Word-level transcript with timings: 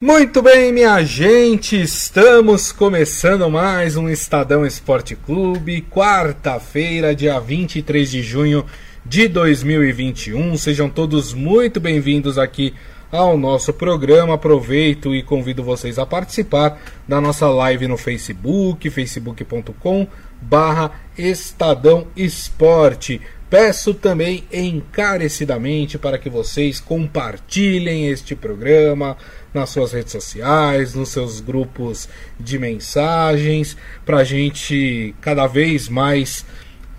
Muito 0.00 0.40
bem, 0.40 0.72
minha 0.72 1.02
gente, 1.02 1.74
estamos 1.82 2.70
começando 2.70 3.50
mais 3.50 3.96
um 3.96 4.08
Estadão 4.08 4.64
Esporte 4.64 5.16
Clube, 5.16 5.82
quarta-feira, 5.90 7.16
dia 7.16 7.40
23 7.40 8.08
de 8.08 8.22
junho 8.22 8.64
de 9.04 9.26
2021. 9.26 10.56
Sejam 10.56 10.88
todos 10.88 11.34
muito 11.34 11.80
bem-vindos 11.80 12.38
aqui 12.38 12.72
ao 13.10 13.36
nosso 13.36 13.72
programa. 13.72 14.34
Aproveito 14.34 15.12
e 15.16 15.20
convido 15.20 15.64
vocês 15.64 15.98
a 15.98 16.06
participar 16.06 16.80
da 17.08 17.20
nossa 17.20 17.48
live 17.48 17.88
no 17.88 17.96
Facebook, 17.96 18.88
facebook.com 18.88 20.06
barra 20.40 20.92
Estadão 21.18 22.06
Esporte. 22.16 23.20
Peço 23.50 23.94
também 23.94 24.44
encarecidamente 24.52 25.96
para 25.96 26.18
que 26.18 26.28
vocês 26.28 26.80
compartilhem 26.80 28.08
este 28.08 28.34
programa 28.34 29.16
nas 29.54 29.70
suas 29.70 29.92
redes 29.92 30.12
sociais, 30.12 30.94
nos 30.94 31.08
seus 31.08 31.40
grupos 31.40 32.10
de 32.38 32.58
mensagens, 32.58 33.74
para 34.04 34.18
a 34.18 34.24
gente 34.24 35.14
cada 35.22 35.46
vez 35.46 35.88
mais 35.88 36.44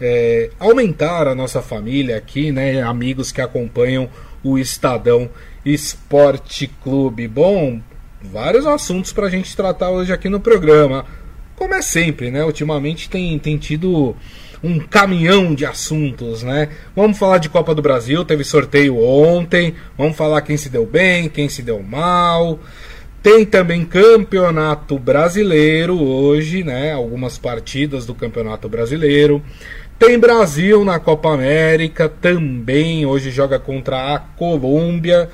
é, 0.01 0.49
aumentar 0.59 1.27
a 1.27 1.35
nossa 1.35 1.61
família 1.61 2.17
aqui, 2.17 2.51
né? 2.51 2.81
Amigos 2.81 3.31
que 3.31 3.41
acompanham 3.41 4.09
o 4.43 4.57
Estadão 4.57 5.29
Esporte 5.63 6.67
Clube. 6.81 7.27
Bom, 7.27 7.79
vários 8.23 8.65
assuntos 8.65 9.13
para 9.13 9.27
a 9.27 9.29
gente 9.29 9.55
tratar 9.55 9.91
hoje 9.91 10.11
aqui 10.11 10.29
no 10.29 10.39
programa. 10.39 11.05
Como 11.55 11.75
é 11.75 11.81
sempre, 11.81 12.31
né? 12.31 12.43
Ultimamente 12.43 13.07
tem, 13.07 13.37
tem 13.37 13.57
tido 13.57 14.15
um 14.63 14.79
caminhão 14.79 15.55
de 15.55 15.65
assuntos, 15.65 16.43
né? 16.43 16.69
Vamos 16.95 17.17
falar 17.17 17.37
de 17.37 17.49
Copa 17.49 17.73
do 17.73 17.81
Brasil, 17.81 18.25
teve 18.25 18.43
sorteio 18.43 18.97
ontem, 18.97 19.75
vamos 19.97 20.17
falar 20.17 20.41
quem 20.41 20.57
se 20.57 20.69
deu 20.69 20.85
bem, 20.85 21.29
quem 21.29 21.47
se 21.47 21.61
deu 21.61 21.81
mal. 21.81 22.59
Tem 23.21 23.45
também 23.45 23.83
Campeonato 23.83 24.97
Brasileiro 24.97 26.01
hoje, 26.01 26.63
né? 26.63 26.93
Algumas 26.93 27.37
partidas 27.37 28.05
do 28.05 28.15
Campeonato 28.15 28.69
Brasileiro. 28.69 29.43
Tem 29.97 30.17
Brasil 30.17 30.85
na 30.85 30.97
Copa 30.97 31.33
América 31.33 32.07
também, 32.07 33.05
hoje 33.05 33.31
joga 33.31 33.59
contra 33.59 34.15
a 34.15 34.19
Colômbia. 34.19 35.29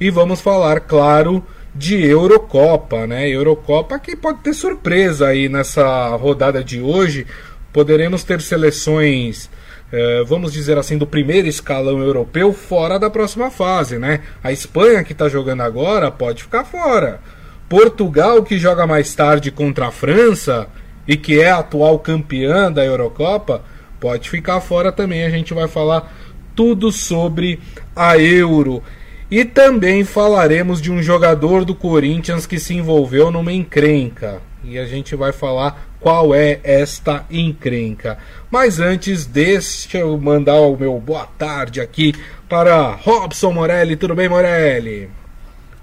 E 0.00 0.08
vamos 0.10 0.40
falar, 0.40 0.80
claro, 0.80 1.44
de 1.74 2.02
Eurocopa, 2.02 3.06
né? 3.06 3.28
Eurocopa 3.28 3.98
que 3.98 4.16
pode 4.16 4.38
ter 4.38 4.54
surpresa 4.54 5.28
aí 5.28 5.48
nessa 5.48 6.08
rodada 6.16 6.64
de 6.64 6.80
hoje, 6.80 7.26
poderemos 7.72 8.24
ter 8.24 8.40
seleções, 8.40 9.50
eh, 9.92 10.24
vamos 10.26 10.52
dizer 10.52 10.78
assim, 10.78 10.98
do 10.98 11.06
primeiro 11.06 11.48
escalão 11.48 12.00
europeu 12.00 12.52
fora 12.52 12.98
da 12.98 13.10
próxima 13.10 13.50
fase, 13.50 13.98
né? 13.98 14.20
A 14.42 14.52
Espanha 14.52 15.04
que 15.04 15.12
está 15.12 15.28
jogando 15.28 15.62
agora 15.62 16.10
pode 16.10 16.42
ficar 16.42 16.64
fora. 16.64 17.20
Portugal 17.68 18.42
que 18.42 18.58
joga 18.58 18.86
mais 18.86 19.14
tarde 19.14 19.50
contra 19.50 19.88
a 19.88 19.92
França 19.92 20.68
e 21.06 21.16
que 21.16 21.40
é 21.40 21.50
atual 21.50 21.98
campeã 21.98 22.72
da 22.72 22.84
Eurocopa 22.84 23.62
pode 24.00 24.30
ficar 24.30 24.60
fora 24.60 24.90
também. 24.90 25.24
A 25.24 25.30
gente 25.30 25.52
vai 25.52 25.68
falar 25.68 26.12
tudo 26.54 26.90
sobre 26.90 27.60
a 27.94 28.18
Euro. 28.18 28.82
E 29.30 29.44
também 29.44 30.04
falaremos 30.04 30.80
de 30.80 30.90
um 30.90 31.02
jogador 31.02 31.64
do 31.64 31.74
Corinthians 31.74 32.46
que 32.46 32.58
se 32.58 32.74
envolveu 32.74 33.30
numa 33.30 33.52
encrenca. 33.52 34.40
E 34.64 34.78
a 34.78 34.86
gente 34.86 35.14
vai 35.14 35.32
falar 35.32 35.87
qual 36.00 36.34
é 36.34 36.60
esta 36.62 37.24
encrenca. 37.30 38.18
Mas 38.50 38.80
antes, 38.80 39.26
deixa 39.26 39.98
eu 39.98 40.18
mandar 40.18 40.60
o 40.60 40.76
meu 40.76 40.98
boa 40.98 41.26
tarde 41.26 41.80
aqui 41.80 42.14
para 42.48 42.94
Robson 42.94 43.52
Morelli. 43.52 43.96
Tudo 43.96 44.14
bem, 44.14 44.28
Morelli? 44.28 45.10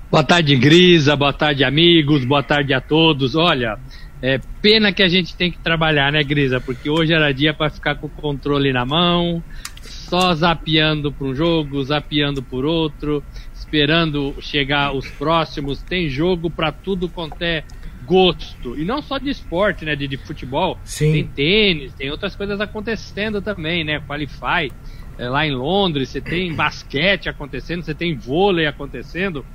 Boa 0.09 0.23
tarde, 0.23 0.55
Grisa. 0.55 1.15
Boa 1.15 1.33
tarde, 1.33 1.63
amigos. 1.63 2.23
Boa 2.23 2.41
tarde 2.41 2.73
a 2.73 2.81
todos. 2.81 3.35
Olha, 3.35 3.77
é 4.21 4.39
pena 4.61 4.93
que 4.93 5.03
a 5.03 5.07
gente 5.07 5.35
tem 5.35 5.51
que 5.51 5.57
trabalhar, 5.57 6.11
né, 6.11 6.23
Grisa? 6.23 6.59
Porque 6.61 6.89
hoje 6.89 7.13
era 7.13 7.33
dia 7.33 7.53
para 7.53 7.69
ficar 7.69 7.95
com 7.95 8.07
o 8.07 8.09
controle 8.09 8.71
na 8.71 8.85
mão, 8.85 9.43
só 9.81 10.33
zapeando 10.33 11.11
para 11.11 11.27
um 11.27 11.35
jogo, 11.35 11.83
zapeando 11.83 12.41
por 12.41 12.65
outro, 12.65 13.23
esperando 13.53 14.33
chegar 14.39 14.95
os 14.95 15.07
próximos. 15.07 15.81
Tem 15.81 16.09
jogo 16.09 16.49
para 16.49 16.71
tudo 16.71 17.09
quanto 17.09 17.41
é 17.41 17.63
gosto. 18.05 18.77
E 18.77 18.85
não 18.85 19.01
só 19.01 19.17
de 19.17 19.29
esporte, 19.29 19.85
né? 19.85 19.95
De, 19.95 20.07
de 20.07 20.17
futebol. 20.17 20.77
Sim. 20.83 21.11
Tem 21.11 21.27
tênis, 21.27 21.93
tem 21.93 22.11
outras 22.11 22.35
coisas 22.35 22.59
acontecendo 22.61 23.41
também, 23.41 23.83
né? 23.83 23.99
Qualify 23.99 24.71
é, 25.17 25.29
lá 25.29 25.45
em 25.45 25.51
Londres, 25.51 26.09
você 26.09 26.21
tem 26.21 26.53
basquete 26.55 27.29
acontecendo, 27.29 27.83
você 27.83 27.93
tem 27.93 28.15
vôlei 28.15 28.67
acontecendo, 28.67 29.45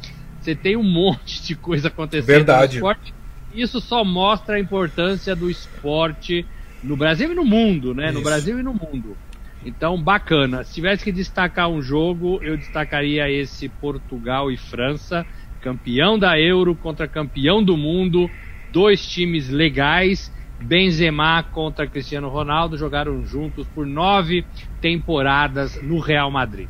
você 0.41 0.55
tem 0.55 0.77
um 0.77 0.83
monte 0.83 1.43
de 1.43 1.55
coisa 1.55 1.88
acontecendo 1.88 2.27
Verdade. 2.27 2.72
no 2.81 2.88
esporte. 2.91 3.15
Isso 3.53 3.81
só 3.81 4.05
mostra 4.05 4.56
a 4.56 4.61
importância 4.61 5.34
do 5.34 5.50
esporte 5.50 6.47
no 6.82 6.97
Brasil 6.97 7.32
e 7.32 7.34
no 7.34 7.44
mundo, 7.44 7.94
né? 7.94 8.06
Isso. 8.06 8.15
No 8.15 8.22
Brasil 8.22 8.59
e 8.59 8.62
no 8.62 8.72
mundo. 8.72 9.17
Então, 9.65 10.00
bacana. 10.00 10.65
Se 10.65 10.75
tivesse 10.75 11.05
que 11.05 11.12
destacar 11.12 11.69
um 11.69 11.82
jogo, 11.82 12.41
eu 12.43 12.56
destacaria 12.56 13.31
esse 13.31 13.69
Portugal 13.69 14.50
e 14.50 14.56
França 14.56 15.27
campeão 15.60 16.19
da 16.19 16.38
Euro 16.38 16.75
contra 16.75 17.06
campeão 17.06 17.62
do 17.62 17.76
mundo, 17.76 18.31
dois 18.72 19.06
times 19.06 19.48
legais. 19.48 20.32
Benzema 20.62 21.43
contra 21.43 21.87
Cristiano 21.87 22.28
Ronaldo 22.28 22.76
jogaram 22.76 23.25
juntos 23.25 23.66
por 23.75 23.87
nove 23.87 24.44
temporadas 24.81 25.81
no 25.82 25.99
Real 25.99 26.31
Madrid. 26.31 26.69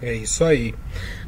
É 0.00 0.14
isso 0.14 0.44
aí. 0.44 0.74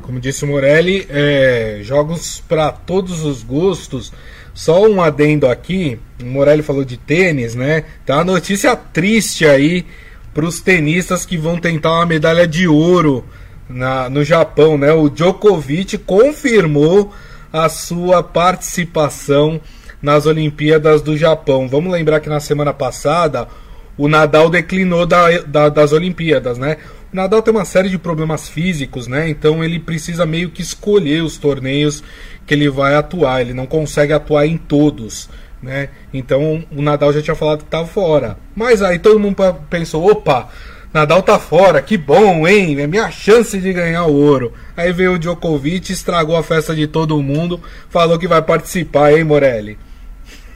Como 0.01 0.21
disse 0.21 0.45
o 0.45 0.49
Morelli, 0.49 1.07
é, 1.11 1.81
jogos 1.83 2.41
para 2.49 2.71
todos 2.73 3.25
os 3.25 3.43
gostos. 3.43 4.13
Só 4.55 4.89
um 4.89 5.03
adendo 5.03 5.47
aqui, 5.47 5.99
o 6.21 6.27
Morelli 6.27 6.63
falou 6.63 6.85
de 6.85 6.97
tênis, 6.97 7.55
né? 7.55 7.85
Tá 8.07 8.17
uma 8.17 8.25
notícia 8.25 8.75
triste 8.77 9.45
aí 9.45 9.85
para 10.33 10.45
os 10.45 10.61
tenistas 10.61 11.27
que 11.27 11.37
vão 11.37 11.59
tentar 11.59 11.93
uma 11.93 12.07
medalha 12.07 12.47
de 12.47 12.67
ouro 12.67 13.25
na, 13.71 14.11
no 14.11 14.25
Japão, 14.25 14.77
né? 14.77 14.93
O 14.93 15.09
Djokovic 15.09 15.97
confirmou 15.99 17.13
a 17.53 17.69
sua 17.69 18.23
participação 18.23 19.61
nas 20.03 20.27
Olimpíadas 20.27 21.03
do 21.03 21.17
Japão. 21.17 21.69
Vamos 21.69 21.93
lembrar 21.93 22.21
que 22.21 22.29
na 22.29 22.41
semana 22.41 22.73
passada 22.73 23.49
o 23.97 24.09
Nadal 24.09 24.49
declinou 24.49 25.07
da, 25.07 25.31
da, 25.43 25.69
das 25.69 25.93
Olimpíadas, 25.93 26.59
né? 26.59 26.79
O 27.13 27.17
Nadal 27.17 27.43
tem 27.43 27.53
uma 27.53 27.65
série 27.65 27.89
de 27.89 27.99
problemas 27.99 28.49
físicos, 28.49 29.07
né? 29.07 29.29
Então 29.29 29.63
ele 29.63 29.79
precisa 29.79 30.25
meio 30.25 30.51
que 30.51 30.63
escolher 30.63 31.23
os 31.23 31.37
torneios 31.37 32.03
que 32.47 32.55
ele 32.55 32.69
vai 32.69 32.95
atuar. 32.95 33.41
Ele 33.41 33.53
não 33.53 33.67
consegue 33.67 34.13
atuar 34.13 34.47
em 34.47 34.57
todos, 34.57 35.29
né? 35.63 35.91
Então 36.15 36.65
o 36.71 36.81
Nadal 36.81 37.13
já 37.13 37.21
tinha 37.21 37.35
falado 37.35 37.59
que 37.59 37.65
estava 37.65 37.87
fora. 37.87 38.39
Mas 38.55 38.81
aí 38.81 38.99
todo 38.99 39.19
mundo 39.19 39.37
pensou, 39.69 40.11
opa, 40.11 40.49
Nadal 40.93 41.23
tá 41.23 41.39
fora, 41.39 41.81
que 41.81 41.97
bom, 41.97 42.47
hein? 42.49 42.81
É 42.81 42.87
minha 42.87 43.11
chance 43.13 43.59
de 43.61 43.73
ganhar 43.73 44.05
o 44.07 44.15
ouro. 44.15 44.53
Aí 44.77 44.93
veio 44.93 45.15
o 45.15 45.19
Djokovic, 45.19 45.93
estragou 45.93 46.37
a 46.37 46.43
festa 46.43 46.75
de 46.75 46.87
todo 46.89 47.21
mundo, 47.23 47.61
falou 47.89 48.19
que 48.19 48.27
vai 48.27 48.43
participar, 48.43 49.13
hein, 49.13 49.23
Morelli? 49.23 49.79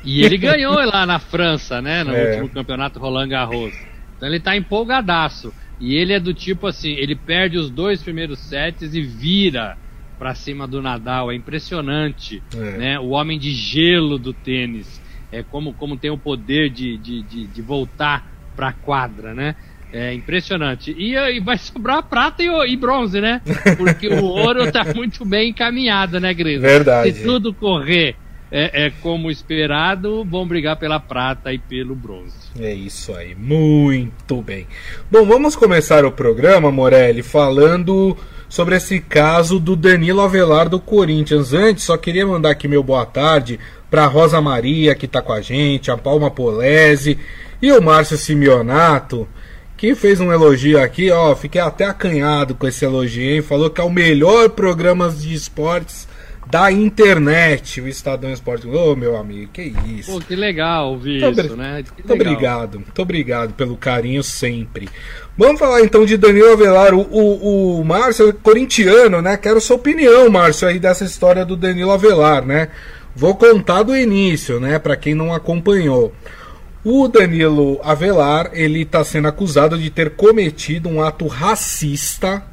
E 0.05 0.25
ele 0.25 0.37
ganhou 0.37 0.75
lá 0.84 1.06
na 1.06 1.19
França, 1.21 1.81
né? 1.81 2.03
No 2.03 2.15
É. 2.15 2.31
último 2.31 2.49
campeonato 2.49 2.99
Roland 2.99 3.28
Garros. 3.28 3.72
Então 4.17 4.28
ele 4.28 4.41
tá 4.41 4.56
empolgadaço. 4.56 5.55
E 5.81 5.95
ele 5.95 6.12
é 6.12 6.21
do 6.21 6.34
tipo 6.34 6.66
assim, 6.66 6.91
ele 6.93 7.15
perde 7.15 7.56
os 7.56 7.71
dois 7.71 8.03
primeiros 8.03 8.39
sets 8.41 8.95
e 8.95 9.03
vira 9.03 9.77
pra 10.19 10.34
cima 10.34 10.66
do 10.66 10.83
Nadal. 10.83 11.31
É 11.31 11.34
impressionante, 11.34 12.43
É. 12.55 12.59
né? 12.78 12.99
O 13.01 13.11
homem 13.11 13.39
de 13.39 13.53
gelo 13.53 14.19
do 14.19 14.33
tênis. 14.33 15.01
É 15.33 15.43
como, 15.43 15.72
como 15.75 15.97
tem 15.97 16.11
o 16.11 16.19
poder 16.19 16.71
de, 16.71 16.97
de, 16.99 17.22
de, 17.22 17.47
de 17.47 17.62
voltar 17.62 18.31
pra 18.55 18.72
quadra, 18.72 19.33
né? 19.34 19.56
É 19.94 20.12
impressionante. 20.12 20.91
E, 20.99 21.15
e 21.15 21.38
vai 21.38 21.56
sobrar 21.56 22.03
prata 22.03 22.43
e, 22.43 22.49
e 22.49 22.77
bronze, 22.77 23.21
né? 23.21 23.41
Porque 23.77 24.09
o 24.09 24.25
ouro 24.25 24.71
tá 24.72 24.84
muito 24.93 25.25
bem 25.25 25.50
encaminhado, 25.50 26.19
né, 26.19 26.34
Grisa? 26.34 26.66
Verdade. 26.66 27.12
Se 27.12 27.22
tudo 27.22 27.55
correr 27.55 28.16
é, 28.50 28.86
é 28.86 28.92
como 29.01 29.30
esperado, 29.30 30.24
vão 30.24 30.48
brigar 30.48 30.77
pela 30.77 30.98
prata 30.98 31.53
e 31.53 31.59
pelo 31.59 31.95
bronze. 31.95 32.34
É 32.59 32.74
isso 32.74 33.15
aí, 33.15 33.36
muito 33.36 34.42
bem. 34.42 34.66
Bom, 35.09 35.24
vamos 35.24 35.54
começar 35.54 36.04
o 36.04 36.10
programa, 36.10 36.72
Morelli, 36.72 37.22
falando 37.22 38.16
sobre 38.48 38.74
esse 38.74 38.98
caso 39.01 39.60
do 39.60 39.77
Danilo 39.77 40.21
Avelar 40.21 40.68
do 40.68 40.80
Corinthians. 40.80 41.53
Antes, 41.53 41.84
só 41.84 41.97
queria 41.97 42.27
mandar 42.27 42.51
aqui 42.51 42.66
meu 42.66 42.83
boa 42.83 43.07
tarde 43.07 43.60
para 43.89 44.07
Rosa 44.07 44.41
Maria, 44.41 44.95
que 44.97 45.07
está 45.07 45.22
com 45.22 45.33
a 45.33 45.41
gente, 45.41 45.91
a 45.91 45.97
Palma 45.97 46.33
Polese 46.33 47.16
e 47.63 47.72
o 47.72 47.80
Márcio 47.80 48.16
Simeonato, 48.16 49.27
que 49.76 49.94
fez 49.94 50.21
um 50.21 50.32
elogio 50.32 50.80
aqui, 50.80 51.10
ó, 51.10 51.34
fiquei 51.34 51.60
até 51.60 51.84
acanhado 51.84 52.54
com 52.54 52.66
esse 52.66 52.84
elogio, 52.84 53.34
hein? 53.34 53.42
Falou 53.42 53.71
que 53.71 53.80
é 53.80 53.84
o 53.84 53.91
melhor 53.91 54.50
programa 54.50 55.10
de 55.10 55.34
esportes 55.34 56.06
da 56.50 56.71
internet, 56.71 57.80
o 57.80 57.88
Estadão 57.88 58.30
Esporte. 58.30 58.66
Ô, 58.66 58.92
oh, 58.92 58.97
meu 58.97 59.16
amigo, 59.16 59.50
que 59.53 59.74
isso. 59.86 60.12
Pô, 60.12 60.21
que 60.21 60.36
legal 60.36 60.91
ouvir 60.91 61.21
muito 61.22 61.41
isso, 61.41 61.56
né? 61.56 61.82
Que 61.82 62.03
muito 62.03 62.12
legal. 62.12 62.32
obrigado, 62.32 62.80
muito 62.80 63.03
obrigado 63.03 63.54
pelo 63.54 63.76
carinho 63.76 64.22
sempre. 64.22 64.88
Vamos 65.36 65.59
falar 65.59 65.80
então 65.80 66.04
de 66.04 66.16
Danilo 66.16 66.53
Avelar, 66.53 66.94
o, 66.94 67.00
o, 67.00 67.80
o 67.80 67.84
Márcio 67.84 68.28
é 68.28 68.32
corintiano, 68.32 69.20
né? 69.20 69.36
Quero 69.36 69.60
sua 69.60 69.77
opinião, 69.77 70.30
Márcio, 70.30 70.68
aí 70.68 70.78
dessa 70.78 71.04
história 71.04 71.44
do 71.44 71.56
Danilo 71.56 71.91
Avelar, 71.91 72.44
né? 72.44 72.68
Vou 73.16 73.34
contar 73.34 73.82
do 73.82 73.97
início, 73.97 74.60
né? 74.60 74.78
Para 74.78 74.97
quem 74.97 75.15
não 75.15 75.32
acompanhou. 75.32 76.12
O 76.84 77.09
Danilo 77.09 77.81
Avelar, 77.83 78.51
ele 78.53 78.83
está 78.83 79.03
sendo 79.03 79.27
acusado 79.27 79.78
de 79.78 79.89
ter 79.89 80.10
cometido 80.10 80.86
um 80.86 81.03
ato 81.03 81.27
racista 81.27 82.45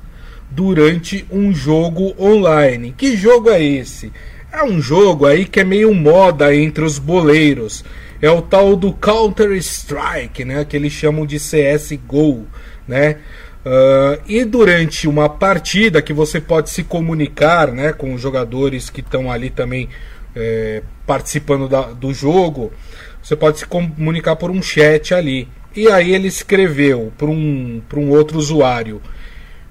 durante 0.49 1.25
um 1.29 1.53
jogo 1.53 2.15
online. 2.17 2.95
Que 2.97 3.17
jogo 3.17 3.49
é 3.49 3.61
esse? 3.61 4.09
É 4.49 4.63
um 4.63 4.81
jogo 4.81 5.25
aí 5.25 5.43
que 5.43 5.59
é 5.59 5.65
meio 5.65 5.93
moda 5.93 6.55
entre 6.55 6.85
os 6.85 6.97
boleiros. 6.97 7.83
É 8.21 8.29
o 8.31 8.41
tal 8.41 8.77
do 8.77 8.93
Counter 8.93 9.51
Strike, 9.57 10.45
né? 10.45 10.63
Que 10.63 10.77
eles 10.77 10.93
chamam 10.93 11.25
de 11.25 11.37
CS:GO, 11.37 12.47
né? 12.87 13.17
Uh, 13.65 14.21
e 14.25 14.45
durante 14.45 15.09
uma 15.09 15.27
partida 15.27 16.01
que 16.01 16.13
você 16.13 16.39
pode 16.39 16.69
se 16.69 16.83
comunicar, 16.83 17.67
né, 17.71 17.93
com 17.93 18.13
os 18.13 18.21
jogadores 18.21 18.89
que 18.89 19.01
estão 19.01 19.29
ali 19.31 19.51
também 19.51 19.87
é, 20.35 20.81
participando 21.05 21.67
da, 21.67 21.81
do 21.81 22.11
jogo, 22.13 22.71
você 23.21 23.35
pode 23.35 23.59
se 23.59 23.65
comunicar 23.65 24.35
por 24.35 24.49
um 24.49 24.61
chat 24.61 25.13
ali. 25.13 25.47
E 25.75 25.87
aí 25.89 26.13
ele 26.13 26.27
escreveu 26.27 27.13
para 27.17 27.27
um, 27.27 27.81
um 27.95 28.09
outro 28.09 28.37
usuário 28.37 29.01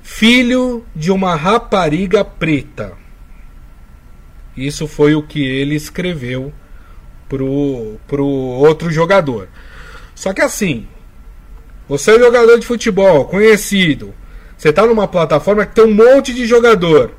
filho 0.02 0.84
de 0.94 1.12
uma 1.12 1.34
rapariga 1.34 2.24
preta. 2.24 2.92
Isso 4.56 4.86
foi 4.86 5.14
o 5.14 5.22
que 5.22 5.42
ele 5.42 5.74
escreveu 5.74 6.52
pro, 7.28 7.96
pro 8.06 8.26
outro 8.26 8.90
jogador. 8.90 9.48
Só 10.14 10.32
que 10.32 10.42
assim, 10.42 10.86
você 11.88 12.10
é 12.10 12.16
um 12.16 12.20
jogador 12.20 12.58
de 12.58 12.66
futebol 12.66 13.24
conhecido, 13.26 14.12
você 14.56 14.72
tá 14.72 14.84
numa 14.84 15.08
plataforma 15.08 15.64
que 15.64 15.74
tem 15.74 15.84
um 15.84 15.94
monte 15.94 16.34
de 16.34 16.44
jogador. 16.46 17.12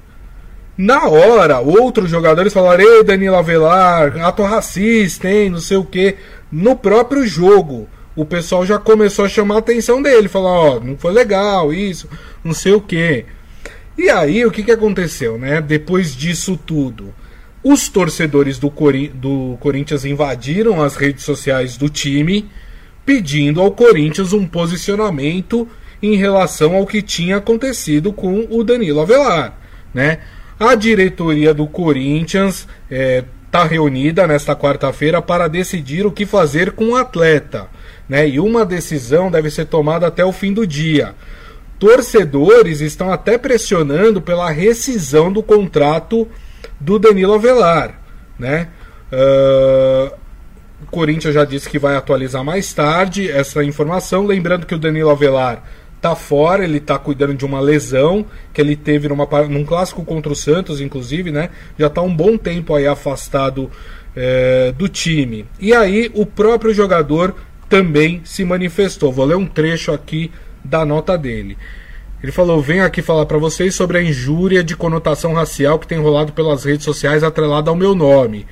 Na 0.82 1.08
hora, 1.08 1.60
outros 1.60 2.10
jogadores 2.10 2.52
falaram: 2.52 2.84
Ei, 2.84 3.04
Danilo 3.04 3.36
Avelar, 3.36 4.18
ato 4.26 4.42
racista, 4.42 5.30
hein? 5.30 5.52
Não 5.52 5.60
sei 5.60 5.78
o 5.78 5.86
que. 5.86 6.16
No 6.52 6.76
próprio 6.76 7.24
jogo 7.28 7.88
o 8.16 8.26
pessoal 8.26 8.66
já 8.66 8.80
começou 8.80 9.24
a 9.24 9.30
chamar 9.30 9.56
a 9.56 9.60
atenção 9.60 10.02
dele, 10.02 10.28
falar, 10.28 10.50
ó, 10.50 10.78
oh, 10.78 10.80
não 10.80 10.98
foi 10.98 11.14
legal 11.14 11.72
isso, 11.72 12.10
não 12.44 12.52
sei 12.52 12.74
o 12.74 12.82
que. 12.82 13.26
E 13.96 14.10
aí 14.10 14.44
o 14.44 14.50
que, 14.50 14.64
que 14.64 14.72
aconteceu, 14.72 15.38
né? 15.38 15.62
Depois 15.62 16.16
disso 16.16 16.60
tudo, 16.66 17.14
os 17.64 17.88
torcedores 17.88 18.58
do, 18.58 18.72
Cori 18.72 19.08
do 19.08 19.58
Corinthians 19.60 20.04
invadiram 20.04 20.82
as 20.82 20.96
redes 20.96 21.24
sociais 21.24 21.78
do 21.78 21.90
time, 21.90 22.50
pedindo 23.06 23.62
ao 23.62 23.70
Corinthians 23.70 24.34
um 24.34 24.48
posicionamento 24.48 25.68
em 26.02 26.16
relação 26.16 26.76
ao 26.76 26.88
que 26.88 27.04
tinha 27.04 27.38
acontecido 27.38 28.12
com 28.12 28.48
o 28.50 28.64
Danilo 28.64 29.00
Avelar, 29.00 29.60
né? 29.94 30.18
A 30.62 30.76
diretoria 30.76 31.54
do 31.54 31.66
Corinthians 31.66 32.68
está 32.90 32.96
é, 32.96 33.24
tá 33.50 33.64
reunida 33.64 34.28
nesta 34.28 34.56
quarta-feira 34.56 35.22
para 35.22 35.48
decidir 35.48 36.06
o 36.06 36.12
que 36.12 36.26
fazer 36.26 36.72
com 36.72 36.90
o 36.90 36.96
atleta 36.96 37.68
né? 38.12 38.28
E 38.28 38.42
uma 38.42 38.66
decisão 38.66 39.32
deve 39.32 39.50
ser 39.50 39.68
tomada 39.68 40.06
até 40.06 40.26
o 40.26 40.34
fim 40.34 40.52
do 40.52 40.68
dia. 40.68 41.16
Torcedores 41.80 42.82
estão 42.82 43.10
até 43.10 43.38
pressionando 43.38 44.22
pela 44.22 44.52
rescisão 44.52 45.32
do 45.32 45.42
contrato 45.42 46.28
do 46.78 47.00
Danilo 47.00 47.34
Avelar, 47.34 48.02
né? 48.38 48.68
Uh, 49.14 50.14
o 50.84 50.88
Corinthians 50.92 51.34
já 51.34 51.46
disse 51.46 51.70
que 51.70 51.80
vai 51.80 51.96
atualizar 51.96 52.44
mais 52.44 52.74
tarde 52.74 53.32
essa 53.32 53.64
informação, 53.64 54.26
lembrando 54.26 54.66
que 54.66 54.76
o 54.76 54.80
Danilo 54.80 55.10
Avelar 55.10 55.64
tá 56.02 56.16
fora, 56.16 56.64
ele 56.64 56.80
tá 56.80 56.98
cuidando 56.98 57.36
de 57.36 57.46
uma 57.46 57.60
lesão 57.60 58.26
que 58.52 58.60
ele 58.60 58.76
teve 58.76 59.08
numa, 59.08 59.28
num 59.48 59.64
clássico 59.64 60.04
contra 60.04 60.32
o 60.32 60.36
Santos, 60.36 60.82
inclusive, 60.82 61.32
né? 61.32 61.52
Já 61.78 61.90
tá 61.90 62.02
um 62.02 62.14
bom 62.14 62.38
tempo 62.38 62.74
aí 62.74 62.88
afastado 62.88 63.70
é, 64.16 64.74
do 64.76 64.90
time. 64.90 65.46
E 65.60 65.74
aí 65.74 66.12
o 66.16 66.26
próprio 66.26 66.74
jogador 66.74 67.36
também 67.70 68.22
se 68.26 68.44
manifestou. 68.44 69.14
Vou 69.14 69.26
ler 69.26 69.38
um 69.38 69.46
trecho 69.46 69.92
aqui 69.92 70.32
da 70.64 70.84
nota 70.84 71.16
dele. 71.16 71.56
Ele 72.22 72.32
falou: 72.32 72.62
Venho 72.62 72.84
aqui 72.84 73.02
falar 73.02 73.28
para 73.28 73.38
vocês 73.38 73.76
sobre 73.76 74.00
a 74.00 74.04
injúria 74.04 74.64
de 74.64 74.76
conotação 74.76 75.34
racial 75.34 75.78
que 75.78 75.88
tem 75.88 76.00
rolado 76.00 76.34
pelas 76.34 76.66
redes 76.66 76.84
sociais 76.84 77.24
atrelada 77.24 77.70
ao 77.70 77.76
meu 77.76 77.94
nome. 77.94 78.48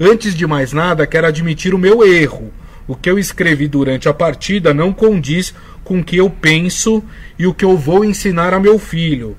Antes 0.00 0.34
de 0.34 0.46
mais 0.46 0.72
nada, 0.72 1.06
quero 1.06 1.26
admitir 1.26 1.74
o 1.74 1.78
meu 1.78 2.04
erro. 2.04 2.52
O 2.92 2.94
que 2.94 3.08
eu 3.08 3.18
escrevi 3.18 3.66
durante 3.68 4.06
a 4.06 4.12
partida 4.12 4.74
não 4.74 4.92
condiz 4.92 5.54
com 5.82 6.00
o 6.00 6.04
que 6.04 6.18
eu 6.18 6.28
penso 6.28 7.02
e 7.38 7.46
o 7.46 7.54
que 7.54 7.64
eu 7.64 7.74
vou 7.74 8.04
ensinar 8.04 8.52
a 8.52 8.60
meu 8.60 8.78
filho. 8.78 9.34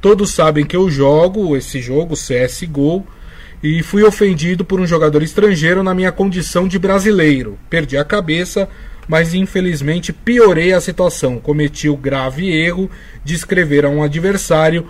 Todos 0.00 0.30
sabem 0.30 0.64
que 0.64 0.76
eu 0.76 0.88
jogo 0.88 1.56
esse 1.56 1.80
jogo, 1.80 2.14
CSGO, 2.14 3.04
e 3.60 3.82
fui 3.82 4.04
ofendido 4.04 4.64
por 4.64 4.80
um 4.80 4.86
jogador 4.86 5.20
estrangeiro 5.20 5.82
na 5.82 5.92
minha 5.92 6.12
condição 6.12 6.68
de 6.68 6.78
brasileiro. 6.78 7.58
Perdi 7.68 7.96
a 7.96 8.04
cabeça, 8.04 8.68
mas 9.08 9.34
infelizmente 9.34 10.12
piorei 10.12 10.72
a 10.72 10.80
situação. 10.80 11.40
Cometi 11.40 11.88
o 11.88 11.96
grave 11.96 12.52
erro 12.52 12.88
de 13.24 13.34
escrever 13.34 13.84
a 13.84 13.88
um 13.88 14.00
adversário 14.00 14.86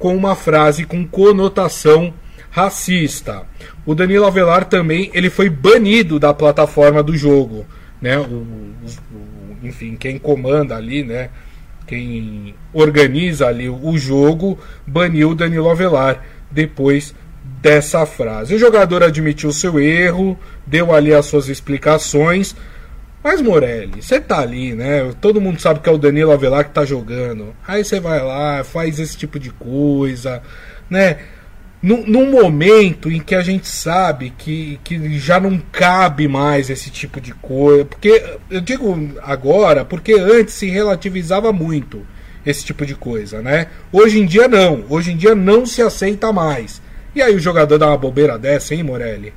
com 0.00 0.16
uma 0.16 0.34
frase 0.34 0.84
com 0.84 1.06
conotação 1.06 2.12
racista. 2.52 3.44
O 3.84 3.94
Danilo 3.94 4.26
Avelar 4.26 4.66
também 4.66 5.10
ele 5.14 5.30
foi 5.30 5.48
banido 5.48 6.20
da 6.20 6.34
plataforma 6.34 7.02
do 7.02 7.16
jogo, 7.16 7.66
né? 8.00 8.18
O, 8.18 8.22
o, 8.22 9.56
enfim, 9.62 9.96
quem 9.96 10.18
comanda 10.18 10.76
ali, 10.76 11.02
né? 11.02 11.30
Quem 11.86 12.54
organiza 12.72 13.48
ali 13.48 13.68
o 13.68 13.96
jogo 13.96 14.58
baniu 14.86 15.30
o 15.30 15.34
Danilo 15.34 15.70
Avelar 15.70 16.22
depois 16.50 17.14
dessa 17.62 18.04
frase. 18.04 18.54
O 18.54 18.58
jogador 18.58 19.02
admitiu 19.02 19.50
seu 19.50 19.80
erro, 19.80 20.38
deu 20.66 20.94
ali 20.94 21.12
as 21.14 21.26
suas 21.26 21.48
explicações. 21.48 22.54
Mas 23.24 23.40
Morelli, 23.40 24.02
você 24.02 24.20
tá 24.20 24.40
ali, 24.40 24.74
né? 24.74 25.10
Todo 25.20 25.40
mundo 25.40 25.60
sabe 25.60 25.80
que 25.80 25.88
é 25.88 25.92
o 25.92 25.98
Danilo 25.98 26.32
Avelar 26.32 26.64
que 26.64 26.74
tá 26.74 26.84
jogando. 26.84 27.54
Aí 27.66 27.82
você 27.82 27.98
vai 27.98 28.22
lá, 28.22 28.62
faz 28.62 28.98
esse 28.98 29.16
tipo 29.16 29.38
de 29.38 29.50
coisa, 29.50 30.42
né? 30.90 31.18
Num, 31.82 32.06
num, 32.06 32.30
momento 32.30 33.10
em 33.10 33.20
que 33.20 33.34
a 33.34 33.42
gente 33.42 33.66
sabe 33.66 34.32
que, 34.38 34.78
que 34.84 35.18
já 35.18 35.40
não 35.40 35.58
cabe 35.58 36.28
mais 36.28 36.70
esse 36.70 36.90
tipo 36.90 37.20
de 37.20 37.34
coisa. 37.34 37.84
Porque 37.84 38.22
eu 38.48 38.60
digo 38.60 38.96
agora, 39.20 39.84
porque 39.84 40.12
antes 40.12 40.54
se 40.54 40.70
relativizava 40.70 41.52
muito 41.52 42.06
esse 42.46 42.64
tipo 42.64 42.86
de 42.86 42.94
coisa, 42.94 43.42
né? 43.42 43.66
Hoje 43.90 44.20
em 44.20 44.26
dia 44.26 44.46
não. 44.46 44.84
Hoje 44.88 45.12
em 45.12 45.16
dia 45.16 45.34
não 45.34 45.66
se 45.66 45.82
aceita 45.82 46.32
mais. 46.32 46.80
E 47.14 47.20
aí 47.20 47.34
o 47.34 47.40
jogador 47.40 47.78
dá 47.78 47.88
uma 47.88 47.98
bobeira 47.98 48.38
dessa, 48.38 48.74
hein, 48.74 48.82
Morelli? 48.84 49.32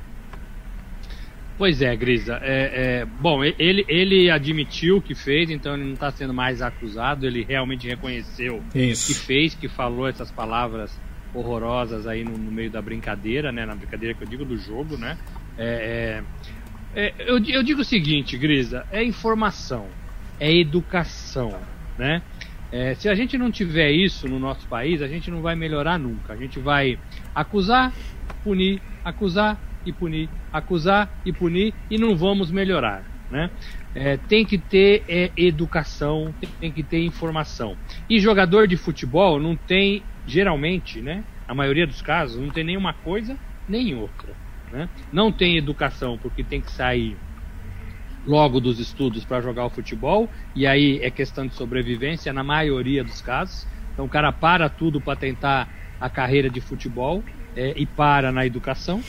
Pois 1.58 1.80
é, 1.80 1.96
Grisa. 1.96 2.38
É, 2.42 3.00
é, 3.02 3.06
bom, 3.20 3.42
ele, 3.42 3.84
ele 3.88 4.30
admitiu 4.30 5.00
que 5.00 5.14
fez, 5.14 5.50
então 5.50 5.74
ele 5.74 5.84
não 5.84 5.94
está 5.94 6.10
sendo 6.10 6.34
mais 6.34 6.60
acusado, 6.60 7.26
ele 7.26 7.44
realmente 7.48 7.86
reconheceu 7.86 8.62
Isso. 8.74 9.06
que 9.06 9.14
fez, 9.14 9.54
que 9.54 9.68
falou 9.68 10.06
essas 10.06 10.30
palavras 10.30 10.98
horrorosas 11.38 12.06
aí 12.06 12.24
no, 12.24 12.36
no, 12.36 12.50
meio 12.50 12.70
da 12.70 12.80
brincadeira, 12.80 13.52
né? 13.52 13.66
Na 13.66 13.74
brincadeira 13.74 14.14
que 14.14 14.24
eu 14.24 14.28
digo 14.28 14.44
do 14.44 14.56
jogo, 14.56 14.96
né? 14.96 15.18
É, 15.58 16.22
é, 16.94 17.00
é 17.00 17.14
eu, 17.18 17.38
eu 17.44 17.62
digo 17.62 17.82
o 17.82 17.84
seguinte, 17.84 18.36
Grisa, 18.36 18.86
é 18.90 19.02
informação, 19.04 19.86
é 20.40 20.52
educação, 20.52 21.58
né? 21.98 22.22
É, 22.72 22.94
se 22.94 23.08
a 23.08 23.14
gente 23.14 23.38
não 23.38 23.50
tiver 23.50 23.90
isso 23.90 24.28
no 24.28 24.38
nosso 24.38 24.66
país, 24.66 25.00
a 25.00 25.08
gente 25.08 25.30
não 25.30 25.40
vai 25.40 25.54
melhorar 25.54 25.98
nunca. 25.98 26.32
A 26.32 26.36
gente 26.36 26.58
vai 26.58 26.98
acusar, 27.34 27.92
punir, 28.42 28.82
acusar 29.04 29.58
e 29.84 29.92
punir, 29.92 30.28
acusar 30.52 31.08
e 31.24 31.32
punir 31.32 31.72
e 31.88 31.96
não 31.96 32.16
vamos 32.16 32.50
melhorar. 32.50 33.04
Né? 33.30 33.50
É, 33.94 34.16
tem 34.16 34.44
que 34.44 34.58
ter 34.58 35.04
é, 35.08 35.30
educação, 35.36 36.34
tem 36.60 36.72
que 36.72 36.82
ter 36.82 37.04
informação. 37.04 37.76
E 38.10 38.18
jogador 38.18 38.66
de 38.66 38.76
futebol 38.76 39.40
não 39.40 39.56
tem, 39.56 40.02
geralmente, 40.26 41.00
né? 41.00 41.24
A 41.46 41.54
maioria 41.54 41.86
dos 41.86 42.02
casos, 42.02 42.40
não 42.40 42.50
tem 42.50 42.64
nenhuma 42.64 42.92
coisa 42.92 43.36
nem 43.68 43.94
outra. 43.94 44.34
Né? 44.72 44.88
Não 45.12 45.30
tem 45.30 45.56
educação 45.56 46.18
porque 46.18 46.42
tem 46.42 46.60
que 46.60 46.70
sair 46.70 47.16
logo 48.26 48.60
dos 48.60 48.80
estudos 48.80 49.24
para 49.24 49.40
jogar 49.40 49.64
o 49.66 49.70
futebol, 49.70 50.28
e 50.54 50.66
aí 50.66 50.98
é 51.00 51.10
questão 51.10 51.46
de 51.46 51.54
sobrevivência 51.54 52.32
na 52.32 52.42
maioria 52.42 53.04
dos 53.04 53.22
casos. 53.22 53.66
Então 53.92 54.04
o 54.04 54.08
cara 54.08 54.32
para 54.32 54.68
tudo 54.68 55.00
para 55.00 55.16
tentar 55.16 55.68
a 56.00 56.10
carreira 56.10 56.50
de 56.50 56.60
futebol 56.60 57.22
é, 57.56 57.72
e 57.76 57.86
para 57.86 58.32
na 58.32 58.44
educação 58.44 59.00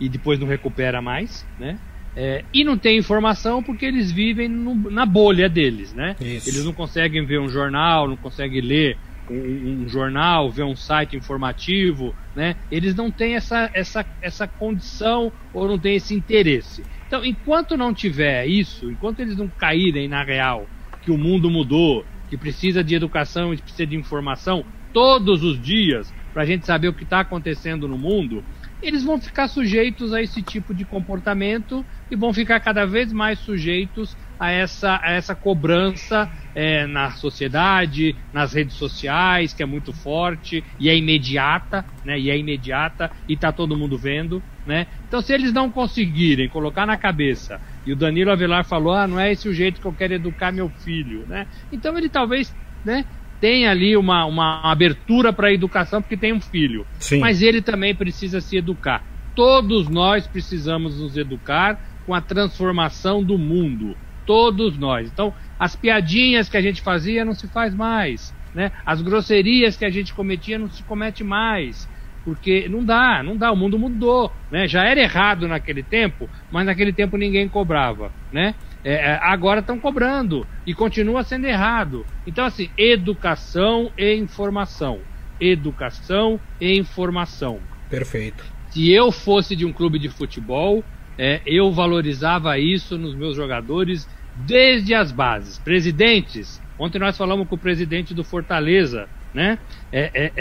e 0.00 0.08
depois 0.08 0.38
não 0.38 0.46
recupera 0.46 1.00
mais, 1.00 1.46
né? 1.58 1.78
É, 2.16 2.44
e 2.52 2.62
não 2.62 2.78
tem 2.78 2.98
informação 2.98 3.62
porque 3.62 3.84
eles 3.86 4.12
vivem 4.12 4.48
no, 4.48 4.74
na 4.90 5.04
bolha 5.04 5.48
deles, 5.48 5.92
né? 5.92 6.14
Isso. 6.20 6.48
Eles 6.48 6.64
não 6.64 6.72
conseguem 6.72 7.24
ver 7.24 7.40
um 7.40 7.48
jornal, 7.48 8.06
não 8.06 8.16
conseguem 8.16 8.60
ler 8.60 8.96
um, 9.28 9.88
jornal, 9.88 10.50
ver 10.50 10.64
um 10.64 10.76
site 10.76 11.16
informativo, 11.16 12.14
né? 12.34 12.56
Eles 12.70 12.94
não 12.94 13.10
têm 13.10 13.34
essa, 13.34 13.70
essa, 13.74 14.06
essa 14.20 14.46
condição 14.46 15.32
ou 15.52 15.66
não 15.66 15.78
têm 15.78 15.96
esse 15.96 16.14
interesse. 16.14 16.86
Então, 17.06 17.24
enquanto 17.24 17.76
não 17.76 17.94
tiver 17.94 18.46
isso, 18.46 18.90
enquanto 18.90 19.20
eles 19.20 19.36
não 19.36 19.48
caírem 19.48 20.08
na 20.08 20.22
real 20.22 20.68
que 21.00 21.10
o 21.10 21.18
mundo 21.18 21.50
mudou, 21.50 22.06
que 22.28 22.36
precisa 22.36 22.82
de 22.82 22.94
educação 22.94 23.52
e 23.52 23.60
precisa 23.60 23.86
de 23.86 23.96
informação 23.96 24.64
todos 24.92 25.42
os 25.42 25.60
dias 25.60 26.14
para 26.32 26.42
a 26.42 26.46
gente 26.46 26.66
saber 26.66 26.88
o 26.88 26.94
que 26.94 27.04
está 27.04 27.20
acontecendo 27.20 27.86
no 27.86 27.98
mundo, 27.98 28.44
eles 28.82 29.02
vão 29.04 29.20
ficar 29.20 29.48
sujeitos 29.48 30.12
a 30.12 30.22
esse 30.22 30.42
tipo 30.42 30.74
de 30.74 30.84
comportamento 30.84 31.86
e 32.10 32.16
vão 32.16 32.32
ficar 32.32 32.60
cada 32.60 32.84
vez 32.84 33.12
mais 33.12 33.38
sujeitos 33.38 34.16
a 34.44 34.50
essa, 34.50 35.00
a 35.02 35.12
essa 35.12 35.34
cobrança 35.34 36.30
é, 36.54 36.86
na 36.86 37.10
sociedade, 37.12 38.14
nas 38.32 38.52
redes 38.52 38.76
sociais, 38.76 39.54
que 39.54 39.62
é 39.62 39.66
muito 39.66 39.92
forte 39.92 40.62
e 40.78 40.90
é 40.90 40.96
imediata, 40.96 41.84
né? 42.04 42.18
E 42.18 42.30
é 42.30 42.36
imediata 42.36 43.10
e 43.26 43.32
está 43.32 43.50
todo 43.50 43.76
mundo 43.76 43.96
vendo, 43.96 44.42
né? 44.66 44.86
Então, 45.08 45.22
se 45.22 45.32
eles 45.32 45.52
não 45.52 45.70
conseguirem 45.70 46.48
colocar 46.48 46.84
na 46.84 46.96
cabeça, 46.96 47.58
e 47.86 47.92
o 47.92 47.96
Danilo 47.96 48.30
Avelar 48.30 48.64
falou, 48.64 48.92
ah, 48.92 49.06
não 49.06 49.18
é 49.18 49.32
esse 49.32 49.48
o 49.48 49.54
jeito 49.54 49.80
que 49.80 49.86
eu 49.86 49.92
quero 49.92 50.12
educar 50.12 50.52
meu 50.52 50.68
filho, 50.68 51.24
né? 51.26 51.46
Então 51.72 51.96
ele 51.96 52.10
talvez, 52.10 52.54
né? 52.84 53.04
tem 53.40 53.66
ali 53.66 53.96
uma, 53.96 54.24
uma 54.24 54.60
abertura 54.70 55.32
para 55.32 55.48
a 55.48 55.52
educação 55.52 56.00
porque 56.00 56.16
tem 56.16 56.32
um 56.32 56.40
filho. 56.40 56.86
Sim. 56.98 57.18
Mas 57.18 57.42
ele 57.42 57.60
também 57.60 57.94
precisa 57.94 58.40
se 58.40 58.56
educar. 58.56 59.04
Todos 59.34 59.88
nós 59.88 60.26
precisamos 60.26 60.98
nos 60.98 61.16
educar 61.16 61.78
com 62.06 62.14
a 62.14 62.20
transformação 62.20 63.22
do 63.22 63.36
mundo. 63.36 63.96
Todos 64.26 64.76
nós. 64.78 65.08
Então, 65.10 65.34
as 65.58 65.76
piadinhas 65.76 66.48
que 66.48 66.56
a 66.56 66.62
gente 66.62 66.82
fazia 66.82 67.24
não 67.24 67.34
se 67.34 67.48
faz 67.48 67.74
mais. 67.74 68.34
Né? 68.54 68.70
As 68.86 69.02
grosserias 69.02 69.76
que 69.76 69.84
a 69.84 69.90
gente 69.90 70.14
cometia 70.14 70.58
não 70.58 70.70
se 70.70 70.82
comete 70.82 71.24
mais. 71.24 71.88
Porque 72.24 72.68
não 72.68 72.82
dá, 72.82 73.22
não 73.22 73.36
dá, 73.36 73.52
o 73.52 73.56
mundo 73.56 73.78
mudou. 73.78 74.32
Né? 74.50 74.66
Já 74.66 74.84
era 74.84 75.00
errado 75.00 75.46
naquele 75.46 75.82
tempo, 75.82 76.28
mas 76.50 76.64
naquele 76.64 76.92
tempo 76.92 77.16
ninguém 77.16 77.48
cobrava. 77.48 78.10
Né? 78.32 78.54
É, 78.82 78.94
é, 78.94 79.18
agora 79.22 79.60
estão 79.60 79.78
cobrando 79.78 80.46
e 80.66 80.74
continua 80.74 81.22
sendo 81.22 81.46
errado. 81.46 82.06
Então, 82.26 82.44
assim, 82.44 82.70
educação 82.76 83.90
e 83.96 84.14
informação. 84.14 85.00
Educação 85.40 86.40
e 86.60 86.78
informação. 86.78 87.60
Perfeito. 87.90 88.44
Se 88.70 88.90
eu 88.90 89.12
fosse 89.12 89.54
de 89.54 89.64
um 89.64 89.72
clube 89.72 89.98
de 89.98 90.08
futebol, 90.08 90.84
é, 91.18 91.40
eu 91.46 91.70
valorizava 91.72 92.58
isso 92.58 92.98
nos 92.98 93.14
meus 93.14 93.36
jogadores 93.36 94.08
desde 94.36 94.94
as 94.94 95.12
bases. 95.12 95.58
Presidentes, 95.58 96.60
ontem 96.78 96.98
nós 96.98 97.16
falamos 97.16 97.48
com 97.48 97.54
o 97.54 97.58
presidente 97.58 98.14
do 98.14 98.24
Fortaleza, 98.24 99.08
né? 99.32 99.58
É, 99.92 100.10
é, 100.14 100.32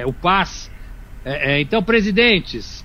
é 0.00 0.06
o 0.06 0.12
Paz. 0.12 0.70
É, 1.24 1.60
então, 1.60 1.82
presidentes, 1.82 2.84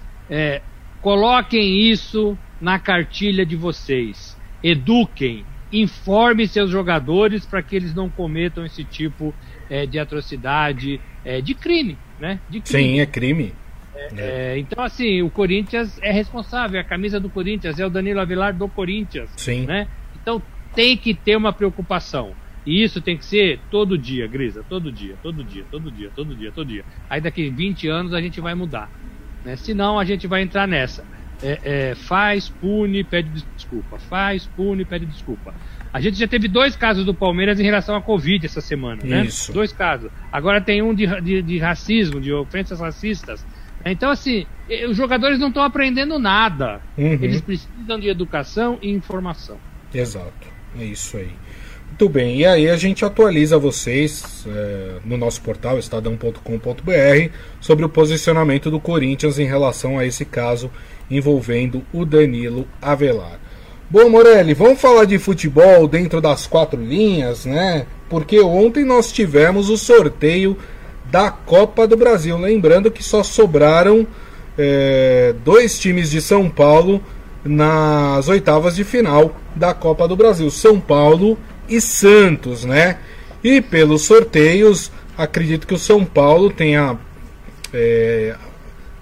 coloquem 1.01 1.89
isso 1.91 2.37
na 2.59 2.79
cartilha 2.79 3.45
de 3.45 3.55
vocês 3.55 4.39
eduquem, 4.63 5.45
informe 5.71 6.47
seus 6.47 6.69
jogadores 6.69 7.45
para 7.45 7.61
que 7.61 7.75
eles 7.75 7.95
não 7.95 8.09
cometam 8.09 8.65
esse 8.65 8.83
tipo 8.83 9.33
é, 9.69 9.85
de 9.85 9.97
atrocidade, 9.97 10.99
é, 11.23 11.41
de 11.41 11.53
crime, 11.53 11.97
né? 12.19 12.39
De 12.49 12.59
crime. 12.59 12.83
Sim, 12.83 12.99
é 12.99 13.05
crime. 13.05 13.53
É, 14.15 14.53
é. 14.53 14.57
então, 14.57 14.83
assim, 14.83 15.21
o 15.21 15.29
Corinthians 15.29 15.99
é 16.01 16.11
responsável, 16.11 16.79
a 16.79 16.83
camisa 16.83 17.19
do 17.19 17.29
Corinthians 17.29 17.79
é 17.79 17.85
o 17.85 17.89
Danilo 17.89 18.19
Avelar 18.19 18.55
do 18.55 18.67
Corinthians. 18.67 19.29
Sim. 19.37 19.65
Né? 19.65 19.87
Então 20.21 20.41
tem 20.73 20.95
que 20.97 21.13
ter 21.13 21.35
uma 21.35 21.53
preocupação. 21.53 22.33
E 22.65 22.83
isso 22.83 23.01
tem 23.01 23.17
que 23.17 23.25
ser 23.25 23.59
todo 23.71 23.97
dia, 23.97 24.27
Grisa, 24.27 24.63
todo 24.67 24.91
dia, 24.91 25.15
todo 25.21 25.43
dia, 25.43 25.65
todo 25.71 25.91
dia, 25.91 26.11
todo 26.15 26.35
dia, 26.35 26.51
todo 26.51 26.67
dia. 26.67 26.85
Aí 27.09 27.19
daqui 27.19 27.49
20 27.49 27.87
anos 27.87 28.13
a 28.13 28.21
gente 28.21 28.39
vai 28.39 28.53
mudar. 28.53 28.89
Né? 29.43 29.55
Senão 29.55 29.97
a 29.97 30.05
gente 30.05 30.27
vai 30.27 30.43
entrar 30.43 30.67
nessa 30.67 31.03
é, 31.43 31.59
é, 31.63 31.95
faz, 31.95 32.49
pune, 32.49 33.03
pede 33.03 33.43
desculpa. 33.55 33.97
Faz, 33.97 34.45
pune, 34.45 34.85
pede 34.85 35.05
desculpa. 35.05 35.53
A 35.91 35.99
gente 35.99 36.17
já 36.17 36.27
teve 36.27 36.47
dois 36.47 36.75
casos 36.75 37.03
do 37.03 37.13
Palmeiras 37.13 37.59
em 37.59 37.63
relação 37.63 37.95
à 37.95 38.01
Covid 38.01 38.45
essa 38.45 38.61
semana, 38.61 39.01
né? 39.03 39.25
Isso. 39.25 39.51
Dois 39.51 39.73
casos. 39.73 40.09
Agora 40.31 40.61
tem 40.61 40.81
um 40.81 40.93
de, 40.93 41.07
de, 41.21 41.41
de 41.41 41.57
racismo, 41.57 42.21
de 42.21 42.31
ofensas 42.31 42.79
racistas. 42.79 43.45
Então, 43.85 44.09
assim, 44.09 44.45
os 44.89 44.95
jogadores 44.95 45.39
não 45.39 45.49
estão 45.49 45.63
aprendendo 45.63 46.19
nada. 46.19 46.81
Uhum. 46.97 47.19
Eles 47.21 47.41
precisam 47.41 47.99
de 47.99 48.07
educação 48.07 48.77
e 48.81 48.89
informação. 48.89 49.57
Exato. 49.93 50.47
É 50.79 50.85
isso 50.85 51.17
aí. 51.17 51.31
Muito 51.89 52.07
bem, 52.07 52.39
e 52.39 52.45
aí 52.45 52.69
a 52.69 52.77
gente 52.77 53.03
atualiza 53.03 53.59
vocês 53.59 54.45
é, 54.47 54.95
no 55.05 55.17
nosso 55.17 55.41
portal 55.41 55.77
estadão.com.br 55.77 57.31
sobre 57.59 57.85
o 57.85 57.89
posicionamento 57.89 58.71
do 58.71 58.79
Corinthians 58.79 59.37
em 59.37 59.45
relação 59.45 59.99
a 59.99 60.05
esse 60.05 60.23
caso 60.25 60.71
envolvendo 61.11 61.83
o 61.93 62.05
Danilo 62.05 62.65
Avelar. 62.81 63.39
Bom, 63.89 64.09
Morelli, 64.09 64.53
vamos 64.53 64.79
falar 64.79 65.03
de 65.03 65.19
futebol 65.19 65.85
dentro 65.85 66.21
das 66.21 66.47
quatro 66.47 66.81
linhas, 66.81 67.45
né? 67.45 67.85
Porque 68.09 68.39
ontem 68.39 68.85
nós 68.85 69.11
tivemos 69.11 69.69
o 69.69 69.77
sorteio 69.77 70.57
da 71.11 71.29
Copa 71.29 71.85
do 71.85 71.97
Brasil. 71.97 72.37
Lembrando 72.37 72.89
que 72.89 73.03
só 73.03 73.21
sobraram 73.21 74.07
é, 74.57 75.35
dois 75.43 75.77
times 75.77 76.09
de 76.09 76.21
São 76.21 76.49
Paulo 76.49 77.03
nas 77.43 78.27
oitavas 78.27 78.75
de 78.75 78.83
final 78.83 79.35
da 79.55 79.73
Copa 79.73 80.07
do 80.07 80.15
Brasil: 80.15 80.49
São 80.49 80.79
Paulo 80.79 81.37
e 81.67 81.81
Santos, 81.81 82.63
né? 82.63 82.97
E 83.43 83.61
pelos 83.61 84.03
sorteios, 84.03 84.91
acredito 85.17 85.67
que 85.67 85.73
o 85.73 85.79
São 85.79 86.05
Paulo 86.05 86.49
tenha 86.49 86.97
é, 87.73 88.35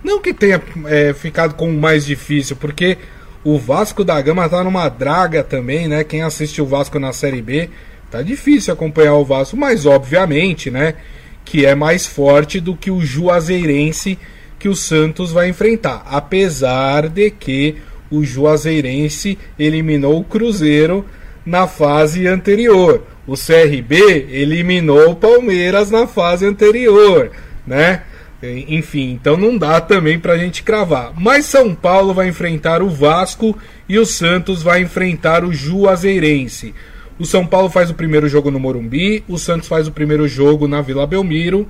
não 0.04 0.22
que 0.22 0.34
tenha 0.34 0.62
é, 0.88 1.14
ficado 1.14 1.56
com 1.56 1.70
o 1.70 1.74
mais 1.74 2.06
difícil, 2.06 2.56
porque 2.56 2.98
o 3.44 3.58
Vasco 3.58 4.04
da 4.04 4.22
Gama 4.22 4.48
tá 4.48 4.64
numa 4.64 4.88
draga 4.90 5.44
também, 5.44 5.88
né? 5.88 6.04
Quem 6.04 6.22
assiste 6.22 6.62
o 6.62 6.66
Vasco 6.66 7.00
na 7.00 7.14
Série 7.14 7.42
B, 7.42 7.70
tá 8.10 8.22
difícil 8.22 8.74
acompanhar 8.74 9.16
o 9.16 9.26
Vasco, 9.26 9.58
mas 9.58 9.86
obviamente, 9.86 10.72
né? 10.72 10.96
Que 11.44 11.66
é 11.66 11.74
mais 11.76 12.06
forte 12.06 12.60
do 12.60 12.76
que 12.76 12.92
o 12.92 13.02
Juazeirense 13.02 14.18
que 14.60 14.68
o 14.68 14.76
Santos 14.76 15.32
vai 15.32 15.50
enfrentar. 15.50 16.06
Apesar 16.06 17.08
de 17.08 17.32
que 17.32 17.78
o 18.12 18.24
Juazeirense 18.24 19.38
eliminou 19.58 20.20
o 20.20 20.24
Cruzeiro 20.24 21.06
na 21.46 21.68
fase 21.68 22.28
anterior. 22.28 23.04
O 23.26 23.36
CRB 23.36 24.28
eliminou 24.30 25.12
o 25.12 25.16
Palmeiras 25.16 25.92
na 25.92 26.08
fase 26.08 26.46
anterior, 26.46 27.32
né? 27.66 28.04
Enfim, 28.42 29.12
então 29.12 29.36
não 29.36 29.58
dá 29.58 29.82
também 29.82 30.18
para 30.18 30.34
a 30.34 30.38
gente 30.38 30.64
cravar. 30.64 31.12
Mas 31.16 31.46
São 31.46 31.76
Paulo 31.76 32.14
vai 32.14 32.28
enfrentar 32.30 32.82
o 32.82 32.90
Vasco 32.90 33.58
e 33.88 34.00
o 34.00 34.06
Santos 34.06 34.64
vai 34.64 34.82
enfrentar 34.82 35.44
o 35.44 35.54
Juazeirense. 35.54 36.74
O 37.20 37.26
São 37.26 37.46
Paulo 37.46 37.70
faz 37.70 37.90
o 37.90 37.94
primeiro 37.94 38.30
jogo 38.30 38.50
no 38.50 38.60
Morumbi, 38.60 39.26
o 39.28 39.38
Santos 39.38 39.68
faz 39.68 39.90
o 39.90 39.92
primeiro 39.92 40.26
jogo 40.26 40.70
na 40.70 40.82
Vila 40.82 41.06
Belmiro 41.06 41.68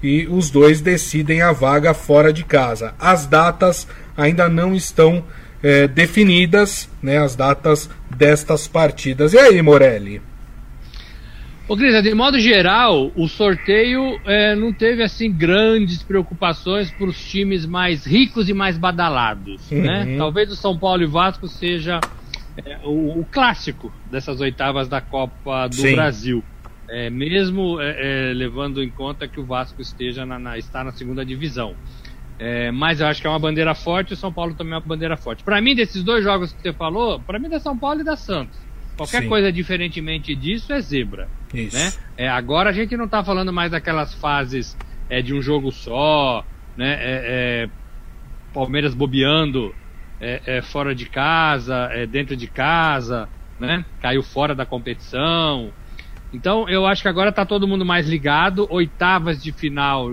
e 0.00 0.28
os 0.30 0.48
dois 0.48 0.80
decidem 0.80 1.42
a 1.42 1.50
vaga 1.50 1.92
fora 1.92 2.32
de 2.32 2.44
casa. 2.44 2.94
As 2.96 3.26
datas 3.26 3.88
ainda 4.16 4.48
não 4.48 4.76
estão 4.76 5.24
é, 5.60 5.88
definidas, 5.88 6.88
né, 7.02 7.18
as 7.18 7.34
datas 7.34 7.90
destas 8.16 8.68
partidas. 8.68 9.32
E 9.32 9.38
aí, 9.38 9.60
Morelli? 9.60 10.22
Ô, 11.68 11.76
Cris, 11.76 12.00
de 12.00 12.14
modo 12.14 12.38
geral, 12.38 13.10
o 13.16 13.26
sorteio 13.26 14.20
é, 14.24 14.54
não 14.54 14.72
teve 14.72 15.02
assim 15.02 15.32
grandes 15.32 16.00
preocupações 16.00 16.92
para 16.92 17.08
os 17.08 17.18
times 17.28 17.66
mais 17.66 18.06
ricos 18.06 18.48
e 18.48 18.54
mais 18.54 18.78
badalados. 18.78 19.68
Uhum. 19.72 19.82
Né? 19.82 20.14
Talvez 20.16 20.52
o 20.52 20.54
São 20.54 20.78
Paulo 20.78 21.02
e 21.02 21.06
Vasco 21.06 21.48
seja 21.48 21.98
é, 22.64 22.78
o, 22.84 23.20
o, 23.20 23.24
clássico 23.24 23.92
dessas 24.10 24.40
oitavas 24.40 24.88
da 24.88 25.00
Copa 25.00 25.68
do 25.68 25.76
Sim. 25.76 25.94
Brasil. 25.94 26.44
É, 26.88 27.10
mesmo 27.10 27.80
é, 27.80 28.30
é, 28.30 28.32
levando 28.32 28.82
em 28.82 28.88
conta 28.88 29.26
que 29.26 29.40
o 29.40 29.44
Vasco 29.44 29.82
esteja 29.82 30.24
na, 30.24 30.38
na 30.38 30.56
está 30.56 30.84
na 30.84 30.92
segunda 30.92 31.24
divisão. 31.24 31.74
É, 32.38 32.70
mas 32.70 33.00
eu 33.00 33.06
acho 33.06 33.20
que 33.20 33.26
é 33.26 33.30
uma 33.30 33.38
bandeira 33.38 33.74
forte 33.74 34.10
e 34.10 34.14
o 34.14 34.16
São 34.16 34.32
Paulo 34.32 34.54
também 34.54 34.74
é 34.74 34.76
uma 34.76 34.82
bandeira 34.82 35.16
forte. 35.16 35.42
Para 35.42 35.60
mim, 35.60 35.74
desses 35.74 36.02
dois 36.04 36.22
jogos 36.22 36.52
que 36.52 36.62
você 36.62 36.72
falou, 36.72 37.18
para 37.20 37.38
mim 37.38 37.46
é 37.46 37.50
da 37.50 37.60
São 37.60 37.76
Paulo 37.76 38.00
e 38.00 38.04
da 38.04 38.16
Santos. 38.16 38.58
Qualquer 38.96 39.22
Sim. 39.22 39.28
coisa 39.28 39.52
diferentemente 39.52 40.34
disso 40.34 40.72
é 40.72 40.80
zebra. 40.80 41.28
Isso. 41.52 41.76
Né? 41.76 41.92
É, 42.16 42.28
agora 42.28 42.70
a 42.70 42.72
gente 42.72 42.96
não 42.96 43.06
está 43.06 43.22
falando 43.24 43.52
mais 43.52 43.70
daquelas 43.70 44.14
fases 44.14 44.76
é, 45.10 45.20
de 45.20 45.34
um 45.34 45.42
jogo 45.42 45.72
só, 45.72 46.44
né? 46.76 46.96
É 46.98 47.68
Palmeiras 48.56 48.94
bobeando 48.94 49.74
é, 50.20 50.58
é, 50.58 50.62
fora 50.62 50.94
de 50.94 51.06
casa, 51.06 51.88
dentro 52.10 52.36
de 52.36 52.48
casa, 52.48 53.28
né? 53.58 53.84
Caiu 54.00 54.22
fora 54.22 54.54
da 54.54 54.66
competição. 54.66 55.72
Então 56.32 56.68
eu 56.68 56.86
acho 56.86 57.02
que 57.02 57.08
agora 57.08 57.30
está 57.30 57.44
todo 57.44 57.68
mundo 57.68 57.84
mais 57.84 58.08
ligado. 58.08 58.66
Oitavas 58.70 59.42
de 59.42 59.52
final 59.52 60.10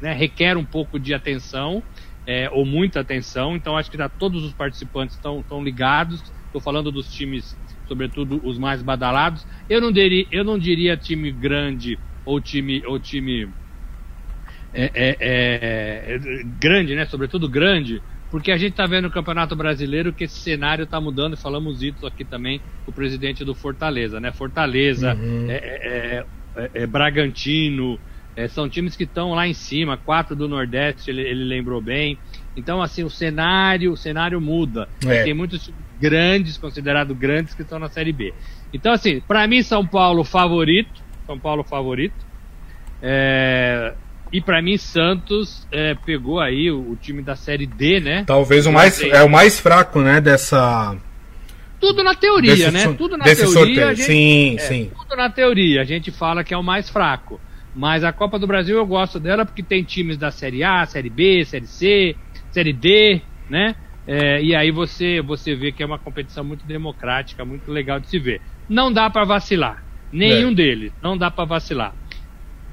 né, 0.00 0.12
requer 0.12 0.56
um 0.56 0.64
pouco 0.64 0.98
de 0.98 1.14
atenção. 1.14 1.82
ou 2.52 2.64
muita 2.64 3.00
atenção, 3.00 3.54
então 3.54 3.76
acho 3.76 3.90
que 3.90 3.98
já 3.98 4.08
todos 4.08 4.42
os 4.44 4.52
participantes 4.52 5.16
estão 5.16 5.62
ligados. 5.62 6.22
Estou 6.46 6.60
falando 6.60 6.90
dos 6.92 7.08
times 7.08 7.56
sobretudo 7.86 8.40
os 8.44 8.58
mais 8.58 8.82
badalados. 8.82 9.46
Eu 9.68 9.80
não 9.80 9.92
diria, 9.92 10.26
eu 10.30 10.44
não 10.44 10.58
diria 10.58 10.96
time 10.96 11.30
grande 11.30 11.98
ou 12.24 12.40
time, 12.40 12.82
ou 12.86 12.98
time 12.98 13.54
é, 14.72 14.90
é, 14.94 15.16
é, 15.20 16.18
grande, 16.58 16.94
né? 16.94 17.06
Sobretudo 17.06 17.48
grande, 17.48 18.02
porque 18.34 18.50
a 18.50 18.56
gente 18.56 18.72
está 18.72 18.84
vendo 18.84 19.04
no 19.04 19.12
Campeonato 19.12 19.54
Brasileiro 19.54 20.12
que 20.12 20.24
esse 20.24 20.40
cenário 20.40 20.82
está 20.82 21.00
mudando, 21.00 21.34
e 21.34 21.36
falamos 21.36 21.84
isso 21.84 22.04
aqui 22.04 22.24
também 22.24 22.60
com 22.84 22.90
o 22.90 22.92
presidente 22.92 23.44
do 23.44 23.54
Fortaleza, 23.54 24.18
né? 24.18 24.32
Fortaleza, 24.32 25.14
uhum. 25.14 25.46
é, 25.48 25.54
é, 25.54 26.24
é, 26.56 26.70
é 26.82 26.84
Bragantino, 26.84 27.96
são 28.48 28.68
times 28.68 28.96
que 28.96 29.04
estão 29.04 29.34
lá 29.34 29.46
em 29.46 29.54
cima, 29.54 29.96
quatro 29.96 30.34
do 30.34 30.48
Nordeste, 30.48 31.12
ele, 31.12 31.22
ele, 31.22 31.44
lembrou 31.44 31.80
bem. 31.80 32.18
Então, 32.56 32.82
assim, 32.82 33.04
o 33.04 33.08
cenário, 33.08 33.92
o 33.92 33.96
cenário 33.96 34.40
muda. 34.40 34.88
Tem 34.98 35.32
muitos 35.32 35.70
grandes, 36.00 36.58
considerados 36.58 37.16
grandes, 37.16 37.54
que 37.54 37.62
estão 37.62 37.78
na 37.78 37.88
Série 37.88 38.12
B. 38.12 38.34
Então, 38.72 38.92
assim, 38.92 39.20
para 39.20 39.46
mim, 39.46 39.62
São 39.62 39.86
Paulo 39.86 40.24
favorito, 40.24 41.00
São 41.24 41.38
Paulo 41.38 41.62
favorito. 41.62 42.26
É, 43.00 43.94
e 44.34 44.40
para 44.40 44.60
mim, 44.60 44.76
Santos 44.76 45.64
é, 45.70 45.94
pegou 45.94 46.40
aí 46.40 46.68
o, 46.68 46.90
o, 46.90 46.96
time 46.96 47.22
da 47.22 47.36
Série 47.36 47.68
D, 47.68 48.00
né? 48.00 48.24
Talvez 48.26 48.66
o 48.66 48.72
mais, 48.72 49.00
é 49.00 49.22
o 49.22 49.30
mais 49.30 49.60
fraco, 49.60 50.00
né, 50.00 50.20
dessa... 50.20 50.96
Tudo 51.80 52.02
na 52.02 52.16
teoria, 52.16 52.56
desse, 52.56 52.70
né? 52.72 52.92
Tudo 52.98 53.16
na 53.16 53.24
teoria. 53.24 53.94
Gente, 53.94 54.02
sim, 54.02 54.56
é, 54.56 54.58
sim. 54.58 54.90
Tudo 54.98 55.16
na 55.16 55.30
teoria. 55.30 55.82
A 55.82 55.84
gente 55.84 56.10
fala 56.10 56.42
que 56.42 56.52
é 56.52 56.56
o 56.56 56.64
mais 56.64 56.90
fraco. 56.90 57.40
Mas 57.76 58.02
a 58.02 58.12
Copa 58.12 58.36
do 58.36 58.44
Brasil 58.44 58.76
eu 58.76 58.84
gosto 58.84 59.20
dela 59.20 59.46
porque 59.46 59.62
tem 59.62 59.84
times 59.84 60.16
da 60.16 60.32
Série 60.32 60.64
A, 60.64 60.84
Série 60.84 61.10
B, 61.10 61.44
Série 61.44 61.68
C, 61.68 62.16
Série 62.50 62.72
D, 62.72 63.20
né? 63.48 63.76
É, 64.04 64.42
e 64.42 64.52
aí 64.52 64.72
você, 64.72 65.20
você 65.22 65.54
vê 65.54 65.70
que 65.70 65.80
é 65.80 65.86
uma 65.86 65.98
competição 65.98 66.42
muito 66.42 66.66
democrática, 66.66 67.44
muito 67.44 67.70
legal 67.70 68.00
de 68.00 68.08
se 68.08 68.18
ver. 68.18 68.40
Não 68.68 68.92
dá 68.92 69.08
para 69.08 69.24
vacilar. 69.24 69.84
Nenhum 70.12 70.50
é. 70.50 70.54
deles. 70.54 70.92
Não 71.00 71.16
dá 71.16 71.30
para 71.30 71.44
vacilar 71.44 71.94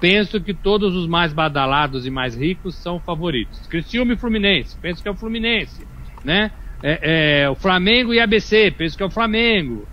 penso 0.02 0.42
que 0.42 0.54
todos 0.54 0.96
os 0.96 1.08
mais 1.08 1.32
badalados 1.32 2.06
e 2.06 2.10
mais 2.10 2.36
ricos 2.36 2.76
são 2.76 3.00
favoritos. 3.00 3.66
Criciúma 3.68 4.14
e 4.14 4.18
Fluminense, 4.18 4.76
penso 4.82 5.02
que 5.02 5.08
é 5.08 5.12
o 5.12 5.16
Fluminense, 5.16 5.86
né? 6.26 6.52
É, 6.84 7.44
é, 7.44 7.50
o 7.50 7.56
Flamengo 7.56 8.12
e 8.12 8.20
ABC, 8.20 8.74
penso 8.76 8.98
que 8.98 9.04
é 9.04 9.06
o 9.06 9.12
Flamengo. 9.12 9.88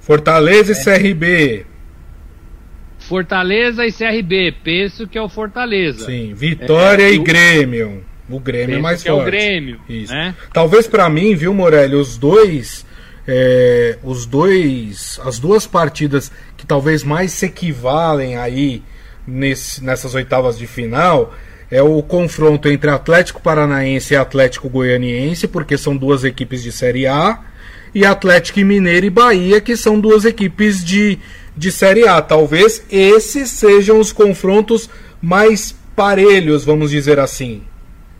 Fortaleza 0.00 0.72
é. 0.72 0.76
e 0.76 0.84
CRB. 0.84 1.66
Fortaleza 2.98 3.86
e 3.86 3.92
CRB, 3.92 4.54
penso 4.64 5.06
que 5.06 5.16
é 5.16 5.22
o 5.22 5.28
Fortaleza. 5.28 6.04
Sim, 6.04 6.34
Vitória 6.34 7.04
é, 7.04 7.14
e 7.14 7.18
o... 7.18 7.22
Grêmio. 7.22 8.04
O 8.28 8.38
Grêmio 8.38 8.76
é 8.76 8.80
mais 8.80 9.02
que 9.02 9.08
forte. 9.08 9.20
É 9.20 9.22
o 9.22 9.26
Grêmio, 9.26 9.80
Isso. 9.88 10.12
Né? 10.12 10.34
Talvez 10.52 10.86
para 10.86 11.08
mim, 11.08 11.34
viu, 11.34 11.54
Morelli, 11.54 11.94
os 11.94 12.18
dois 12.18 12.84
é, 13.26 13.98
os 14.02 14.26
dois, 14.26 15.20
as 15.24 15.38
duas 15.38 15.66
partidas 15.66 16.32
que 16.56 16.66
talvez 16.66 17.04
mais 17.04 17.32
se 17.32 17.46
equivalem 17.46 18.36
aí 18.36 18.82
nesse, 19.30 19.82
nessas 19.84 20.14
oitavas 20.14 20.58
de 20.58 20.66
final 20.66 21.32
é 21.70 21.80
o 21.80 22.02
confronto 22.02 22.68
entre 22.68 22.90
Atlético 22.90 23.40
Paranaense 23.40 24.12
e 24.12 24.16
Atlético 24.16 24.68
Goianiense, 24.68 25.46
porque 25.46 25.78
são 25.78 25.96
duas 25.96 26.24
equipes 26.24 26.62
de 26.62 26.72
Série 26.72 27.06
A, 27.06 27.38
e 27.94 28.04
Atlético 28.04 28.60
Mineiro 28.60 29.06
e 29.06 29.10
Bahia, 29.10 29.60
que 29.60 29.76
são 29.76 30.00
duas 30.00 30.24
equipes 30.24 30.84
de, 30.84 31.18
de 31.56 31.70
Série 31.70 32.06
A. 32.08 32.20
Talvez 32.20 32.84
esses 32.90 33.50
sejam 33.50 34.00
os 34.00 34.12
confrontos 34.12 34.90
mais 35.22 35.72
parelhos, 35.94 36.64
vamos 36.64 36.90
dizer 36.90 37.18
assim. 37.20 37.62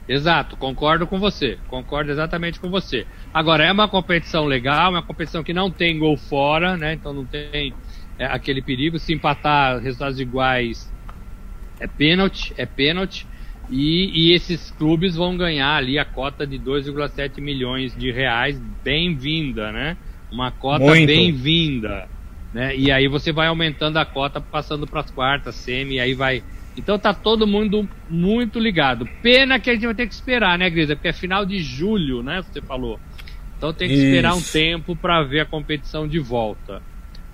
Exato, 0.08 0.56
concordo 0.56 1.06
com 1.06 1.20
você, 1.20 1.56
concordo 1.68 2.10
exatamente 2.10 2.58
com 2.58 2.68
você. 2.68 3.06
Agora, 3.32 3.64
é 3.64 3.70
uma 3.70 3.88
competição 3.88 4.44
legal, 4.44 4.90
uma 4.90 5.02
competição 5.02 5.42
que 5.44 5.52
não 5.52 5.70
tem 5.70 5.98
gol 5.98 6.16
fora, 6.16 6.76
né? 6.76 6.94
Então 6.94 7.12
não 7.12 7.24
tem 7.24 7.72
é, 8.18 8.26
aquele 8.26 8.60
perigo. 8.60 8.98
Se 8.98 9.12
empatar 9.12 9.78
resultados 9.78 10.18
iguais, 10.18 10.92
é 11.80 11.86
pênalti, 11.86 12.54
é 12.56 12.66
pênalti. 12.66 13.26
E, 13.70 14.10
e, 14.30 14.34
esses 14.34 14.70
clubes 14.72 15.14
vão 15.14 15.36
ganhar 15.36 15.76
ali 15.76 15.98
a 15.98 16.04
cota 16.04 16.46
de 16.46 16.58
2,7 16.58 17.40
milhões 17.40 17.96
de 17.96 18.10
reais, 18.10 18.60
bem-vinda, 18.82 19.70
né? 19.70 19.96
Uma 20.30 20.50
cota 20.50 20.84
bem-vinda. 20.84 22.08
Né? 22.52 22.76
E 22.76 22.90
aí 22.90 23.06
você 23.06 23.32
vai 23.32 23.46
aumentando 23.46 23.96
a 23.96 24.04
cota, 24.04 24.40
passando 24.40 24.86
para 24.86 25.00
as 25.00 25.10
quartas, 25.10 25.54
semi, 25.54 25.94
e 25.94 26.00
aí 26.00 26.14
vai. 26.14 26.42
Então 26.76 26.98
tá 26.98 27.14
todo 27.14 27.46
mundo 27.46 27.88
muito 28.08 28.58
ligado. 28.58 29.08
Pena 29.22 29.60
que 29.60 29.70
a 29.70 29.74
gente 29.74 29.86
vai 29.86 29.94
ter 29.94 30.08
que 30.08 30.14
esperar, 30.14 30.58
né, 30.58 30.68
Grisa? 30.68 30.96
Porque 30.96 31.08
é 31.08 31.12
final 31.12 31.46
de 31.46 31.60
julho, 31.60 32.22
né? 32.22 32.42
Você 32.42 32.60
falou. 32.60 32.98
Então 33.56 33.72
tem 33.72 33.88
que 33.88 33.94
Isso. 33.94 34.04
esperar 34.06 34.34
um 34.34 34.42
tempo 34.42 34.96
para 34.96 35.22
ver 35.22 35.40
a 35.40 35.46
competição 35.46 36.08
de 36.08 36.18
volta. 36.18 36.82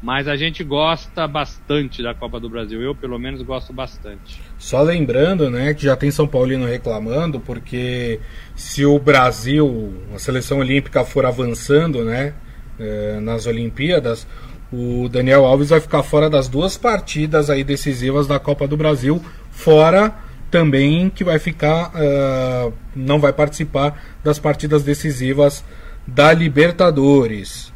Mas 0.06 0.28
a 0.28 0.36
gente 0.36 0.62
gosta 0.62 1.26
bastante 1.26 2.00
da 2.00 2.14
Copa 2.14 2.38
do 2.38 2.48
Brasil. 2.48 2.80
Eu, 2.80 2.94
pelo 2.94 3.18
menos, 3.18 3.42
gosto 3.42 3.72
bastante. 3.72 4.40
Só 4.56 4.80
lembrando, 4.80 5.50
né, 5.50 5.74
que 5.74 5.82
já 5.82 5.96
tem 5.96 6.12
São 6.12 6.28
Paulino 6.28 6.64
reclamando, 6.64 7.40
porque 7.40 8.20
se 8.54 8.86
o 8.86 9.00
Brasil, 9.00 9.94
a 10.14 10.18
seleção 10.20 10.60
olímpica, 10.60 11.04
for 11.04 11.26
avançando, 11.26 12.04
né, 12.04 12.34
é, 12.78 13.18
nas 13.18 13.46
Olimpíadas, 13.46 14.28
o 14.72 15.08
Daniel 15.08 15.44
Alves 15.44 15.70
vai 15.70 15.80
ficar 15.80 16.04
fora 16.04 16.30
das 16.30 16.46
duas 16.46 16.76
partidas 16.76 17.50
aí 17.50 17.64
decisivas 17.64 18.28
da 18.28 18.38
Copa 18.38 18.68
do 18.68 18.76
Brasil, 18.76 19.20
fora 19.50 20.14
também 20.52 21.10
que 21.10 21.24
vai 21.24 21.40
ficar, 21.40 21.90
uh, 21.90 22.72
não 22.94 23.18
vai 23.18 23.32
participar 23.32 24.00
das 24.22 24.38
partidas 24.38 24.84
decisivas 24.84 25.64
da 26.06 26.32
Libertadores. 26.32 27.72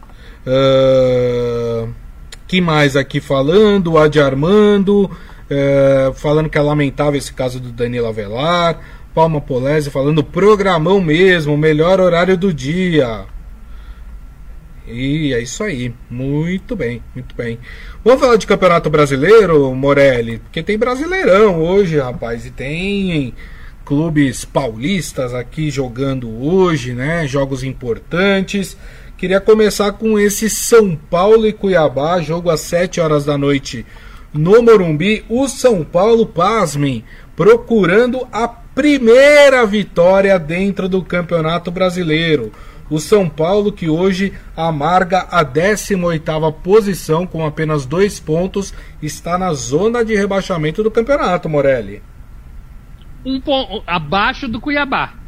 Uh, 0.46 1.92
que 2.50 2.60
mais 2.60 2.96
aqui 2.96 3.20
falando? 3.20 3.92
O 3.92 3.98
Adi 3.98 4.18
Armando, 4.18 5.08
é, 5.48 6.10
falando 6.16 6.50
que 6.50 6.58
é 6.58 6.60
lamentável 6.60 7.16
esse 7.16 7.32
caso 7.32 7.60
do 7.60 7.70
Danilo 7.70 8.08
Avelar. 8.08 8.80
Palma 9.14 9.40
Polese 9.40 9.88
falando 9.88 10.24
programão 10.24 11.00
mesmo, 11.00 11.56
melhor 11.56 12.00
horário 12.00 12.36
do 12.36 12.52
dia. 12.52 13.24
E 14.84 15.32
é 15.32 15.40
isso 15.40 15.62
aí. 15.62 15.94
Muito 16.10 16.74
bem, 16.74 17.00
muito 17.14 17.36
bem. 17.36 17.56
Vamos 18.04 18.20
falar 18.20 18.34
de 18.34 18.48
Campeonato 18.48 18.90
Brasileiro, 18.90 19.72
Morelli? 19.72 20.38
Porque 20.38 20.60
tem 20.60 20.76
Brasileirão 20.76 21.62
hoje, 21.62 22.00
rapaz, 22.00 22.46
e 22.46 22.50
tem 22.50 23.32
clubes 23.84 24.44
paulistas 24.44 25.34
aqui 25.34 25.70
jogando 25.70 26.28
hoje, 26.44 26.94
né? 26.94 27.28
Jogos 27.28 27.62
importantes. 27.62 28.76
Queria 29.20 29.38
começar 29.38 29.92
com 29.92 30.18
esse 30.18 30.48
São 30.48 30.96
Paulo 30.96 31.46
e 31.46 31.52
Cuiabá, 31.52 32.22
jogo 32.22 32.48
às 32.48 32.60
7 32.60 33.02
horas 33.02 33.26
da 33.26 33.36
noite 33.36 33.84
no 34.32 34.62
Morumbi. 34.62 35.26
O 35.28 35.46
São 35.46 35.84
Paulo, 35.84 36.24
pasmem, 36.24 37.04
procurando 37.36 38.26
a 38.32 38.48
primeira 38.48 39.66
vitória 39.66 40.38
dentro 40.38 40.88
do 40.88 41.02
Campeonato 41.02 41.70
Brasileiro. 41.70 42.50
O 42.88 42.98
São 42.98 43.28
Paulo 43.28 43.70
que 43.70 43.90
hoje 43.90 44.32
amarga 44.56 45.26
a 45.30 45.44
18ª 45.44 46.50
posição 46.50 47.26
com 47.26 47.44
apenas 47.44 47.84
dois 47.84 48.18
pontos, 48.18 48.72
está 49.02 49.36
na 49.36 49.52
zona 49.52 50.02
de 50.02 50.16
rebaixamento 50.16 50.82
do 50.82 50.90
campeonato, 50.90 51.46
Morelli. 51.46 52.02
Um 53.22 53.38
ponto 53.38 53.82
abaixo 53.86 54.48
do 54.48 54.58
Cuiabá 54.58 55.19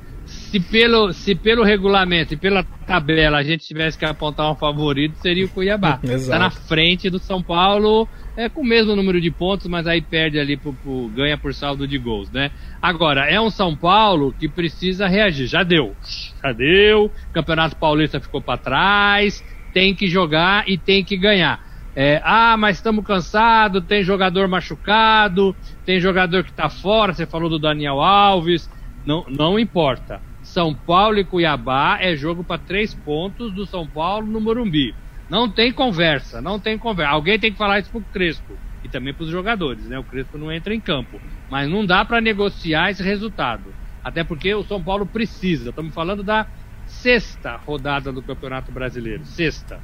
se 0.53 0.61
pelo, 0.61 1.15
se 1.15 1.35
pelo 1.35 1.65
regulamento 1.65 2.35
e 2.35 2.37
pela 2.37 2.62
tabela 2.62 3.38
a 3.38 3.43
gente 3.43 3.67
tivesse 3.67 3.97
que 3.97 4.05
apontar 4.05 4.53
um 4.53 4.55
favorito, 4.55 5.17
seria 5.17 5.47
o 5.47 5.49
Cuiabá. 5.49 5.99
Está 6.05 6.38
na 6.38 6.51
frente 6.51 7.09
do 7.09 7.19
São 7.19 7.43
Paulo, 7.43 8.07
é 8.37 8.51
com 8.51 8.61
o 8.61 8.65
mesmo 8.65 8.95
número 8.95 9.19
de 9.19 9.31
pontos, 9.31 9.67
mas 9.67 9.87
aí 9.87 10.03
perde 10.03 10.38
ali, 10.38 10.59
pro, 10.59 10.75
pro, 10.75 11.09
ganha 11.09 11.38
por 11.38 11.55
saldo 11.55 11.88
de 11.88 11.97
gols, 11.97 12.31
né? 12.31 12.51
Agora, 12.83 13.25
é 13.31 13.41
um 13.41 13.49
São 13.49 13.75
Paulo 13.75 14.35
que 14.38 14.47
precisa 14.47 15.09
reagir. 15.09 15.47
Já 15.47 15.62
deu. 15.62 15.97
Já 16.45 16.53
deu. 16.53 17.11
Campeonato 17.33 17.75
Paulista 17.77 18.21
ficou 18.21 18.43
para 18.43 18.59
trás. 18.59 19.43
Tem 19.73 19.95
que 19.95 20.07
jogar 20.07 20.69
e 20.69 20.77
tem 20.77 21.03
que 21.03 21.17
ganhar. 21.17 21.65
É, 21.97 22.21
ah, 22.23 22.59
mas 22.59 22.77
estamos 22.77 23.07
cansados, 23.07 23.83
tem 23.87 24.03
jogador 24.03 24.47
machucado, 24.49 25.57
tem 25.87 25.99
jogador 25.99 26.45
que 26.45 26.51
está 26.51 26.69
fora, 26.69 27.15
você 27.15 27.25
falou 27.25 27.49
do 27.49 27.59
Daniel 27.59 28.03
Alves. 28.03 28.69
Não, 29.07 29.25
não 29.31 29.59
importa 29.59 30.21
são 30.53 30.75
Paulo 30.75 31.19
e 31.19 31.25
Cuiabá 31.25 31.97
é 31.99 32.15
jogo 32.15 32.45
para 32.45 32.59
três 32.59 32.93
pontos 32.93 33.55
do 33.55 33.65
São 33.65 33.87
Paulo 33.87 34.27
no 34.27 34.38
Morumbi. 34.38 34.95
Não 35.31 35.49
tem 35.49 35.73
conversa, 35.73 36.43
não 36.43 36.61
tem 36.61 36.77
conversa. 36.77 37.11
Alguém 37.11 37.38
tem 37.38 37.51
que 37.51 37.57
falar 37.57 37.79
isso 37.79 37.91
pro 37.91 38.03
Crespo 38.03 38.53
e 38.85 38.88
também 38.88 39.15
para 39.15 39.25
os 39.25 39.31
jogadores, 39.31 39.88
né? 39.88 39.99
O 39.99 40.05
Crespo 40.05 40.37
não 40.37 40.53
entra 40.53 40.75
em 40.75 40.81
campo, 40.81 41.19
mas 41.51 41.71
não 41.71 41.87
dá 41.87 42.05
para 42.05 42.21
negociar 42.21 42.91
esse 42.91 43.03
resultado. 43.03 43.75
Até 44.05 44.23
porque 44.23 44.55
o 44.55 44.62
São 44.62 44.83
Paulo 44.83 45.07
precisa. 45.07 45.71
Estamos 45.71 45.95
falando 45.95 46.23
da 46.23 46.47
sexta 46.85 47.57
rodada 47.57 48.12
do 48.12 48.23
Campeonato 48.23 48.71
Brasileiro, 48.71 49.25
sexta. 49.25 49.81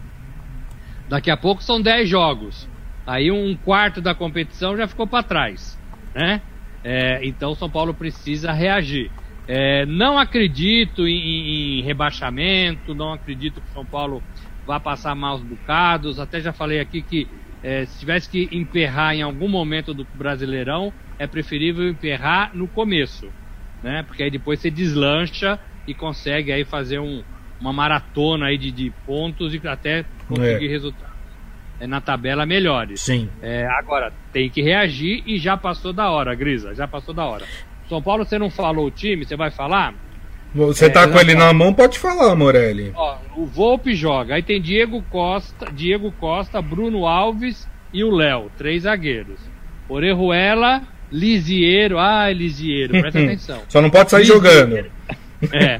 Daqui 1.09 1.31
a 1.31 1.37
pouco 1.39 1.63
são 1.63 1.81
dez 1.81 2.07
jogos. 2.11 2.69
Aí 3.07 3.31
um 3.31 3.57
quarto 3.57 4.03
da 4.03 4.15
competição 4.15 4.77
já 4.77 4.87
ficou 4.87 5.07
para 5.07 5.23
trás, 5.23 5.79
né? 6.15 6.43
É, 6.85 7.27
então 7.27 7.53
o 7.53 7.57
São 7.57 7.71
Paulo 7.71 7.95
precisa 7.95 8.53
reagir. 8.53 9.11
É, 9.51 9.87
não 9.87 10.19
acredito 10.19 11.09
em, 11.09 11.79
em, 11.79 11.83
rebaixamento, 11.83 12.95
não 12.95 13.15
acredito 13.15 13.63
que 13.63 13.71
o 13.71 13.73
São 13.73 13.85
Paulo 13.85 14.23
vá 14.67 14.79
passar 14.79 15.15
maus 15.15 15.43
bocados. 15.43 16.21
Até 16.21 16.39
já 16.39 16.53
falei 16.53 16.81
aqui 16.81 17.01
que 17.01 17.27
é, 17.63 17.87
se 17.87 17.99
tivesse 17.99 18.29
que 18.29 18.47
emperrar 18.53 19.15
em 19.15 19.23
algum 19.23 19.49
momento 19.49 19.95
do 19.95 20.07
Brasileirão, 20.15 20.93
é 21.19 21.27
preferível 21.27 21.89
emperrar 21.89 22.55
no 22.55 22.69
começo, 22.69 23.33
né? 23.83 24.03
Porque 24.03 24.23
aí 24.23 24.31
depois 24.31 24.61
você 24.61 24.71
deslancha 24.71 25.59
e 25.87 25.95
consegue 25.95 26.53
aí 26.53 26.67
fazer 26.67 26.99
um, 26.99 27.25
uma 27.59 27.73
maratona 27.73 28.49
aí 28.49 28.59
de, 28.59 28.71
de 28.71 28.93
pontos 29.07 29.55
e 29.55 29.67
até 29.67 30.05
conseguir 30.29 30.67
é. 30.67 30.69
resultados 30.69 31.17
é, 31.81 31.87
na 31.87 32.03
tabela 32.03 32.45
melhores. 32.45 33.01
Sim. 33.01 33.31
É, 33.41 33.67
agora, 33.67 34.13
tem 34.31 34.51
que 34.51 34.61
reagir 34.61 35.23
e 35.27 35.39
já 35.39 35.57
passou 35.57 35.93
da 35.93 36.11
hora, 36.11 36.35
Grisa, 36.35 36.75
já 36.75 36.87
passou 36.87 37.15
da 37.15 37.25
hora. 37.25 37.47
São 37.89 38.03
Paulo, 38.03 38.25
você 38.25 38.39
não 38.39 38.51
falou 38.51 38.87
o 38.87 38.91
time, 38.91 39.25
você 39.25 39.37
vai 39.37 39.51
falar? 39.51 39.95
Você 40.55 40.87
é, 40.87 40.89
tá 40.89 41.07
com 41.07 41.19
ele 41.19 41.35
na 41.35 41.53
mão, 41.53 41.75
pode 41.75 41.99
falar, 41.99 42.35
Morelli. 42.35 42.93
Ó, 42.95 43.17
o 43.37 43.47
Volpe 43.47 43.95
joga. 43.95 44.35
Aí 44.35 44.43
tem 44.43 44.61
Diego 44.61 45.03
Costa, 45.11 45.71
Diego 45.73 46.11
Costa, 46.13 46.63
Bruno 46.63 47.07
Alves 47.07 47.69
e 47.93 48.03
o 48.03 48.11
Léo, 48.11 48.51
três 48.57 48.83
zagueiros. 48.83 49.39
Orejuela, 49.89 50.83
Lisiero, 51.11 51.99
ah, 51.99 52.31
Lisiero, 52.31 53.01
presta 53.01 53.21
atenção. 53.23 53.63
Só 53.69 53.81
não 53.81 53.91
pode 53.91 54.11
sair 54.11 54.25
jogando. 54.25 54.85
É. 55.53 55.79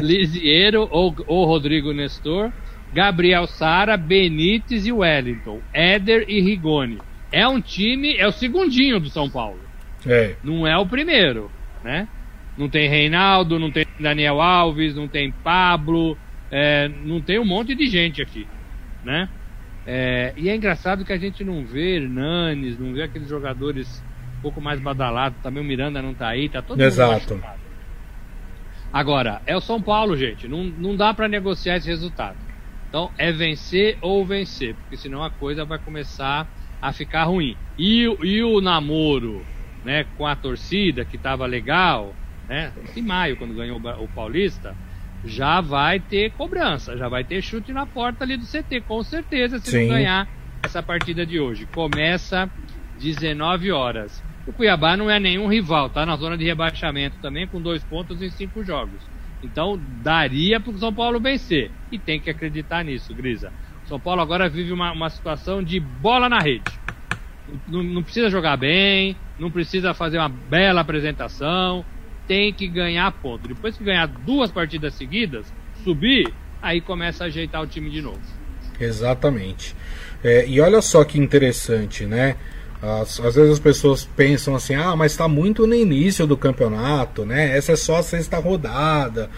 Lisiero 0.00 0.88
ou, 0.90 1.14
ou 1.28 1.46
Rodrigo 1.46 1.92
Nestor, 1.92 2.50
Gabriel 2.92 3.46
Sara, 3.46 3.96
Benítez 3.96 4.84
e 4.84 4.90
Wellington, 4.90 5.60
Éder 5.72 6.24
e 6.26 6.40
Rigoni. 6.40 6.98
É 7.30 7.46
um 7.46 7.60
time, 7.60 8.16
é 8.16 8.26
o 8.26 8.32
segundinho 8.32 8.98
do 8.98 9.08
São 9.08 9.30
Paulo. 9.30 9.60
É. 10.06 10.36
Não 10.42 10.66
é 10.66 10.76
o 10.78 10.86
primeiro, 10.86 11.50
né? 11.82 12.08
Não 12.56 12.68
tem 12.68 12.88
Reinaldo, 12.88 13.58
não 13.58 13.70
tem 13.70 13.84
Daniel 14.00 14.40
Alves, 14.40 14.94
não 14.94 15.08
tem 15.08 15.30
Pablo, 15.30 16.16
é, 16.50 16.88
não 16.88 17.20
tem 17.20 17.38
um 17.38 17.44
monte 17.44 17.74
de 17.74 17.86
gente 17.86 18.22
aqui, 18.22 18.46
né? 19.04 19.28
É, 19.86 20.32
e 20.36 20.48
é 20.48 20.56
engraçado 20.56 21.04
que 21.04 21.12
a 21.12 21.18
gente 21.18 21.44
não 21.44 21.64
vê 21.64 21.96
Hernanes, 21.96 22.78
não 22.78 22.92
vê 22.92 23.02
aqueles 23.02 23.28
jogadores 23.28 24.02
um 24.38 24.42
pouco 24.42 24.60
mais 24.60 24.80
badalados. 24.80 25.38
Também 25.42 25.62
o 25.62 25.66
Miranda 25.66 26.02
não 26.02 26.14
tá 26.14 26.28
aí, 26.28 26.48
tá 26.48 26.62
todo 26.62 26.80
Exato. 26.80 27.34
mundo 27.34 27.44
Agora, 28.92 29.42
é 29.46 29.54
o 29.54 29.60
São 29.60 29.80
Paulo, 29.80 30.16
gente. 30.16 30.48
Não, 30.48 30.64
não 30.64 30.96
dá 30.96 31.12
para 31.12 31.28
negociar 31.28 31.76
esse 31.76 31.88
resultado. 31.88 32.38
Então, 32.88 33.10
é 33.18 33.30
vencer 33.30 33.98
ou 34.00 34.24
vencer, 34.24 34.74
porque 34.74 34.96
senão 34.96 35.22
a 35.22 35.30
coisa 35.30 35.64
vai 35.64 35.78
começar 35.78 36.48
a 36.80 36.92
ficar 36.92 37.24
ruim. 37.24 37.56
E, 37.78 38.04
e 38.22 38.42
o 38.42 38.60
namoro 38.60 39.44
né, 39.86 40.04
com 40.18 40.26
a 40.26 40.34
torcida, 40.34 41.04
que 41.04 41.14
estava 41.14 41.46
legal, 41.46 42.12
né, 42.48 42.72
em 42.96 43.00
maio, 43.02 43.36
quando 43.36 43.54
ganhou 43.54 43.78
o 43.78 44.08
Paulista, 44.08 44.74
já 45.24 45.60
vai 45.60 46.00
ter 46.00 46.32
cobrança, 46.32 46.96
já 46.96 47.08
vai 47.08 47.22
ter 47.22 47.40
chute 47.40 47.72
na 47.72 47.86
porta 47.86 48.24
ali 48.24 48.36
do 48.36 48.44
CT, 48.44 48.80
com 48.80 49.00
certeza, 49.04 49.60
se 49.60 49.70
Sim. 49.70 49.82
não 49.82 49.94
ganhar 49.94 50.28
essa 50.64 50.82
partida 50.82 51.24
de 51.24 51.38
hoje. 51.38 51.66
Começa 51.66 52.50
19 52.98 53.70
horas. 53.70 54.22
O 54.44 54.52
Cuiabá 54.52 54.96
não 54.96 55.08
é 55.08 55.20
nenhum 55.20 55.46
rival, 55.46 55.88
tá 55.88 56.04
na 56.04 56.16
zona 56.16 56.36
de 56.36 56.44
rebaixamento 56.44 57.18
também, 57.22 57.46
com 57.46 57.60
dois 57.60 57.84
pontos 57.84 58.20
em 58.20 58.30
cinco 58.30 58.64
jogos. 58.64 59.00
Então 59.42 59.80
daria 60.02 60.58
para 60.58 60.72
o 60.72 60.78
São 60.78 60.92
Paulo 60.92 61.20
vencer. 61.20 61.70
E 61.92 61.98
tem 61.98 62.18
que 62.18 62.28
acreditar 62.28 62.84
nisso, 62.84 63.14
Grisa. 63.14 63.52
São 63.84 64.00
Paulo 64.00 64.20
agora 64.20 64.48
vive 64.48 64.72
uma, 64.72 64.90
uma 64.90 65.10
situação 65.10 65.62
de 65.62 65.78
bola 65.78 66.28
na 66.28 66.40
rede. 66.40 66.64
Não, 67.68 67.82
não, 67.82 68.02
precisa 68.02 68.28
jogar 68.28 68.56
bem, 68.56 69.16
não 69.38 69.50
precisa 69.50 69.94
fazer 69.94 70.18
uma 70.18 70.28
bela 70.28 70.80
apresentação, 70.80 71.84
tem 72.26 72.52
que 72.52 72.66
ganhar 72.66 73.10
ponto. 73.12 73.48
Depois 73.48 73.76
que 73.76 73.84
ganhar 73.84 74.06
duas 74.06 74.50
partidas 74.50 74.94
seguidas, 74.94 75.52
subir, 75.84 76.32
aí 76.60 76.80
começa 76.80 77.24
a 77.24 77.26
ajeitar 77.28 77.62
o 77.62 77.66
time 77.66 77.90
de 77.90 78.02
novo. 78.02 78.20
Exatamente. 78.80 79.74
É, 80.22 80.46
e 80.46 80.60
olha 80.60 80.80
só 80.82 81.04
que 81.04 81.18
interessante, 81.18 82.04
né? 82.04 82.36
Às, 82.82 83.20
às, 83.20 83.34
vezes 83.34 83.52
as 83.52 83.58
pessoas 83.58 84.04
pensam 84.04 84.54
assim, 84.54 84.74
ah, 84.74 84.94
mas 84.94 85.12
está 85.12 85.26
muito 85.26 85.66
no 85.66 85.74
início 85.74 86.26
do 86.26 86.36
campeonato, 86.36 87.24
né? 87.24 87.56
Essa 87.56 87.72
é 87.72 87.76
só 87.76 87.96
a 87.96 88.02
sexta 88.02 88.38
rodada. 88.38 89.30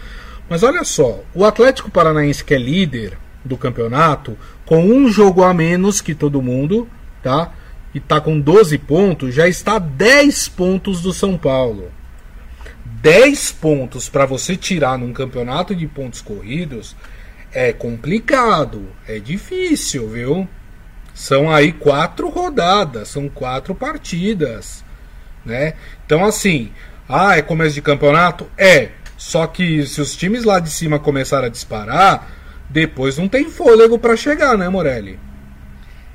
Mas 0.49 0.63
olha 0.63 0.83
só, 0.83 1.23
o 1.33 1.45
Atlético 1.45 1.91
Paranaense 1.91 2.43
que 2.43 2.53
é 2.53 2.57
líder 2.57 3.17
do 3.45 3.55
campeonato, 3.55 4.37
com 4.65 4.83
um 4.83 5.09
jogo 5.09 5.43
a 5.43 5.53
menos 5.53 6.01
que 6.01 6.13
todo 6.13 6.41
mundo, 6.41 6.87
tá? 7.23 7.53
E 7.93 7.97
está 7.97 8.21
com 8.21 8.39
12 8.39 8.77
pontos, 8.77 9.33
já 9.33 9.47
está 9.47 9.75
a 9.75 9.79
10 9.79 10.49
pontos 10.49 11.01
do 11.01 11.11
São 11.11 11.37
Paulo. 11.37 11.91
10 13.01 13.51
pontos 13.53 14.09
para 14.09 14.25
você 14.25 14.55
tirar 14.55 14.97
num 14.97 15.13
campeonato 15.13 15.73
de 15.73 15.87
pontos 15.87 16.21
corridos 16.21 16.95
é 17.51 17.71
complicado, 17.73 18.87
é 19.07 19.19
difícil, 19.19 20.07
viu? 20.09 20.47
São 21.13 21.51
aí 21.51 21.71
quatro 21.71 22.29
rodadas, 22.29 23.09
são 23.09 23.27
quatro 23.27 23.73
partidas, 23.73 24.83
né? 25.45 25.73
Então 26.05 26.23
assim, 26.23 26.71
ah, 27.07 27.37
é 27.37 27.41
começo 27.41 27.75
de 27.75 27.81
campeonato? 27.81 28.47
É. 28.57 28.89
Só 29.17 29.47
que 29.47 29.85
se 29.85 29.99
os 29.99 30.15
times 30.15 30.43
lá 30.43 30.59
de 30.59 30.69
cima 30.69 30.99
começarem 30.99 31.47
a 31.47 31.51
disparar, 31.51 32.31
depois 32.69 33.17
não 33.17 33.27
tem 33.27 33.49
fôlego 33.49 33.97
para 33.97 34.15
chegar, 34.15 34.57
né, 34.57 34.69
Morelli? 34.69 35.19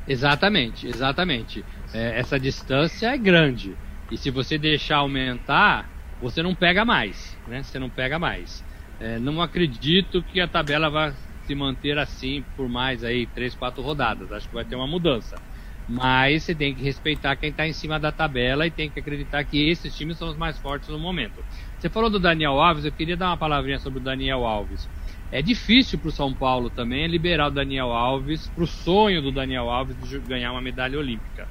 Exatamente, 0.06 0.86
exatamente. 0.86 1.66
É, 1.92 2.18
essa 2.18 2.38
distância 2.38 3.08
é 3.14 3.18
grande. 3.18 3.78
E 4.10 4.18
se 4.18 4.30
você 4.30 4.58
deixar 4.58 4.98
aumentar, 4.98 5.90
você 6.20 6.42
não 6.42 6.54
pega 6.54 6.84
mais, 6.84 7.38
né? 7.46 7.62
Você 7.62 7.78
não 7.78 7.90
pega 7.90 8.18
mais. 8.18 8.64
É, 8.98 9.18
não 9.18 9.40
acredito 9.40 10.22
que 10.22 10.40
a 10.40 10.48
tabela 10.48 10.90
vá 10.90 11.12
se 11.46 11.54
manter 11.54 11.98
assim 11.98 12.46
por 12.54 12.68
mais 12.68 13.02
aí 13.02 13.26
três, 13.26 13.54
quatro 13.54 13.82
rodadas. 13.82 14.30
Acho 14.30 14.48
que 14.48 14.54
vai 14.54 14.64
ter 14.64 14.76
uma 14.76 14.86
mudança. 14.86 15.42
Mas 15.86 16.44
você 16.44 16.54
tem 16.54 16.74
que 16.74 16.82
respeitar 16.82 17.36
quem 17.36 17.50
está 17.50 17.66
em 17.66 17.72
cima 17.74 17.98
da 18.00 18.10
tabela 18.12 18.66
e 18.66 18.70
tem 18.70 18.90
que 18.90 18.98
acreditar 19.00 19.44
que 19.44 19.68
esses 19.68 19.94
times 19.94 20.16
são 20.16 20.28
os 20.28 20.36
mais 20.36 20.58
fortes 20.58 20.88
no 20.88 20.98
momento. 20.98 21.44
Você 21.78 21.90
falou 21.90 22.08
do 22.08 22.18
Daniel 22.20 22.58
Alves, 22.60 22.84
eu 22.86 22.92
queria 22.92 23.16
dar 23.18 23.26
uma 23.28 23.36
palavrinha 23.38 23.78
sobre 23.78 23.98
o 24.00 24.02
Daniel 24.02 24.46
Alves. 24.46 24.88
É 25.34 25.42
difícil 25.42 25.98
para 25.98 26.10
o 26.10 26.12
São 26.12 26.32
Paulo 26.32 26.70
também 26.70 27.08
liberar 27.08 27.48
o 27.48 27.50
Daniel 27.50 27.90
Alves 27.90 28.46
para 28.54 28.62
o 28.62 28.68
sonho 28.68 29.20
do 29.20 29.32
Daniel 29.32 29.68
Alves 29.68 29.96
de 30.08 30.20
ganhar 30.20 30.52
uma 30.52 30.60
medalha 30.60 30.96
olímpica. 30.96 31.48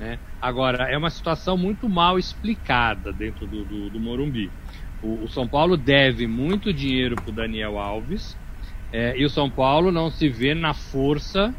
Né? 0.00 0.18
Agora, 0.40 0.84
é 0.90 0.96
uma 0.96 1.10
situação 1.10 1.54
muito 1.54 1.86
mal 1.86 2.18
explicada 2.18 3.12
dentro 3.12 3.46
do, 3.46 3.62
do, 3.62 3.90
do 3.90 4.00
Morumbi. 4.00 4.50
O, 5.02 5.24
o, 5.24 5.28
São 5.28 5.46
Paulo 5.46 5.76
deve 5.76 6.26
muito 6.26 6.72
dinheiro 6.72 7.14
para 7.14 7.28
o 7.28 7.32
Daniel 7.32 7.78
Alves 7.78 8.34
é, 8.90 9.14
e 9.18 9.22
o 9.26 9.28
São 9.28 9.50
Paulo 9.50 9.92
não 9.92 10.10
se 10.10 10.30
vê 10.30 10.54
na 10.54 10.72
força 10.72 11.54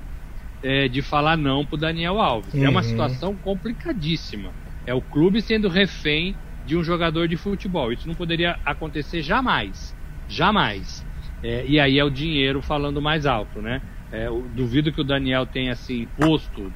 é, 0.64 0.88
de 0.88 1.04
falar 1.04 1.38
não 1.38 1.64
para 1.64 1.76
o 1.76 1.78
Daniel 1.78 2.20
Alves. 2.20 2.56
Uhum. 2.56 2.66
É 2.66 2.70
uma 2.70 2.82
uhum. 2.82 2.88
situação 2.88 3.36
complicadíssima. 3.36 4.50
É 4.84 4.96
o 4.96 5.02
clube 5.02 5.44
sendo 5.44 5.70
refém 5.70 6.36
de 6.66 6.76
um 6.76 6.84
jogador 6.84 7.28
de 7.28 7.38
futebol. 7.38 7.94
Isso 7.94 8.08
não 8.08 8.16
poderia 8.16 8.58
acontecer 8.66 9.22
jamais. 9.22 9.96
Jamais. 10.28 11.06
É, 11.42 11.66
e 11.68 11.80
aí 11.80 12.00
é 12.00 12.04
o 12.04 12.10
dinheiro 12.10 12.62
falando 12.62 13.02
mais 13.02 13.26
alto, 13.26 13.62
né? 13.62 13.82
É, 14.12 14.28
duvido 14.54 14.92
que 14.92 15.02
o 15.02 15.04
Daniel 15.04 15.46
tenha 15.46 15.76
se 15.76 15.94
imposto 16.02 16.74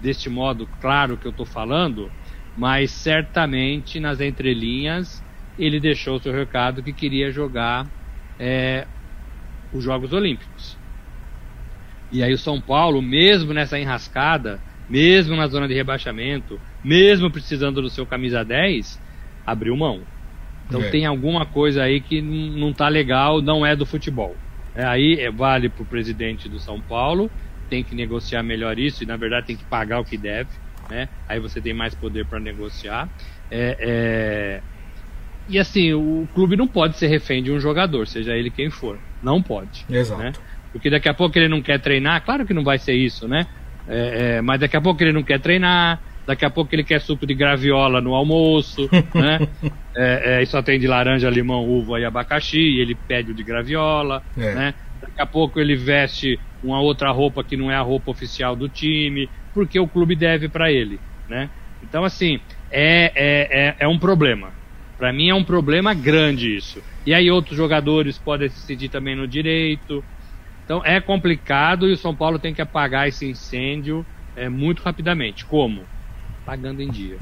deste 0.00 0.28
modo 0.28 0.66
claro 0.66 1.18
que 1.18 1.26
eu 1.26 1.30
estou 1.30 1.46
falando, 1.46 2.12
mas 2.54 2.90
certamente 2.92 3.98
nas 3.98 4.20
entrelinhas 4.20 5.24
ele 5.58 5.80
deixou 5.80 6.16
o 6.16 6.20
seu 6.20 6.32
recado 6.32 6.82
que 6.82 6.92
queria 6.92 7.30
jogar 7.30 7.90
é, 8.38 8.86
os 9.72 9.82
Jogos 9.82 10.12
Olímpicos. 10.12 10.78
E 12.10 12.22
aí 12.22 12.32
o 12.32 12.38
São 12.38 12.60
Paulo, 12.60 13.02
mesmo 13.02 13.52
nessa 13.52 13.78
enrascada, 13.78 14.62
mesmo 14.88 15.34
na 15.34 15.48
zona 15.48 15.66
de 15.66 15.74
rebaixamento, 15.74 16.60
mesmo 16.82 17.30
precisando 17.32 17.82
do 17.82 17.90
seu 17.90 18.06
camisa 18.06 18.44
10, 18.44 19.00
abriu 19.44 19.76
mão. 19.76 20.06
Então 20.68 20.82
é. 20.82 20.90
tem 20.90 21.06
alguma 21.06 21.46
coisa 21.46 21.82
aí 21.82 22.00
que 22.00 22.20
não 22.20 22.72
tá 22.72 22.88
legal, 22.88 23.40
não 23.40 23.64
é 23.64 23.76
do 23.76 23.86
futebol. 23.86 24.36
É, 24.74 24.84
aí 24.84 25.20
é, 25.20 25.30
vale 25.30 25.68
para 25.68 25.82
o 25.82 25.86
presidente 25.86 26.48
do 26.48 26.58
São 26.58 26.80
Paulo, 26.80 27.30
tem 27.70 27.82
que 27.82 27.94
negociar 27.94 28.42
melhor 28.42 28.78
isso 28.78 29.02
e 29.02 29.06
na 29.06 29.16
verdade 29.16 29.46
tem 29.46 29.56
que 29.56 29.64
pagar 29.64 30.00
o 30.00 30.04
que 30.04 30.16
deve, 30.16 30.50
né? 30.90 31.08
Aí 31.28 31.40
você 31.40 31.60
tem 31.60 31.72
mais 31.72 31.94
poder 31.94 32.26
para 32.26 32.38
negociar. 32.38 33.08
É, 33.50 33.76
é, 33.80 34.60
e 35.48 35.58
assim, 35.58 35.92
o 35.94 36.28
clube 36.34 36.56
não 36.56 36.66
pode 36.66 36.96
ser 36.98 37.06
refém 37.06 37.42
de 37.42 37.52
um 37.52 37.60
jogador, 37.60 38.06
seja 38.06 38.36
ele 38.36 38.50
quem 38.50 38.68
for. 38.68 38.98
Não 39.22 39.40
pode. 39.40 39.86
Exato. 39.88 40.20
Né? 40.20 40.32
Porque 40.72 40.90
daqui 40.90 41.08
a 41.08 41.14
pouco 41.14 41.38
ele 41.38 41.48
não 41.48 41.62
quer 41.62 41.80
treinar, 41.80 42.22
claro 42.24 42.44
que 42.44 42.52
não 42.52 42.64
vai 42.64 42.78
ser 42.78 42.94
isso, 42.94 43.26
né? 43.26 43.46
É, 43.88 44.36
é, 44.36 44.42
mas 44.42 44.60
daqui 44.60 44.76
a 44.76 44.80
pouco 44.80 45.02
ele 45.02 45.12
não 45.12 45.22
quer 45.22 45.40
treinar, 45.40 46.00
daqui 46.26 46.44
a 46.44 46.50
pouco 46.50 46.74
ele 46.74 46.84
quer 46.84 47.00
suco 47.00 47.26
de 47.26 47.34
graviola 47.34 48.00
no 48.00 48.14
almoço, 48.14 48.88
né? 49.14 49.48
É, 49.94 50.38
é, 50.38 50.42
e 50.42 50.46
só 50.46 50.62
tem 50.62 50.78
de 50.78 50.86
laranja, 50.86 51.30
limão, 51.30 51.64
uva 51.64 52.00
e 52.00 52.04
abacaxi, 52.04 52.58
e 52.58 52.80
ele 52.80 52.94
pede 52.94 53.30
o 53.30 53.34
de 53.34 53.42
graviola, 53.42 54.22
é. 54.36 54.54
né? 54.54 54.74
Daqui 55.00 55.20
a 55.20 55.26
pouco 55.26 55.60
ele 55.60 55.76
veste 55.76 56.38
uma 56.62 56.80
outra 56.80 57.10
roupa 57.10 57.44
que 57.44 57.56
não 57.56 57.70
é 57.70 57.76
a 57.76 57.82
roupa 57.82 58.10
oficial 58.10 58.56
do 58.56 58.68
time, 58.68 59.28
porque 59.54 59.78
o 59.78 59.86
clube 59.86 60.16
deve 60.16 60.48
para 60.48 60.72
ele, 60.72 60.98
né? 61.28 61.48
Então, 61.82 62.04
assim, 62.04 62.40
é, 62.70 63.12
é, 63.14 63.68
é, 63.68 63.76
é 63.80 63.88
um 63.88 63.98
problema. 63.98 64.50
Para 64.98 65.12
mim 65.12 65.28
é 65.28 65.34
um 65.34 65.44
problema 65.44 65.92
grande 65.94 66.56
isso. 66.56 66.82
E 67.04 67.12
aí 67.12 67.30
outros 67.30 67.56
jogadores 67.56 68.18
podem 68.18 68.48
decidir 68.48 68.88
também 68.88 69.14
no 69.14 69.28
direito. 69.28 70.02
Então 70.64 70.82
é 70.84 71.00
complicado 71.00 71.88
e 71.88 71.92
o 71.92 71.96
São 71.96 72.14
Paulo 72.14 72.38
tem 72.38 72.54
que 72.54 72.62
apagar 72.62 73.06
esse 73.06 73.26
incêndio 73.26 74.04
é, 74.34 74.48
muito 74.48 74.82
rapidamente. 74.82 75.44
Como? 75.44 75.84
Pagando 76.46 76.80
em 76.80 76.88
dia. 76.88 77.18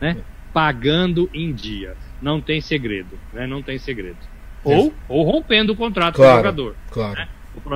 Né? 0.00 0.16
Pagando 0.54 1.28
em 1.34 1.52
dia. 1.52 1.96
Não 2.22 2.40
tem 2.40 2.60
segredo. 2.60 3.18
Né? 3.32 3.46
Não 3.46 3.60
tem 3.60 3.76
segredo. 3.78 4.16
Ou, 4.64 4.94
ou 5.08 5.24
rompendo 5.24 5.72
o 5.72 5.76
contrato 5.76 6.14
claro, 6.14 6.30
com 6.30 6.34
o 6.34 6.38
jogador. 6.38 6.76
Claro. 6.90 7.18
Né? 7.18 7.28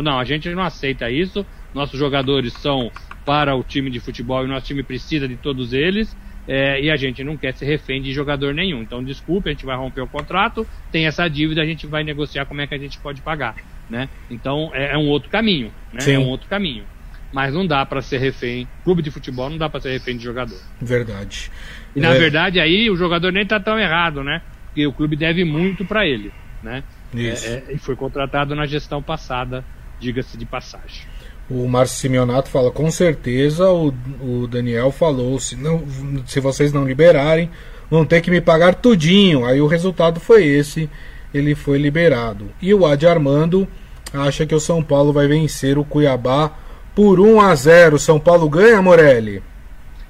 Não, 0.02 0.18
a 0.18 0.24
gente 0.24 0.48
não 0.50 0.62
aceita 0.62 1.10
isso. 1.10 1.44
Nossos 1.74 1.98
jogadores 1.98 2.52
são 2.54 2.90
para 3.24 3.54
o 3.54 3.62
time 3.62 3.90
de 3.90 4.00
futebol 4.00 4.44
e 4.44 4.48
nosso 4.48 4.66
time 4.66 4.82
precisa 4.82 5.26
de 5.28 5.36
todos 5.36 5.72
eles. 5.72 6.16
É, 6.46 6.80
e 6.80 6.90
a 6.90 6.96
gente 6.96 7.22
não 7.22 7.36
quer 7.36 7.54
ser 7.54 7.66
refém 7.66 8.02
de 8.02 8.12
jogador 8.12 8.52
nenhum. 8.52 8.82
Então, 8.82 9.02
desculpe, 9.02 9.48
a 9.48 9.52
gente 9.52 9.64
vai 9.64 9.76
romper 9.76 10.00
o 10.00 10.08
contrato, 10.08 10.66
tem 10.90 11.06
essa 11.06 11.28
dívida, 11.28 11.62
a 11.62 11.64
gente 11.64 11.86
vai 11.86 12.02
negociar 12.02 12.46
como 12.46 12.60
é 12.60 12.66
que 12.66 12.74
a 12.74 12.78
gente 12.78 12.98
pode 12.98 13.22
pagar. 13.22 13.54
Né? 13.88 14.08
Então, 14.28 14.70
é, 14.74 14.94
é 14.94 14.98
um 14.98 15.06
outro 15.08 15.30
caminho. 15.30 15.72
Né? 15.92 16.00
É 16.14 16.18
um 16.18 16.28
outro 16.28 16.48
caminho. 16.48 16.84
Mas 17.32 17.54
não 17.54 17.66
dá 17.66 17.84
para 17.86 18.02
ser 18.02 18.18
refém. 18.18 18.68
Clube 18.84 19.02
de 19.02 19.10
futebol 19.10 19.48
não 19.48 19.56
dá 19.56 19.68
para 19.68 19.80
ser 19.80 19.92
refém 19.92 20.16
de 20.16 20.24
jogador. 20.24 20.58
Verdade. 20.80 21.50
E 21.96 22.00
na 22.00 22.14
é... 22.14 22.18
verdade, 22.18 22.60
aí 22.60 22.90
o 22.90 22.96
jogador 22.96 23.32
nem 23.32 23.46
tá 23.46 23.58
tão 23.58 23.78
errado, 23.78 24.22
né? 24.22 24.42
Porque 24.66 24.86
o 24.86 24.92
clube 24.92 25.16
deve 25.16 25.44
muito 25.44 25.84
para 25.84 26.06
ele. 26.06 26.32
Né? 26.62 26.84
Isso. 27.14 27.46
É, 27.46 27.50
é, 27.50 27.64
e 27.70 27.78
foi 27.78 27.96
contratado 27.96 28.54
na 28.54 28.66
gestão 28.66 29.02
passada, 29.02 29.64
diga-se 29.98 30.36
de 30.36 30.46
passagem. 30.46 31.06
O 31.50 31.68
Márcio 31.68 31.98
Simeonato 31.98 32.48
fala, 32.48 32.70
com 32.70 32.90
certeza 32.90 33.68
o, 33.68 33.92
o 34.20 34.46
Daniel 34.46 34.90
falou, 34.92 35.38
se, 35.38 35.56
não, 35.56 35.84
se 36.26 36.40
vocês 36.40 36.72
não 36.72 36.86
liberarem, 36.86 37.50
vão 37.90 38.04
ter 38.04 38.20
que 38.20 38.30
me 38.30 38.40
pagar 38.40 38.74
tudinho. 38.74 39.44
Aí 39.44 39.60
o 39.60 39.66
resultado 39.66 40.20
foi 40.20 40.46
esse, 40.46 40.88
ele 41.34 41.54
foi 41.54 41.78
liberado. 41.78 42.50
E 42.60 42.72
o 42.72 42.86
Adi 42.86 43.06
Armando 43.06 43.68
acha 44.14 44.46
que 44.46 44.54
o 44.54 44.60
São 44.60 44.82
Paulo 44.82 45.12
vai 45.12 45.26
vencer 45.26 45.76
o 45.76 45.84
Cuiabá 45.84 46.52
por 46.94 47.20
1 47.20 47.40
a 47.40 47.54
0 47.54 47.98
São 47.98 48.18
Paulo 48.20 48.48
ganha, 48.48 48.80
Morelli? 48.82 49.42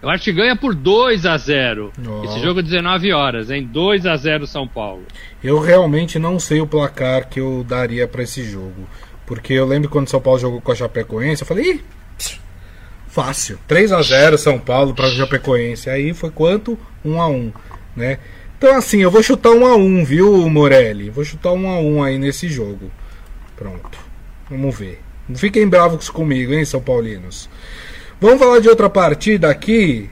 Eu 0.02 0.10
acho 0.10 0.24
que 0.24 0.32
ganha 0.32 0.56
por 0.56 0.74
2 0.74 1.24
a 1.26 1.36
0 1.36 1.92
oh. 2.04 2.24
Esse 2.24 2.40
jogo 2.40 2.58
é 2.58 2.62
19 2.62 3.12
horas, 3.12 3.50
hein? 3.50 3.68
2 3.70 4.04
a 4.04 4.16
0 4.16 4.46
São 4.48 4.66
Paulo. 4.66 5.04
Eu 5.42 5.60
realmente 5.60 6.18
não 6.18 6.40
sei 6.40 6.60
o 6.60 6.66
placar 6.66 7.28
que 7.28 7.38
eu 7.38 7.64
daria 7.66 8.08
para 8.08 8.24
esse 8.24 8.42
jogo. 8.42 8.88
Porque 9.24 9.52
eu 9.52 9.64
lembro 9.64 9.88
quando 9.88 10.08
São 10.08 10.20
Paulo 10.20 10.40
jogou 10.40 10.60
com 10.60 10.72
a 10.72 10.74
Chapecoense, 10.74 11.42
eu 11.42 11.46
falei, 11.46 11.72
Ih, 11.72 11.80
fácil. 13.06 13.60
3 13.68 13.92
a 13.92 14.02
0 14.02 14.36
São 14.36 14.58
Paulo 14.58 14.92
para 14.92 15.06
a 15.06 15.10
Chapecoense. 15.10 15.88
Aí 15.88 16.12
foi 16.12 16.30
quanto? 16.30 16.76
1 17.04 17.20
a 17.22 17.28
1 17.28 17.52
né? 17.94 18.18
Então 18.58 18.76
assim, 18.76 19.02
eu 19.02 19.10
vou 19.10 19.22
chutar 19.22 19.50
1 19.50 19.66
a 19.66 19.76
1 19.76 20.04
viu, 20.04 20.48
Morelli? 20.50 21.10
Vou 21.10 21.24
chutar 21.24 21.52
1 21.52 21.68
a 21.68 21.78
1 21.78 22.02
aí 22.02 22.18
nesse 22.18 22.48
jogo. 22.48 22.90
Pronto. 23.56 23.98
Vamos 24.50 24.76
ver. 24.76 25.00
Não 25.28 25.36
fiquem 25.36 25.68
bravos 25.68 26.10
comigo, 26.10 26.52
hein, 26.52 26.64
São 26.64 26.80
Paulinos. 26.80 27.48
Vamos 28.20 28.38
falar 28.38 28.60
de 28.60 28.68
outra 28.68 28.88
partida 28.88 29.50
aqui. 29.50 30.08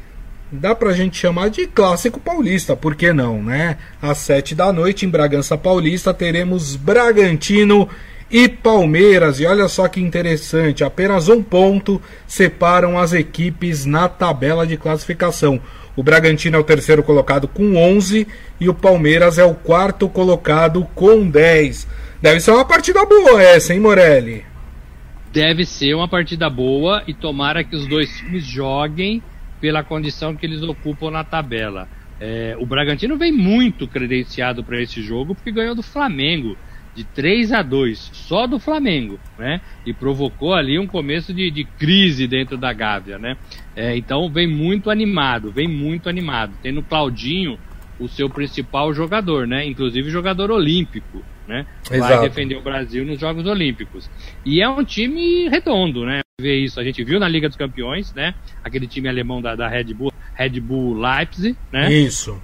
Dá 0.53 0.75
pra 0.75 0.92
gente 0.92 1.16
chamar 1.16 1.49
de 1.49 1.66
clássico 1.66 2.18
paulista, 2.18 2.75
por 2.75 2.96
que 2.96 3.12
não, 3.12 3.40
né? 3.40 3.79
Às 4.03 4.18
7 4.18 4.55
da 4.55 4.73
noite 4.73 5.07
em 5.07 5.09
Bragança 5.09 5.57
Paulista 5.57 6.12
teremos 6.12 6.75
Bragantino 6.75 7.88
e 8.29 8.49
Palmeiras. 8.49 9.38
E 9.38 9.46
olha 9.46 9.68
só 9.68 9.87
que 9.87 10.01
interessante, 10.01 10.83
apenas 10.83 11.29
um 11.29 11.40
ponto 11.40 12.03
separam 12.27 12.99
as 12.99 13.12
equipes 13.12 13.85
na 13.85 14.09
tabela 14.09 14.66
de 14.66 14.77
classificação. 14.77 15.61
O 15.94 16.03
Bragantino 16.03 16.57
é 16.57 16.61
o 16.61 16.64
terceiro 16.64 17.03
colocado 17.03 17.46
com 17.46 17.77
11 17.77 18.27
e 18.59 18.68
o 18.68 18.75
Palmeiras 18.75 19.38
é 19.38 19.44
o 19.44 19.55
quarto 19.55 20.09
colocado 20.09 20.85
com 20.94 21.29
10. 21.29 21.87
Deve 22.20 22.40
ser 22.40 22.51
uma 22.51 22.64
partida 22.64 23.05
boa 23.05 23.42
essa, 23.42 23.73
hein, 23.73 23.81
Morelli? 23.81 24.50
Deve 25.33 25.64
ser 25.64 25.95
uma 25.95 26.09
partida 26.09 26.51
boa 26.51 27.05
e 27.07 27.14
tomara 27.14 27.62
que 27.62 27.77
os 27.77 27.87
dois 27.87 28.11
times 28.19 28.45
joguem 28.45 29.23
pela 29.61 29.85
condição 29.85 30.35
que 30.35 30.45
eles 30.45 30.62
ocupam 30.62 31.11
na 31.11 31.23
tabela. 31.23 31.88
É, 32.19 32.57
o 32.59 32.66
Bragantino 32.66 33.16
vem 33.16 33.33
muito 33.33 33.87
credenciado 33.87 34.64
para 34.64 34.81
esse 34.81 35.01
jogo 35.03 35.35
porque 35.35 35.53
ganhou 35.53 35.75
do 35.75 35.83
Flamengo 35.83 36.57
de 36.95 37.05
3 37.05 37.53
a 37.53 37.62
2 37.62 38.11
só 38.12 38.47
do 38.47 38.59
Flamengo, 38.59 39.21
né? 39.38 39.61
E 39.87 39.95
provocou 39.95 40.53
ali 40.53 40.79
um 40.79 40.87
começo 40.87 41.33
de, 41.33 41.51
de 41.51 41.64
crise 41.64 42.27
dentro 42.27 42.59
da 42.59 42.73
Gávea, 42.73 43.19
né? 43.19 43.37
É, 43.77 43.97
então 43.97 44.29
vem 44.29 44.49
muito 44.49 44.90
animado, 44.90 45.53
vem 45.53 45.69
muito 45.69 46.09
animado. 46.09 46.53
Tem 46.61 46.73
no 46.73 46.83
Claudinho 46.83 47.59
o 48.01 48.09
seu 48.09 48.29
principal 48.29 48.93
jogador, 48.95 49.47
né? 49.47 49.65
Inclusive 49.67 50.11
jogador 50.11 50.51
olímpico, 50.51 51.23
né? 51.47 51.67
Exato. 51.91 52.15
Vai 52.15 52.29
defender 52.29 52.57
o 52.57 52.63
Brasil 52.63 53.05
nos 53.05 53.21
Jogos 53.21 53.47
Olímpicos. 53.47 54.11
E 54.45 54.63
é 54.63 54.69
um 54.69 54.83
time 54.83 55.49
redondo, 55.49 56.05
né? 56.07 56.21
Ver 56.41 56.57
isso, 56.57 56.81
a 56.81 56.85
gente 56.85 57.05
viu 57.05 57.21
na 57.21 57.29
Liga 57.29 57.49
dos 57.49 57.59
Campeões, 57.59 58.15
né? 58.15 58.35
Aquele 58.65 58.87
time 58.87 59.09
alemão 59.09 59.43
da, 59.43 59.55
da 59.55 59.69
Red 59.69 59.93
Bull, 59.93 60.13
Red 60.35 60.59
Bull 60.61 60.99
Leipzig, 60.99 61.57
né? 61.71 61.93
Isso. 61.93 62.41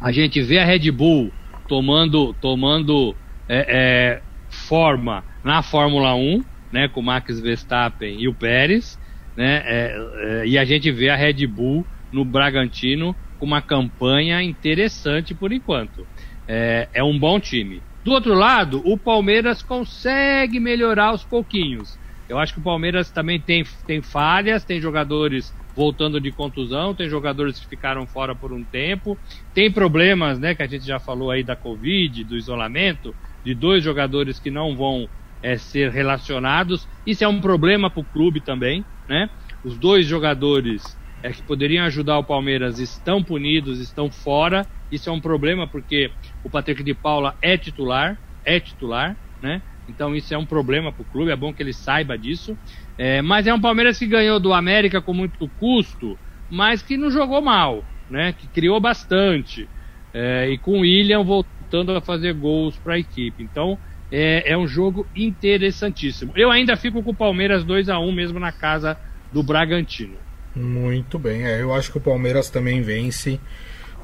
A 0.00 0.10
gente 0.10 0.42
vê 0.42 0.58
a 0.58 0.64
Red 0.64 0.90
Bull 0.90 1.30
tomando, 1.68 2.34
tomando 2.40 3.14
é, 3.48 3.66
é, 3.68 4.22
forma 4.48 5.22
na 5.44 5.62
Fórmula 5.62 6.14
1, 6.16 6.44
né, 6.72 6.88
com 6.88 7.00
o 7.00 7.02
Max 7.02 7.38
Verstappen 7.38 8.20
e 8.20 8.26
o 8.26 8.34
Pérez, 8.34 8.98
né, 9.36 9.62
é, 9.64 9.96
é, 10.22 10.46
e 10.46 10.58
a 10.58 10.64
gente 10.64 10.90
vê 10.90 11.08
a 11.10 11.16
Red 11.16 11.46
Bull 11.46 11.86
no 12.12 12.24
Bragantino 12.24 13.14
com 13.40 13.46
uma 13.46 13.62
campanha 13.62 14.42
interessante 14.42 15.34
por 15.34 15.50
enquanto. 15.50 16.06
É, 16.46 16.90
é 16.92 17.02
um 17.02 17.18
bom 17.18 17.40
time. 17.40 17.82
Do 18.04 18.12
outro 18.12 18.34
lado, 18.34 18.82
o 18.84 18.98
Palmeiras 18.98 19.62
consegue 19.62 20.60
melhorar 20.60 21.06
aos 21.06 21.24
pouquinhos. 21.24 21.98
Eu 22.28 22.38
acho 22.38 22.52
que 22.52 22.60
o 22.60 22.62
Palmeiras 22.62 23.10
também 23.10 23.40
tem, 23.40 23.64
tem 23.86 24.02
falhas, 24.02 24.64
tem 24.64 24.78
jogadores 24.78 25.54
voltando 25.74 26.20
de 26.20 26.30
contusão, 26.30 26.94
tem 26.94 27.08
jogadores 27.08 27.58
que 27.58 27.66
ficaram 27.66 28.06
fora 28.06 28.36
por 28.36 28.52
um 28.52 28.62
tempo, 28.62 29.18
tem 29.54 29.72
problemas, 29.72 30.38
né, 30.38 30.54
que 30.54 30.62
a 30.62 30.66
gente 30.66 30.84
já 30.84 31.00
falou 31.00 31.30
aí 31.30 31.42
da 31.42 31.56
Covid, 31.56 32.22
do 32.24 32.36
isolamento, 32.36 33.16
de 33.42 33.54
dois 33.54 33.82
jogadores 33.82 34.38
que 34.38 34.50
não 34.50 34.76
vão 34.76 35.08
é, 35.42 35.56
ser 35.56 35.90
relacionados. 35.90 36.86
Isso 37.06 37.24
é 37.24 37.28
um 37.28 37.40
problema 37.40 37.88
para 37.88 38.02
o 38.02 38.04
clube 38.04 38.42
também, 38.42 38.84
né? 39.08 39.30
Os 39.64 39.78
dois 39.78 40.06
jogadores 40.06 40.99
é, 41.22 41.32
que 41.32 41.42
poderiam 41.42 41.84
ajudar 41.84 42.18
o 42.18 42.24
Palmeiras 42.24 42.78
estão 42.78 43.22
punidos, 43.22 43.80
estão 43.80 44.10
fora. 44.10 44.66
Isso 44.90 45.08
é 45.08 45.12
um 45.12 45.20
problema 45.20 45.66
porque 45.68 46.12
o 46.42 46.50
Patrick 46.50 46.82
de 46.82 46.94
Paula 46.94 47.34
é 47.42 47.56
titular, 47.56 48.18
é 48.44 48.58
titular, 48.58 49.16
né? 49.40 49.62
Então 49.86 50.14
isso 50.14 50.32
é 50.32 50.38
um 50.38 50.46
problema 50.46 50.92
para 50.92 51.02
o 51.02 51.06
clube. 51.06 51.30
É 51.30 51.36
bom 51.36 51.52
que 51.52 51.62
ele 51.62 51.72
saiba 51.72 52.16
disso. 52.16 52.56
É, 52.96 53.20
mas 53.22 53.46
é 53.46 53.54
um 53.54 53.60
Palmeiras 53.60 53.98
que 53.98 54.06
ganhou 54.06 54.38
do 54.38 54.52
América 54.52 55.02
com 55.02 55.12
muito 55.12 55.48
custo, 55.56 56.18
mas 56.48 56.82
que 56.82 56.96
não 56.96 57.10
jogou 57.10 57.42
mal, 57.42 57.84
né? 58.08 58.32
Que 58.32 58.48
criou 58.48 58.80
bastante. 58.80 59.68
É, 60.12 60.48
e 60.50 60.58
com 60.58 60.78
o 60.78 60.80
William 60.80 61.22
voltando 61.22 61.92
a 61.92 62.00
fazer 62.00 62.34
gols 62.34 62.78
para 62.78 62.94
a 62.94 62.98
equipe. 62.98 63.42
Então 63.42 63.78
é, 64.10 64.52
é, 64.52 64.58
um 64.58 64.66
jogo 64.66 65.08
interessantíssimo. 65.14 66.32
Eu 66.34 66.50
ainda 66.50 66.76
fico 66.76 67.02
com 67.02 67.10
o 67.10 67.16
Palmeiras 67.16 67.64
2 67.64 67.88
a 67.88 67.98
1 67.98 68.12
mesmo 68.12 68.40
na 68.40 68.52
casa 68.52 68.98
do 69.30 69.42
Bragantino. 69.42 70.18
Muito 70.54 71.18
bem, 71.18 71.44
é, 71.44 71.62
eu 71.62 71.72
acho 71.72 71.92
que 71.92 71.98
o 71.98 72.00
Palmeiras 72.00 72.50
também 72.50 72.82
vence 72.82 73.38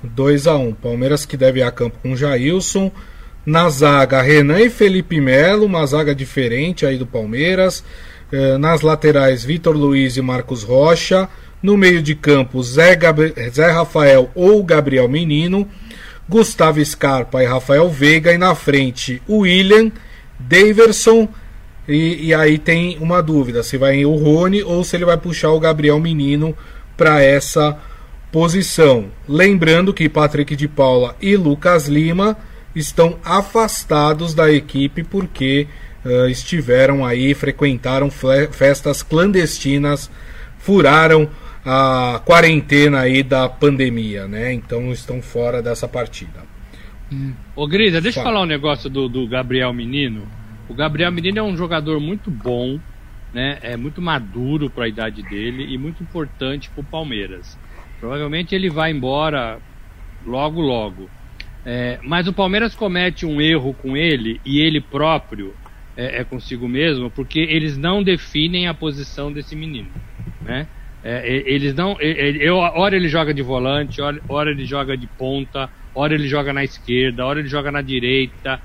2 0.03 0.47
a 0.47 0.57
1 0.57 0.75
Palmeiras 0.75 1.27
que 1.27 1.37
deve 1.37 1.61
ir 1.61 1.63
a 1.63 1.71
campo 1.71 1.99
com 2.03 2.17
Jailson. 2.17 2.91
Na 3.45 3.69
zaga, 3.69 4.21
Renan 4.23 4.61
e 4.61 4.71
Felipe 4.71 5.21
Melo, 5.21 5.67
uma 5.67 5.87
zaga 5.87 6.15
diferente 6.15 6.85
aí 6.85 6.99
do 6.99 7.07
Palmeiras. 7.07 7.85
É, 8.33 8.59
nas 8.59 8.81
laterais, 8.81 9.45
Vitor 9.45 9.77
Luiz 9.77 10.17
e 10.17 10.23
Marcos 10.23 10.63
Rocha. 10.63 11.29
No 11.63 11.77
meio 11.77 12.03
de 12.03 12.15
campo, 12.15 12.63
Zé, 12.63 12.99
Zé 13.53 13.71
Rafael 13.71 14.31
ou 14.35 14.63
Gabriel 14.63 15.09
Menino. 15.09 15.69
Gustavo 16.29 16.85
Scarpa 16.85 17.43
e 17.43 17.47
Rafael 17.47 17.89
Veiga, 17.89 18.33
e 18.33 18.39
na 18.39 18.55
frente 18.55 19.23
William, 19.29 19.93
Daverson, 20.41 21.29
e, 21.89 22.27
e 22.27 22.35
aí 22.35 22.59
tem 22.59 22.99
uma 23.01 23.23
dúvida: 23.23 23.63
se 23.63 23.77
vai 23.77 24.05
o 24.05 24.15
Rony 24.15 24.63
ou 24.63 24.83
se 24.83 24.97
ele 24.97 25.05
vai 25.05 25.17
puxar 25.17 25.51
o 25.51 25.61
Gabriel 25.61 25.99
Menino 26.01 26.57
para 26.97 27.23
essa 27.23 27.79
posição. 28.33 29.07
Lembrando 29.29 29.95
que 29.95 30.09
Patrick 30.09 30.57
de 30.57 30.69
Paula 30.69 31.15
e 31.21 31.37
Lucas 31.37 31.89
Lima 31.89 32.37
estão 32.75 33.19
afastados 33.25 34.35
da 34.35 34.51
equipe 34.51 35.03
porque 35.03 35.67
uh, 36.05 36.29
estiveram 36.29 37.05
aí, 37.05 37.33
frequentaram 37.35 38.11
festas 38.11 39.03
clandestinas, 39.03 40.11
furaram 40.59 41.31
a 41.65 42.21
quarentena 42.25 43.01
aí 43.01 43.23
da 43.23 43.49
pandemia, 43.49 44.29
né? 44.29 44.53
Então 44.53 44.93
estão 44.93 45.23
fora 45.23 45.63
dessa 45.63 45.89
partida. 45.89 46.45
Hum. 47.13 47.33
Ô 47.55 47.67
Grisa, 47.67 48.01
deixa 48.01 48.21
Fala. 48.21 48.29
eu 48.29 48.33
falar 48.35 48.45
um 48.45 48.49
negócio 48.49 48.91
do, 48.91 49.09
do 49.09 49.27
Gabriel 49.27 49.73
Menino. 49.73 50.27
O 50.69 50.75
Gabriel 50.75 51.13
Menino 51.13 51.39
é 51.39 51.43
um 51.43 51.57
jogador 51.57 52.01
muito 52.01 52.31
bom, 52.31 52.79
né? 53.33 53.59
É 53.63 53.77
muito 53.77 54.03
maduro 54.03 54.69
para 54.69 54.85
a 54.85 54.89
idade 54.89 55.23
dele 55.23 55.73
e 55.73 55.79
muito 55.79 56.03
importante 56.03 56.71
para 56.71 56.81
o 56.81 56.85
Palmeiras. 56.85 57.59
Provavelmente 58.01 58.55
ele 58.55 58.69
vai 58.69 58.91
embora 58.91 59.59
logo, 60.25 60.61
logo. 60.61 61.09
É, 61.65 61.99
mas 62.05 62.29
o 62.29 62.33
Palmeiras 62.33 62.75
comete 62.75 63.27
um 63.27 63.41
erro 63.41 63.75
com 63.75 63.97
ele 63.97 64.41
e 64.45 64.61
ele 64.61 64.81
próprio 64.81 65.53
é, 65.97 66.21
é 66.21 66.25
consigo 66.25 66.69
mesmo, 66.69 67.11
porque 67.11 67.41
eles 67.41 67.77
não 67.77 68.03
definem 68.03 68.69
a 68.69 68.75
posição 68.75 69.33
desse 69.33 69.57
menino, 69.57 69.91
né? 70.43 70.69
É, 71.03 71.43
eles 71.47 71.75
não. 71.75 71.97
Eu, 72.01 72.57
hora 72.57 72.97
ele 72.97 73.09
joga 73.09 73.33
de 73.33 73.43
volante, 73.43 74.01
hora, 74.01 74.21
hora 74.29 74.51
ele 74.51 74.65
joga 74.65 74.97
de 74.97 75.07
ponta, 75.07 75.71
hora 75.97 76.15
ele 76.15 76.29
joga 76.29 76.53
na 76.53 76.63
esquerda, 76.63 77.25
hora 77.25 77.41
ele 77.41 77.49
joga 77.49 77.73
na 77.73 77.81
direita, 77.81 78.61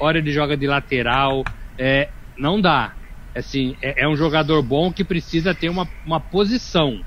hora 0.00 0.18
ele 0.18 0.32
joga 0.32 0.56
de 0.56 0.66
lateral. 0.66 1.46
É, 1.78 2.08
não 2.38 2.58
dá. 2.58 2.94
Assim, 3.36 3.76
é, 3.82 4.04
é, 4.04 4.08
um 4.08 4.16
jogador 4.16 4.62
bom 4.62 4.90
que 4.90 5.04
precisa 5.04 5.54
ter 5.54 5.68
uma, 5.68 5.88
uma 6.04 6.18
posição. 6.18 7.04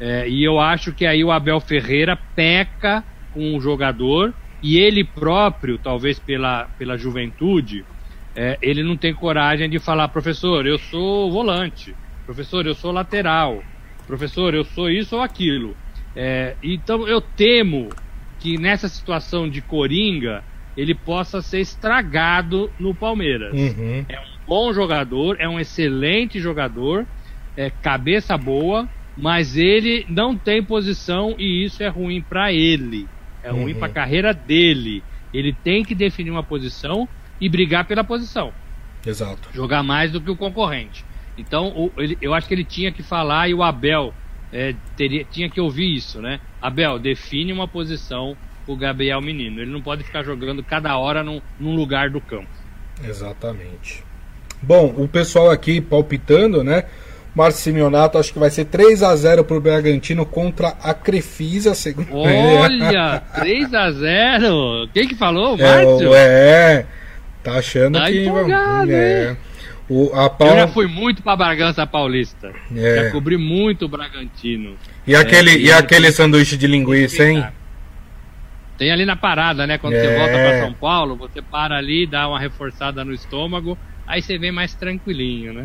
É, 0.00 0.28
e 0.28 0.42
eu 0.42 0.58
acho 0.58 0.92
que 0.92 1.06
aí 1.06 1.22
o 1.22 1.30
Abel 1.30 1.60
Ferreira 1.60 2.18
peca 2.34 3.04
com 3.30 3.56
o 3.56 3.60
jogador 3.60 4.34
e 4.60 4.76
ele 4.76 5.04
próprio, 5.04 5.78
talvez 5.78 6.18
pela, 6.18 6.68
pela 6.76 6.96
juventude, 6.96 7.86
é, 8.34 8.58
ele 8.60 8.82
não 8.82 8.96
tem 8.96 9.14
coragem 9.14 9.70
de 9.70 9.78
falar, 9.78 10.08
professor, 10.08 10.66
eu 10.66 10.78
sou 10.78 11.30
volante, 11.30 11.96
professor, 12.26 12.66
eu 12.66 12.74
sou 12.74 12.90
lateral, 12.90 13.62
professor, 14.06 14.52
eu 14.52 14.64
sou 14.64 14.90
isso 14.90 15.14
ou 15.14 15.22
aquilo. 15.22 15.76
É, 16.14 16.56
então 16.62 17.06
eu 17.08 17.20
temo 17.20 18.01
que 18.42 18.58
nessa 18.58 18.88
situação 18.88 19.48
de 19.48 19.62
coringa 19.62 20.42
ele 20.76 20.96
possa 20.96 21.40
ser 21.40 21.60
estragado 21.60 22.68
no 22.76 22.92
Palmeiras. 22.92 23.52
Uhum. 23.54 24.04
É 24.08 24.18
um 24.18 24.46
bom 24.46 24.72
jogador, 24.72 25.36
é 25.38 25.48
um 25.48 25.60
excelente 25.60 26.40
jogador, 26.40 27.06
é 27.56 27.70
cabeça 27.70 28.36
boa, 28.36 28.88
mas 29.16 29.56
ele 29.56 30.04
não 30.08 30.36
tem 30.36 30.60
posição 30.60 31.36
e 31.38 31.64
isso 31.64 31.84
é 31.84 31.88
ruim 31.88 32.20
para 32.20 32.52
ele. 32.52 33.06
É 33.44 33.50
ruim 33.50 33.74
para 33.74 33.86
a 33.86 33.88
uhum. 33.88 33.94
carreira 33.94 34.34
dele. 34.34 35.04
Ele 35.32 35.52
tem 35.52 35.84
que 35.84 35.94
definir 35.94 36.30
uma 36.30 36.42
posição 36.42 37.08
e 37.40 37.48
brigar 37.48 37.84
pela 37.86 38.02
posição. 38.02 38.52
Exato. 39.06 39.50
Jogar 39.54 39.84
mais 39.84 40.10
do 40.10 40.20
que 40.20 40.30
o 40.30 40.36
concorrente. 40.36 41.04
Então, 41.38 41.68
o, 41.68 41.92
ele, 41.96 42.18
eu 42.20 42.34
acho 42.34 42.48
que 42.48 42.54
ele 42.54 42.64
tinha 42.64 42.90
que 42.90 43.02
falar 43.02 43.48
e 43.48 43.54
o 43.54 43.62
Abel 43.62 44.12
é, 44.52 44.74
teria, 44.96 45.24
tinha 45.24 45.48
que 45.48 45.60
ouvir 45.60 45.94
isso, 45.94 46.20
né? 46.20 46.40
Abel, 46.62 46.98
define 46.98 47.52
uma 47.52 47.66
posição 47.66 48.36
o 48.66 48.76
Gabriel 48.76 49.20
Menino. 49.20 49.60
Ele 49.60 49.72
não 49.72 49.82
pode 49.82 50.04
ficar 50.04 50.22
jogando 50.22 50.62
cada 50.62 50.96
hora 50.96 51.22
num, 51.22 51.40
num 51.58 51.74
lugar 51.74 52.10
do 52.10 52.20
campo. 52.20 52.48
Exatamente. 53.02 54.04
Bom, 54.62 54.94
o 54.96 55.08
pessoal 55.08 55.50
aqui 55.50 55.80
palpitando, 55.80 56.62
né? 56.62 56.84
Márcio 57.34 57.62
Simeonato, 57.62 58.18
acho 58.18 58.32
que 58.32 58.38
vai 58.38 58.50
ser 58.50 58.66
3 58.66 59.02
a 59.02 59.16
0 59.16 59.42
pro 59.44 59.60
Bragantino 59.60 60.26
contra 60.26 60.68
a 60.82 60.92
Crefisa, 60.92 61.74
segundo 61.74 62.14
Olha, 62.14 63.22
3 63.34 63.72
a 63.72 63.90
0 63.90 64.88
Quem 64.92 65.08
que 65.08 65.14
falou, 65.14 65.56
Márcio? 65.56 66.14
É, 66.14 66.74
é, 66.74 66.86
tá 67.42 67.54
achando 67.54 67.98
tá 67.98 68.06
que... 68.06 68.28
é. 68.90 69.36
O, 69.92 70.10
Eu 70.40 70.56
já 70.56 70.68
fui 70.68 70.86
muito 70.86 71.22
pra 71.22 71.36
Bragança 71.36 71.86
Paulista. 71.86 72.50
É. 72.74 72.96
Já 72.96 73.10
cobri 73.10 73.36
muito 73.36 73.84
o 73.84 73.88
Bragantino. 73.88 74.74
E 75.06 75.14
aquele, 75.14 75.50
é, 75.50 75.58
e 75.58 75.70
aquele 75.70 76.10
sanduíche 76.10 76.56
de 76.56 76.66
linguiça, 76.66 77.22
hein? 77.22 77.44
Tem 78.78 78.90
ali 78.90 79.04
na 79.04 79.16
parada, 79.16 79.66
né? 79.66 79.76
Quando 79.76 79.92
é. 79.92 80.00
você 80.00 80.16
volta 80.16 80.32
para 80.32 80.60
São 80.60 80.72
Paulo, 80.72 81.14
você 81.14 81.42
para 81.42 81.76
ali, 81.76 82.06
dá 82.06 82.26
uma 82.26 82.40
reforçada 82.40 83.04
no 83.04 83.12
estômago, 83.12 83.76
aí 84.06 84.22
você 84.22 84.38
vem 84.38 84.50
mais 84.50 84.74
tranquilinho, 84.74 85.52
né? 85.52 85.64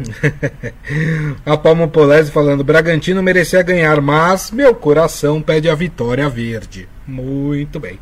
a 1.45 1.55
Palma 1.55 1.87
Polese 1.87 2.29
falando: 2.29 2.65
Bragantino 2.65 3.23
merecia 3.23 3.63
ganhar, 3.63 4.01
mas 4.01 4.51
meu 4.51 4.75
coração 4.75 5.41
pede 5.41 5.69
a 5.69 5.75
vitória 5.75 6.27
verde. 6.27 6.85
Muito 7.07 7.79
bem. 7.79 7.97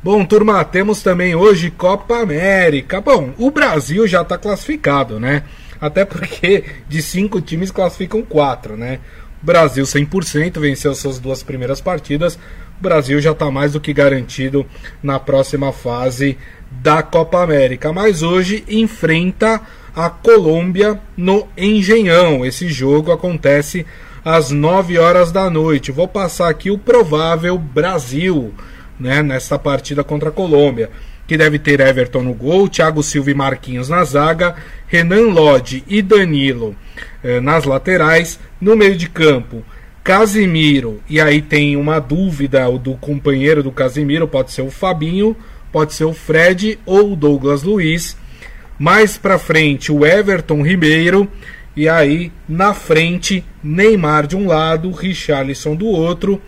Bom, 0.00 0.24
turma, 0.24 0.64
temos 0.64 1.02
também 1.02 1.34
hoje 1.34 1.72
Copa 1.72 2.18
América. 2.18 3.00
Bom, 3.00 3.34
o 3.36 3.50
Brasil 3.50 4.06
já 4.06 4.22
está 4.22 4.38
classificado, 4.38 5.18
né? 5.18 5.42
Até 5.80 6.04
porque 6.04 6.64
de 6.88 7.02
cinco 7.02 7.40
times 7.40 7.72
classificam 7.72 8.22
quatro, 8.22 8.76
né? 8.76 9.00
Brasil 9.42 9.84
100% 9.84 10.60
venceu 10.60 10.94
suas 10.94 11.18
duas 11.18 11.42
primeiras 11.42 11.80
partidas, 11.80 12.36
o 12.78 12.82
Brasil 12.82 13.20
já 13.20 13.32
está 13.32 13.50
mais 13.50 13.72
do 13.72 13.80
que 13.80 13.92
garantido 13.92 14.64
na 15.02 15.18
próxima 15.18 15.72
fase 15.72 16.38
da 16.70 17.02
Copa 17.02 17.42
América. 17.42 17.92
Mas 17.92 18.22
hoje 18.22 18.62
enfrenta 18.68 19.60
a 19.96 20.08
Colômbia 20.08 21.00
no 21.16 21.48
Engenhão. 21.56 22.46
Esse 22.46 22.68
jogo 22.68 23.10
acontece 23.10 23.84
às 24.24 24.52
9 24.52 24.96
horas 24.96 25.32
da 25.32 25.50
noite. 25.50 25.90
Vou 25.90 26.06
passar 26.06 26.48
aqui 26.48 26.70
o 26.70 26.78
provável 26.78 27.58
Brasil 27.58 28.54
né, 28.98 29.22
nesta 29.22 29.58
partida 29.58 30.02
contra 30.02 30.28
a 30.28 30.32
Colômbia. 30.32 30.90
Que 31.26 31.36
deve 31.36 31.58
ter 31.58 31.80
Everton 31.80 32.22
no 32.22 32.32
gol, 32.32 32.68
Thiago 32.68 33.02
Silva 33.02 33.30
e 33.30 33.34
Marquinhos 33.34 33.88
na 33.88 34.02
zaga, 34.02 34.56
Renan 34.86 35.28
Lodge 35.28 35.84
e 35.86 36.00
Danilo 36.00 36.74
eh, 37.22 37.38
nas 37.40 37.64
laterais, 37.64 38.40
no 38.58 38.74
meio 38.74 38.96
de 38.96 39.08
campo. 39.10 39.62
Casimiro, 40.02 41.02
e 41.06 41.20
aí 41.20 41.42
tem 41.42 41.76
uma 41.76 41.98
dúvida 41.98 42.66
do 42.78 42.94
companheiro 42.94 43.62
do 43.62 43.70
Casimiro, 43.70 44.26
pode 44.26 44.52
ser 44.52 44.62
o 44.62 44.70
Fabinho, 44.70 45.36
pode 45.70 45.92
ser 45.92 46.04
o 46.04 46.14
Fred 46.14 46.78
ou 46.86 47.12
o 47.12 47.16
Douglas 47.16 47.62
Luiz. 47.62 48.16
Mais 48.78 49.18
para 49.18 49.38
frente, 49.38 49.92
o 49.92 50.06
Everton 50.06 50.62
Ribeiro, 50.62 51.28
e 51.76 51.88
aí 51.88 52.32
na 52.48 52.72
frente, 52.72 53.44
Neymar 53.62 54.26
de 54.26 54.34
um 54.34 54.46
lado, 54.46 54.90
Richarlison 54.90 55.76
do 55.76 55.86
outro. 55.86 56.40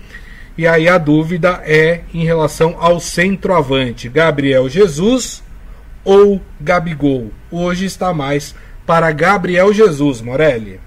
E 0.61 0.67
aí 0.67 0.91
a 0.91 0.99
dúvida 0.99 1.63
é 1.65 2.05
em 2.13 2.23
relação 2.23 2.77
ao 2.79 3.01
centroavante, 3.01 4.11
Gabriel 4.11 4.69
Jesus 4.69 5.43
ou 6.05 6.39
Gabigol. 6.61 7.33
Hoje 7.51 7.87
está 7.87 8.13
mais 8.13 8.55
para 8.85 9.11
Gabriel 9.11 9.73
Jesus, 9.73 10.21
Morelli. 10.21 10.79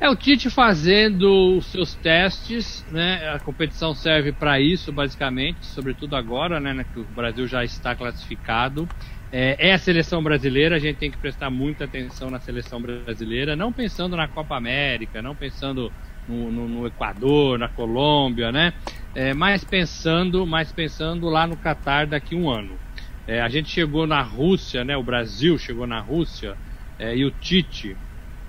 É 0.00 0.08
o 0.08 0.16
Tite 0.16 0.48
fazendo 0.48 1.58
os 1.58 1.66
seus 1.66 1.94
testes, 1.96 2.82
né? 2.90 3.30
A 3.34 3.38
competição 3.38 3.94
serve 3.94 4.32
para 4.32 4.58
isso, 4.58 4.90
basicamente, 4.90 5.66
sobretudo 5.66 6.16
agora, 6.16 6.58
né? 6.58 6.82
Que 6.94 7.00
o 7.00 7.04
Brasil 7.04 7.46
já 7.46 7.62
está 7.62 7.94
classificado. 7.94 8.88
É, 9.30 9.68
é, 9.68 9.74
a 9.74 9.78
seleção 9.78 10.22
brasileira, 10.22 10.76
a 10.76 10.78
gente 10.78 10.96
tem 10.96 11.10
que 11.10 11.18
prestar 11.18 11.50
muita 11.50 11.84
atenção 11.84 12.30
na 12.30 12.40
seleção 12.40 12.80
brasileira, 12.80 13.54
não 13.54 13.70
pensando 13.70 14.16
na 14.16 14.26
Copa 14.26 14.56
América, 14.56 15.20
não 15.20 15.36
pensando 15.36 15.92
no, 16.28 16.50
no, 16.50 16.68
no 16.68 16.86
Equador, 16.86 17.58
na 17.58 17.68
Colômbia, 17.68 18.52
né? 18.52 18.72
É, 19.14 19.34
mas 19.34 19.64
pensando, 19.64 20.46
mas 20.46 20.72
pensando 20.72 21.28
lá 21.28 21.46
no 21.46 21.56
Catar 21.56 22.06
daqui 22.06 22.34
a 22.34 22.38
um 22.38 22.50
ano. 22.50 22.76
É, 23.26 23.40
a 23.40 23.48
gente 23.48 23.70
chegou 23.70 24.06
na 24.06 24.22
Rússia, 24.22 24.84
né? 24.84 24.96
O 24.96 25.02
Brasil 25.02 25.58
chegou 25.58 25.86
na 25.86 26.00
Rússia 26.00 26.56
é, 26.98 27.16
e 27.16 27.24
o 27.24 27.30
Tite 27.30 27.96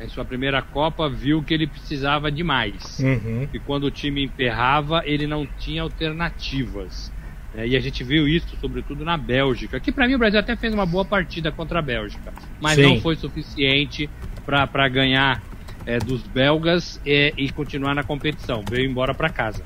em 0.03 0.09
sua 0.09 0.25
primeira 0.25 0.61
Copa, 0.61 1.07
viu 1.07 1.43
que 1.43 1.53
ele 1.53 1.67
precisava 1.67 2.31
de 2.31 2.43
mais. 2.43 2.99
Uhum. 2.99 3.47
E 3.53 3.59
quando 3.59 3.83
o 3.85 3.91
time 3.91 4.25
emperrava, 4.25 5.03
ele 5.05 5.27
não 5.27 5.47
tinha 5.59 5.83
alternativas. 5.83 7.11
É, 7.53 7.67
e 7.67 7.75
a 7.75 7.79
gente 7.79 8.03
viu 8.03 8.27
isso, 8.27 8.57
sobretudo 8.59 9.05
na 9.05 9.17
Bélgica. 9.17 9.79
Que 9.79 9.91
para 9.91 10.07
mim 10.07 10.15
o 10.15 10.19
Brasil 10.19 10.39
até 10.39 10.55
fez 10.55 10.73
uma 10.73 10.85
boa 10.85 11.05
partida 11.05 11.51
contra 11.51 11.79
a 11.79 11.81
Bélgica, 11.81 12.33
mas 12.59 12.75
Sim. 12.75 12.83
não 12.83 13.01
foi 13.01 13.15
suficiente 13.15 14.09
para 14.45 14.89
ganhar 14.89 15.43
é, 15.85 15.99
dos 15.99 16.21
belgas 16.23 17.01
é, 17.05 17.33
e 17.37 17.49
continuar 17.51 17.95
na 17.95 18.03
competição. 18.03 18.63
Veio 18.69 18.89
embora 18.89 19.13
para 19.13 19.29
casa. 19.29 19.63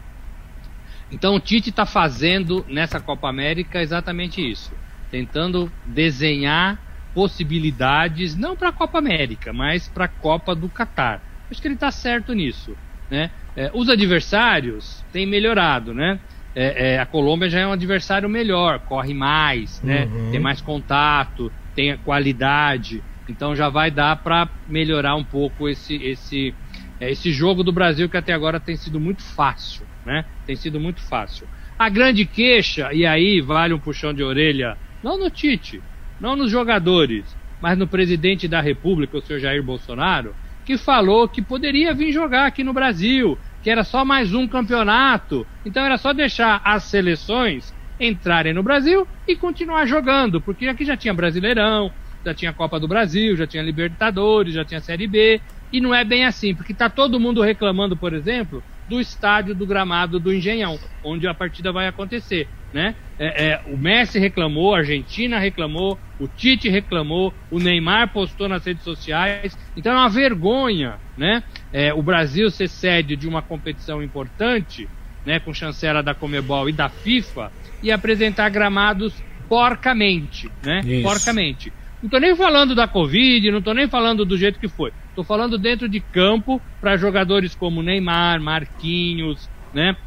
Então 1.11 1.35
o 1.35 1.39
Tite 1.39 1.69
está 1.69 1.85
fazendo 1.85 2.65
nessa 2.67 2.99
Copa 2.99 3.29
América 3.29 3.81
exatamente 3.81 4.41
isso, 4.41 4.73
tentando 5.11 5.71
desenhar 5.85 6.79
possibilidades, 7.13 8.35
não 8.35 8.55
para 8.55 8.69
a 8.69 8.73
Copa 8.73 8.97
América, 8.97 9.53
mas 9.53 9.87
para 9.87 10.05
a 10.05 10.09
Copa 10.09 10.53
do 10.53 10.67
Catar. 10.67 11.21
Acho 11.49 11.61
que 11.61 11.67
ele 11.67 11.75
está 11.75 11.91
certo 11.91 12.33
nisso. 12.33 12.75
Né? 13.09 13.29
É, 13.55 13.71
os 13.73 13.87
adversários 13.87 15.03
têm 15.13 15.25
melhorado, 15.25 15.93
né? 15.93 16.19
É, 16.55 16.93
é, 16.93 16.99
a 16.99 17.05
Colômbia 17.05 17.49
já 17.49 17.59
é 17.59 17.67
um 17.67 17.73
adversário 17.73 18.29
melhor, 18.29 18.79
corre 18.79 19.13
mais, 19.13 19.81
né? 19.81 20.05
Uhum. 20.05 20.31
Tem 20.31 20.39
mais 20.39 20.61
contato, 20.61 21.51
tem 21.75 21.97
qualidade, 21.97 23.03
então 23.27 23.55
já 23.55 23.69
vai 23.69 23.89
dar 23.89 24.15
para 24.17 24.49
melhorar 24.67 25.15
um 25.15 25.23
pouco 25.23 25.67
esse 25.67 25.95
esse 25.95 26.55
é, 26.99 27.11
esse 27.11 27.31
jogo 27.31 27.63
do 27.63 27.71
Brasil 27.71 28.09
que 28.09 28.17
até 28.17 28.33
agora 28.33 28.59
tem 28.59 28.75
sido 28.75 28.99
muito 28.99 29.23
fácil, 29.23 29.87
né? 30.05 30.25
Tem 30.45 30.55
sido 30.55 30.79
muito 30.79 31.01
fácil. 31.07 31.47
A 31.77 31.89
grande 31.89 32.25
queixa 32.25 32.93
e 32.93 33.05
aí 33.05 33.41
vale 33.41 33.73
um 33.73 33.79
puxão 33.79 34.13
de 34.13 34.23
orelha, 34.23 34.77
não 35.03 35.19
no 35.19 35.29
Tite, 35.29 35.83
não 36.19 36.35
nos 36.35 36.49
jogadores, 36.49 37.35
mas 37.59 37.77
no 37.77 37.87
presidente 37.87 38.47
da 38.47 38.61
República, 38.61 39.17
o 39.17 39.21
senhor 39.21 39.39
Jair 39.39 39.63
Bolsonaro, 39.63 40.35
que 40.63 40.77
falou 40.77 41.27
que 41.27 41.41
poderia 41.41 41.93
vir 41.93 42.11
jogar 42.11 42.47
aqui 42.47 42.63
no 42.63 42.73
Brasil, 42.73 43.39
que 43.61 43.69
era 43.69 43.83
só 43.83 44.05
mais 44.05 44.33
um 44.33 44.47
campeonato, 44.47 45.47
então 45.65 45.83
era 45.83 45.97
só 45.97 46.13
deixar 46.13 46.61
as 46.63 46.85
seleções 46.85 47.73
entrarem 47.99 48.53
no 48.53 48.63
Brasil 48.63 49.07
e 49.27 49.35
continuar 49.35 49.85
jogando, 49.85 50.41
porque 50.41 50.67
aqui 50.67 50.83
já 50.83 50.97
tinha 50.97 51.13
Brasileirão, 51.13 51.91
já 52.25 52.33
tinha 52.33 52.53
Copa 52.53 52.79
do 52.79 52.87
Brasil, 52.87 53.37
já 53.37 53.45
tinha 53.45 53.61
Libertadores, 53.61 54.53
já 54.53 54.65
tinha 54.65 54.81
Série 54.81 55.07
B, 55.07 55.39
e 55.71 55.79
não 55.79 55.93
é 55.93 56.03
bem 56.03 56.25
assim, 56.25 56.55
porque 56.55 56.71
está 56.71 56.89
todo 56.89 57.19
mundo 57.19 57.41
reclamando, 57.41 57.95
por 57.95 58.13
exemplo, 58.13 58.63
do 58.87 58.99
estádio 58.99 59.53
do 59.53 59.67
gramado 59.67 60.19
do 60.19 60.33
Engenhão, 60.33 60.79
onde 61.03 61.27
a 61.27 61.33
partida 61.33 61.71
vai 61.71 61.87
acontecer. 61.87 62.49
né? 62.73 62.95
É, 63.17 63.45
é, 63.45 63.61
o 63.67 63.77
Messi 63.77 64.19
reclamou, 64.19 64.73
a 64.75 64.79
Argentina 64.79 65.39
reclamou, 65.39 65.97
o 66.19 66.27
Tite 66.27 66.67
reclamou, 66.67 67.33
o 67.49 67.59
Neymar 67.59 68.11
postou 68.11 68.49
nas 68.49 68.65
redes 68.65 68.83
sociais. 68.83 69.57
Então 69.75 69.93
é 69.93 69.95
uma 69.95 70.09
vergonha, 70.09 70.99
né? 71.15 71.41
É, 71.71 71.93
o 71.93 72.01
Brasil 72.03 72.49
ser 72.51 72.67
sede 72.67 73.15
de 73.15 73.27
uma 73.27 73.41
competição 73.41 74.03
importante, 74.03 74.89
né? 75.25 75.39
Com 75.39 75.53
chancela 75.53 76.03
da 76.03 76.13
Comebol 76.13 76.67
e 76.67 76.73
da 76.73 76.89
FIFA 76.89 77.51
e 77.81 77.91
apresentar 77.91 78.49
gramados 78.49 79.23
porcamente, 79.47 80.49
né? 80.61 80.81
Isso. 80.83 81.03
Porcamente. 81.03 81.73
Não 82.05 82.09
tô 82.11 82.19
nem 82.19 82.35
falando 82.35 82.75
da 82.75 82.87
Covid, 82.87 83.49
não 83.49 83.63
tô 83.63 83.73
nem 83.73 83.87
falando 83.87 84.23
do 84.23 84.37
jeito 84.37 84.59
que 84.59 84.67
foi. 84.67 84.93
Tô 85.15 85.23
falando 85.23 85.57
dentro 85.57 85.89
de 85.89 85.99
campo 85.99 86.61
para 86.79 86.97
jogadores 86.97 87.55
como 87.55 87.81
Neymar, 87.81 88.39
Marquinhos, 88.39 89.49
né? 89.73 89.97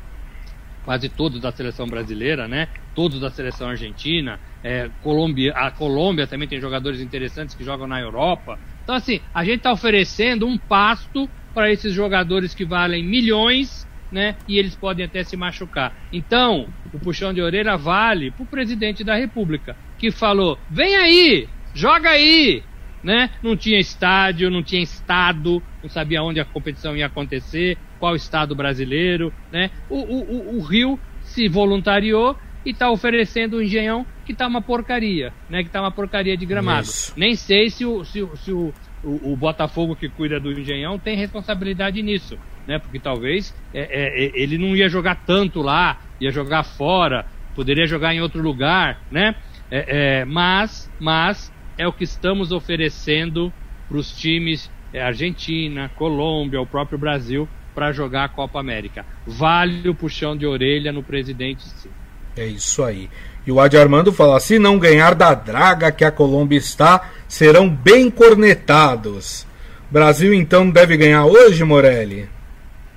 quase 0.84 1.08
todos 1.08 1.40
da 1.40 1.50
seleção 1.50 1.88
brasileira, 1.88 2.46
né? 2.46 2.68
Todos 2.94 3.18
da 3.18 3.30
seleção 3.30 3.68
argentina. 3.68 4.38
É, 4.62 4.88
Colômbia, 5.02 5.52
a 5.56 5.72
Colômbia 5.72 6.24
também 6.24 6.46
tem 6.46 6.60
jogadores 6.60 7.00
interessantes 7.00 7.56
que 7.56 7.64
jogam 7.64 7.88
na 7.88 8.00
Europa. 8.00 8.60
Então, 8.84 8.94
assim, 8.94 9.20
a 9.34 9.44
gente 9.44 9.56
está 9.56 9.72
oferecendo 9.72 10.46
um 10.46 10.56
pasto 10.56 11.28
para 11.52 11.68
esses 11.70 11.92
jogadores 11.92 12.54
que 12.54 12.64
valem 12.64 13.02
milhões, 13.02 13.88
né? 14.12 14.36
E 14.46 14.56
eles 14.56 14.76
podem 14.76 15.04
até 15.04 15.24
se 15.24 15.36
machucar. 15.36 15.92
Então, 16.12 16.68
o 16.94 16.98
puxão 17.00 17.34
de 17.34 17.42
orelha 17.42 17.76
vale 17.76 18.30
para 18.30 18.44
o 18.44 18.46
presidente 18.46 19.02
da 19.02 19.16
República, 19.16 19.76
que 19.98 20.12
falou: 20.12 20.56
vem 20.70 20.94
aí, 20.94 21.48
joga 21.78 22.10
aí, 22.10 22.64
né? 23.04 23.30
Não 23.40 23.56
tinha 23.56 23.78
estádio, 23.78 24.50
não 24.50 24.64
tinha 24.64 24.82
estado, 24.82 25.62
não 25.80 25.88
sabia 25.88 26.20
onde 26.22 26.40
a 26.40 26.44
competição 26.44 26.96
ia 26.96 27.06
acontecer, 27.06 27.78
qual 28.00 28.16
estado 28.16 28.54
brasileiro, 28.54 29.32
né? 29.52 29.70
O, 29.88 29.98
o, 29.98 30.58
o 30.58 30.62
Rio 30.62 30.98
se 31.22 31.48
voluntariou 31.48 32.36
e 32.66 32.70
está 32.70 32.90
oferecendo 32.90 33.58
um 33.58 33.62
engenhão 33.62 34.04
que 34.26 34.32
está 34.32 34.48
uma 34.48 34.60
porcaria, 34.60 35.32
né? 35.48 35.62
Que 35.62 35.68
está 35.68 35.80
uma 35.80 35.92
porcaria 35.92 36.36
de 36.36 36.44
gramado. 36.44 36.82
Isso. 36.82 37.14
Nem 37.16 37.36
sei 37.36 37.70
se 37.70 37.84
o, 37.84 38.04
se, 38.04 38.26
se 38.38 38.50
o, 38.50 38.74
o, 39.04 39.32
o, 39.32 39.36
Botafogo 39.36 39.94
que 39.94 40.08
cuida 40.08 40.40
do 40.40 40.50
engenhão 40.50 40.98
tem 40.98 41.16
responsabilidade 41.16 42.02
nisso, 42.02 42.36
né? 42.66 42.80
Porque 42.80 42.98
talvez 42.98 43.54
é, 43.72 43.82
é, 43.82 44.24
é, 44.24 44.32
ele 44.34 44.58
não 44.58 44.74
ia 44.74 44.88
jogar 44.88 45.14
tanto 45.24 45.62
lá, 45.62 46.00
ia 46.20 46.32
jogar 46.32 46.64
fora, 46.64 47.24
poderia 47.54 47.86
jogar 47.86 48.12
em 48.12 48.20
outro 48.20 48.42
lugar, 48.42 49.00
né? 49.12 49.36
É, 49.70 50.20
é 50.20 50.24
mas, 50.24 50.90
mas 50.98 51.52
é 51.78 51.86
o 51.86 51.92
que 51.92 52.04
estamos 52.04 52.50
oferecendo 52.52 53.52
para 53.88 53.96
os 53.96 54.10
times 54.10 54.70
é, 54.92 55.00
Argentina, 55.00 55.90
Colômbia, 55.96 56.60
o 56.60 56.66
próprio 56.66 56.98
Brasil 56.98 57.48
para 57.74 57.92
jogar 57.92 58.24
a 58.24 58.28
Copa 58.28 58.58
América. 58.58 59.06
Vale 59.24 59.88
o 59.88 59.94
puxão 59.94 60.36
de 60.36 60.44
orelha 60.44 60.92
no 60.92 61.02
presidente, 61.02 61.62
sim. 61.62 61.90
É 62.36 62.46
isso 62.46 62.82
aí. 62.82 63.08
E 63.46 63.52
o 63.52 63.60
Adi 63.60 63.76
Armando 63.76 64.12
fala: 64.12 64.40
se 64.40 64.58
não 64.58 64.78
ganhar 64.78 65.14
da 65.14 65.32
draga 65.34 65.92
que 65.92 66.04
a 66.04 66.10
Colômbia 66.10 66.58
está, 66.58 67.10
serão 67.28 67.68
bem 67.68 68.10
cornetados. 68.10 69.46
Brasil 69.90 70.34
então 70.34 70.68
deve 70.68 70.96
ganhar 70.96 71.24
hoje, 71.24 71.64
Morelli? 71.64 72.28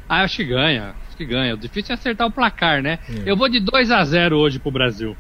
Ah, 0.10 0.24
acho 0.24 0.38
que 0.38 0.46
ganha. 0.46 0.94
Acho 1.08 1.18
que 1.18 1.26
ganha. 1.26 1.54
O 1.54 1.58
difícil 1.58 1.94
é 1.94 1.98
acertar 1.98 2.28
o 2.28 2.32
placar, 2.32 2.82
né? 2.82 3.00
É. 3.10 3.32
Eu 3.32 3.38
vou 3.38 3.48
de 3.48 3.60
2 3.60 3.92
a 3.92 4.04
0 4.04 4.38
hoje 4.38 4.60
pro 4.60 4.72
Brasil. 4.72 5.16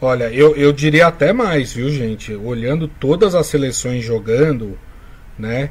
Olha, 0.00 0.30
eu, 0.32 0.56
eu 0.56 0.72
diria 0.72 1.06
até 1.08 1.32
mais, 1.32 1.72
viu, 1.72 1.90
gente? 1.90 2.34
Olhando 2.34 2.88
todas 2.88 3.34
as 3.34 3.46
seleções 3.46 4.02
jogando, 4.02 4.78
né? 5.38 5.70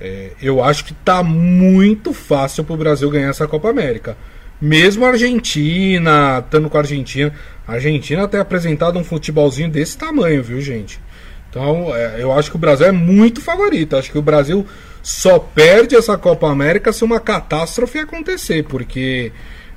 É, 0.00 0.30
eu 0.40 0.62
acho 0.62 0.84
que 0.84 0.94
tá 0.94 1.22
muito 1.22 2.12
fácil 2.12 2.62
pro 2.62 2.76
Brasil 2.76 3.10
ganhar 3.10 3.30
essa 3.30 3.48
Copa 3.48 3.68
América. 3.68 4.16
Mesmo 4.60 5.04
a 5.04 5.08
Argentina, 5.08 6.38
estando 6.38 6.70
com 6.70 6.76
a 6.76 6.80
Argentina, 6.80 7.32
a 7.66 7.72
Argentina 7.72 8.28
tem 8.28 8.38
apresentado 8.38 8.98
um 8.98 9.04
futebolzinho 9.04 9.68
desse 9.68 9.98
tamanho, 9.98 10.42
viu, 10.42 10.60
gente? 10.60 11.00
Então, 11.50 11.94
é, 11.94 12.16
eu 12.18 12.32
acho 12.32 12.50
que 12.50 12.56
o 12.56 12.60
Brasil 12.60 12.86
é 12.86 12.92
muito 12.92 13.40
favorito. 13.40 13.96
Acho 13.96 14.10
que 14.10 14.18
o 14.18 14.22
Brasil 14.22 14.66
só 15.02 15.38
perde 15.38 15.96
essa 15.96 16.16
Copa 16.16 16.48
América 16.48 16.92
se 16.92 17.04
uma 17.04 17.20
catástrofe 17.20 17.98
acontecer, 17.98 18.64
porque 18.64 19.32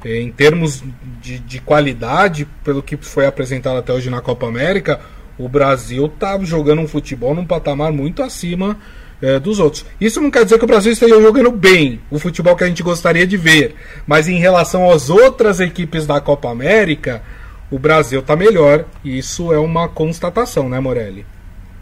em 0.08 0.32
termos 0.32 0.84
de, 1.22 1.39
de, 1.39 1.60
qualidade, 1.60 2.47
pelo 2.64 2.82
que 2.82 2.95
foi 2.97 3.26
apresentado 3.26 3.78
até 3.78 3.91
hoje 3.91 4.10
na 4.10 4.22
Copa 4.22 4.47
América, 4.47 4.99
o 5.38 5.49
Brasil 5.49 6.08
tá 6.08 6.38
jogando 6.41 6.82
um 6.82 6.88
futebol 6.88 7.36
num 7.36 7.45
patamar 7.45 7.91
muito 7.91 8.24
acima 8.24 8.78
é, 9.22 9.39
dos 9.39 9.60
outros. 9.60 9.86
Isso 9.99 10.22
não 10.22 10.32
quer 10.32 10.43
dizer 10.43 10.58
que 10.58 10.66
o 10.66 10.68
Brasil 10.68 10.91
esteja 10.91 11.20
jogando 11.22 11.51
bem 11.51 11.99
o 12.10 12.20
futebol 12.20 12.55
que 12.55 12.64
a 12.64 12.68
gente 12.68 12.84
gostaria 12.84 13.28
de 13.28 13.38
ver, 13.38 13.76
mas 14.05 14.28
em 14.28 14.39
relação 14.39 14.89
às 14.89 15.10
outras 15.10 15.60
equipes 15.60 16.05
da 16.05 16.22
Copa 16.22 16.49
América, 16.49 17.22
o 17.70 17.78
Brasil 17.78 18.20
está 18.22 18.36
melhor. 18.36 18.86
E 19.03 19.18
isso 19.18 19.53
é 19.53 19.60
uma 19.60 19.88
constatação, 19.88 20.70
né, 20.70 20.80
Morelli? 20.80 21.26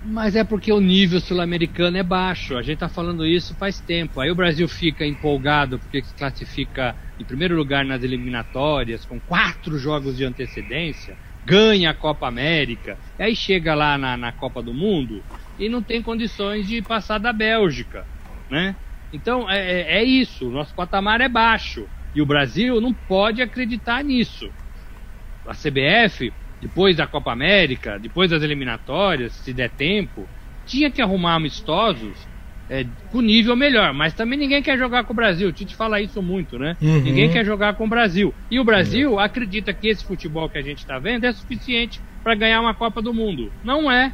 Mas 0.08 0.36
é 0.36 0.44
porque 0.44 0.72
o 0.72 0.80
nível 0.80 1.20
sul-americano 1.20 1.98
é 1.98 2.04
baixo. 2.04 2.56
A 2.56 2.62
gente 2.62 2.76
está 2.76 2.88
falando 2.88 3.26
isso 3.26 3.56
faz 3.56 3.80
tempo. 3.80 4.20
Aí 4.20 4.30
o 4.30 4.36
Brasil 4.36 4.68
fica 4.68 5.06
empolgado 5.06 5.80
porque 5.80 6.04
se 6.04 6.14
classifica 6.14 6.96
em 7.20 7.24
primeiro 7.24 7.56
lugar 7.56 7.84
nas 7.84 8.04
eliminatórias, 8.04 9.04
com 9.06 9.20
quatro 9.20 9.78
jogos 9.78 10.18
de 10.18 10.24
antecedência, 10.24 11.18
ganha 11.46 11.92
a 11.92 11.94
Copa 11.94 12.28
América, 12.28 12.98
aí 13.18 13.36
chega 13.36 13.74
lá 13.74 13.98
na, 13.98 14.18
na 14.18 14.32
Copa 14.32 14.62
do 14.62 14.74
Mundo, 14.74 15.24
e 15.58 15.70
não 15.70 15.82
tem 15.82 16.02
condições 16.02 16.68
de 16.68 16.82
passar 16.82 17.18
da 17.18 17.32
Bélgica, 17.32 18.06
né? 18.50 18.76
Então 19.14 19.50
é, 19.50 19.58
é, 19.58 19.98
é 20.00 20.04
isso, 20.04 20.50
nosso 20.50 20.74
patamar 20.76 21.22
é 21.22 21.30
baixo 21.30 21.88
e 22.14 22.22
o 22.22 22.26
Brasil 22.26 22.82
não 22.82 22.94
pode 22.94 23.42
acreditar 23.42 24.04
nisso. 24.04 24.50
A 25.48 25.54
CBF, 25.54 26.34
depois 26.62 26.96
da 26.96 27.08
Copa 27.08 27.32
América, 27.32 28.00
depois 28.00 28.32
das 28.32 28.44
eliminatórias, 28.44 29.34
se 29.34 29.54
der 29.54 29.70
tempo, 29.70 30.28
tinha 30.66 30.90
que 30.90 31.02
arrumar 31.02 31.36
amistosos 31.36 32.28
é, 32.70 32.86
com 33.12 33.22
nível 33.22 33.56
melhor, 33.56 33.94
mas 33.94 34.14
também 34.14 34.40
ninguém 34.40 34.62
quer 34.62 34.78
jogar 34.78 35.04
com 35.04 35.14
o 35.14 35.16
Brasil. 35.16 35.50
O 35.50 35.52
Tite 35.52 35.76
fala 35.76 36.02
isso 36.02 36.22
muito, 36.22 36.58
né? 36.58 36.76
Uhum. 36.82 37.02
Ninguém 37.02 37.30
quer 37.32 37.46
jogar 37.46 37.76
com 37.76 37.86
o 37.86 37.90
Brasil. 37.90 38.34
E 38.50 38.60
o 38.60 38.64
Brasil 38.64 39.14
uhum. 39.14 39.20
acredita 39.20 39.74
que 39.74 39.88
esse 39.88 40.04
futebol 40.04 40.50
que 40.50 40.58
a 40.58 40.62
gente 40.62 40.80
está 40.80 40.98
vendo 40.98 41.26
é 41.26 41.32
suficiente 41.32 42.02
para 42.24 42.36
ganhar 42.36 42.62
uma 42.62 42.74
Copa 42.74 43.02
do 43.02 43.14
Mundo. 43.14 43.52
Não 43.64 43.92
é. 43.92 44.12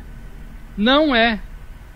Não 0.75 1.15
é, 1.15 1.39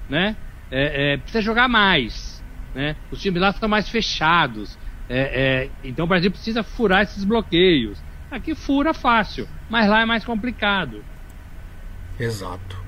né? 0.09 0.35
É, 0.71 1.13
é, 1.13 1.17
precisa 1.17 1.41
jogar 1.41 1.67
mais, 1.67 2.43
né? 2.73 2.95
Os 3.11 3.21
times 3.21 3.41
lá 3.41 3.49
estão 3.49 3.69
mais 3.69 3.89
fechados. 3.89 4.77
É, 5.07 5.19
é, 5.19 5.69
então 5.83 6.05
o 6.05 6.07
Brasil 6.07 6.31
precisa 6.31 6.63
furar 6.63 7.03
esses 7.03 7.23
bloqueios. 7.23 8.01
Aqui 8.29 8.55
fura 8.55 8.93
fácil, 8.93 9.47
mas 9.69 9.87
lá 9.87 10.01
é 10.01 10.05
mais 10.05 10.23
complicado. 10.23 11.03
Exato. 12.19 12.83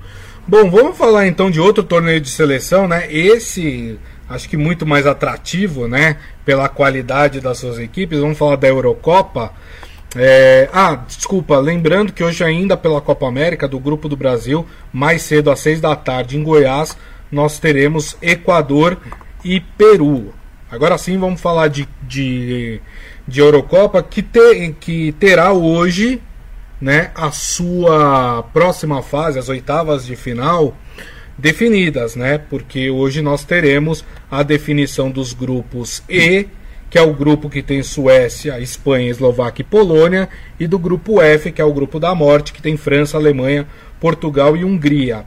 Bom, 0.46 0.70
vamos 0.70 0.96
falar 0.96 1.26
então 1.26 1.50
de 1.50 1.60
outro 1.60 1.82
torneio 1.82 2.20
de 2.20 2.30
seleção, 2.30 2.88
né? 2.88 3.12
Esse 3.12 3.98
acho 4.28 4.48
que 4.48 4.56
muito 4.56 4.86
mais 4.86 5.06
atrativo, 5.06 5.86
né? 5.86 6.16
Pela 6.44 6.68
qualidade 6.68 7.40
das 7.40 7.58
suas 7.58 7.78
equipes. 7.78 8.18
Vamos 8.18 8.38
falar 8.38 8.56
da 8.56 8.68
Eurocopa. 8.68 9.52
É, 10.16 10.68
ah, 10.72 10.94
desculpa, 10.94 11.58
lembrando 11.58 12.12
que 12.12 12.24
hoje 12.24 12.42
ainda 12.42 12.76
pela 12.76 13.00
Copa 13.00 13.28
América 13.28 13.68
do 13.68 13.78
Grupo 13.78 14.08
do 14.08 14.16
Brasil, 14.16 14.66
mais 14.90 15.22
cedo 15.22 15.50
às 15.50 15.60
seis 15.60 15.80
da 15.80 15.94
tarde 15.94 16.38
em 16.38 16.42
Goiás, 16.42 16.96
nós 17.30 17.58
teremos 17.58 18.16
Equador 18.22 18.96
e 19.44 19.60
Peru. 19.60 20.32
Agora 20.70 20.96
sim 20.96 21.18
vamos 21.18 21.40
falar 21.40 21.68
de, 21.68 21.86
de, 22.02 22.80
de 23.28 23.40
Eurocopa 23.40 24.02
que, 24.02 24.22
te, 24.22 24.74
que 24.80 25.12
terá 25.12 25.52
hoje 25.52 26.20
né, 26.80 27.10
a 27.14 27.30
sua 27.30 28.42
próxima 28.52 29.02
fase, 29.02 29.38
as 29.38 29.48
oitavas 29.48 30.06
de 30.06 30.16
final, 30.16 30.74
definidas, 31.36 32.16
né? 32.16 32.38
Porque 32.38 32.90
hoje 32.90 33.20
nós 33.20 33.44
teremos 33.44 34.04
a 34.30 34.42
definição 34.42 35.10
dos 35.10 35.32
grupos 35.32 36.02
E 36.08 36.48
que 36.90 36.96
é 36.96 37.02
o 37.02 37.12
grupo 37.12 37.50
que 37.50 37.62
tem 37.62 37.82
Suécia, 37.82 38.58
Espanha, 38.60 39.10
Eslováquia 39.10 39.62
e 39.62 39.64
Polônia, 39.64 40.28
e 40.58 40.66
do 40.66 40.78
grupo 40.78 41.20
F, 41.20 41.52
que 41.52 41.60
é 41.60 41.64
o 41.64 41.72
grupo 41.72 42.00
da 42.00 42.14
morte, 42.14 42.52
que 42.52 42.62
tem 42.62 42.78
França, 42.78 43.18
Alemanha, 43.18 43.66
Portugal 44.00 44.56
e 44.56 44.64
Hungria. 44.64 45.24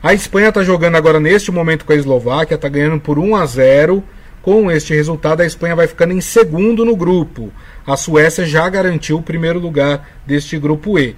A 0.00 0.14
Espanha 0.14 0.50
está 0.50 0.62
jogando 0.62 0.94
agora 0.94 1.18
neste 1.18 1.50
momento 1.50 1.84
com 1.84 1.92
a 1.92 1.96
Eslováquia, 1.96 2.54
está 2.54 2.68
ganhando 2.68 3.00
por 3.00 3.18
1 3.18 3.34
a 3.34 3.44
0. 3.44 4.04
Com 4.42 4.70
este 4.70 4.94
resultado, 4.94 5.42
a 5.42 5.46
Espanha 5.46 5.76
vai 5.76 5.86
ficando 5.86 6.14
em 6.14 6.20
segundo 6.20 6.84
no 6.84 6.96
grupo. 6.96 7.52
A 7.86 7.96
Suécia 7.96 8.46
já 8.46 8.68
garantiu 8.68 9.18
o 9.18 9.22
primeiro 9.22 9.58
lugar 9.58 10.08
deste 10.26 10.58
grupo 10.58 10.98
E. 10.98 11.14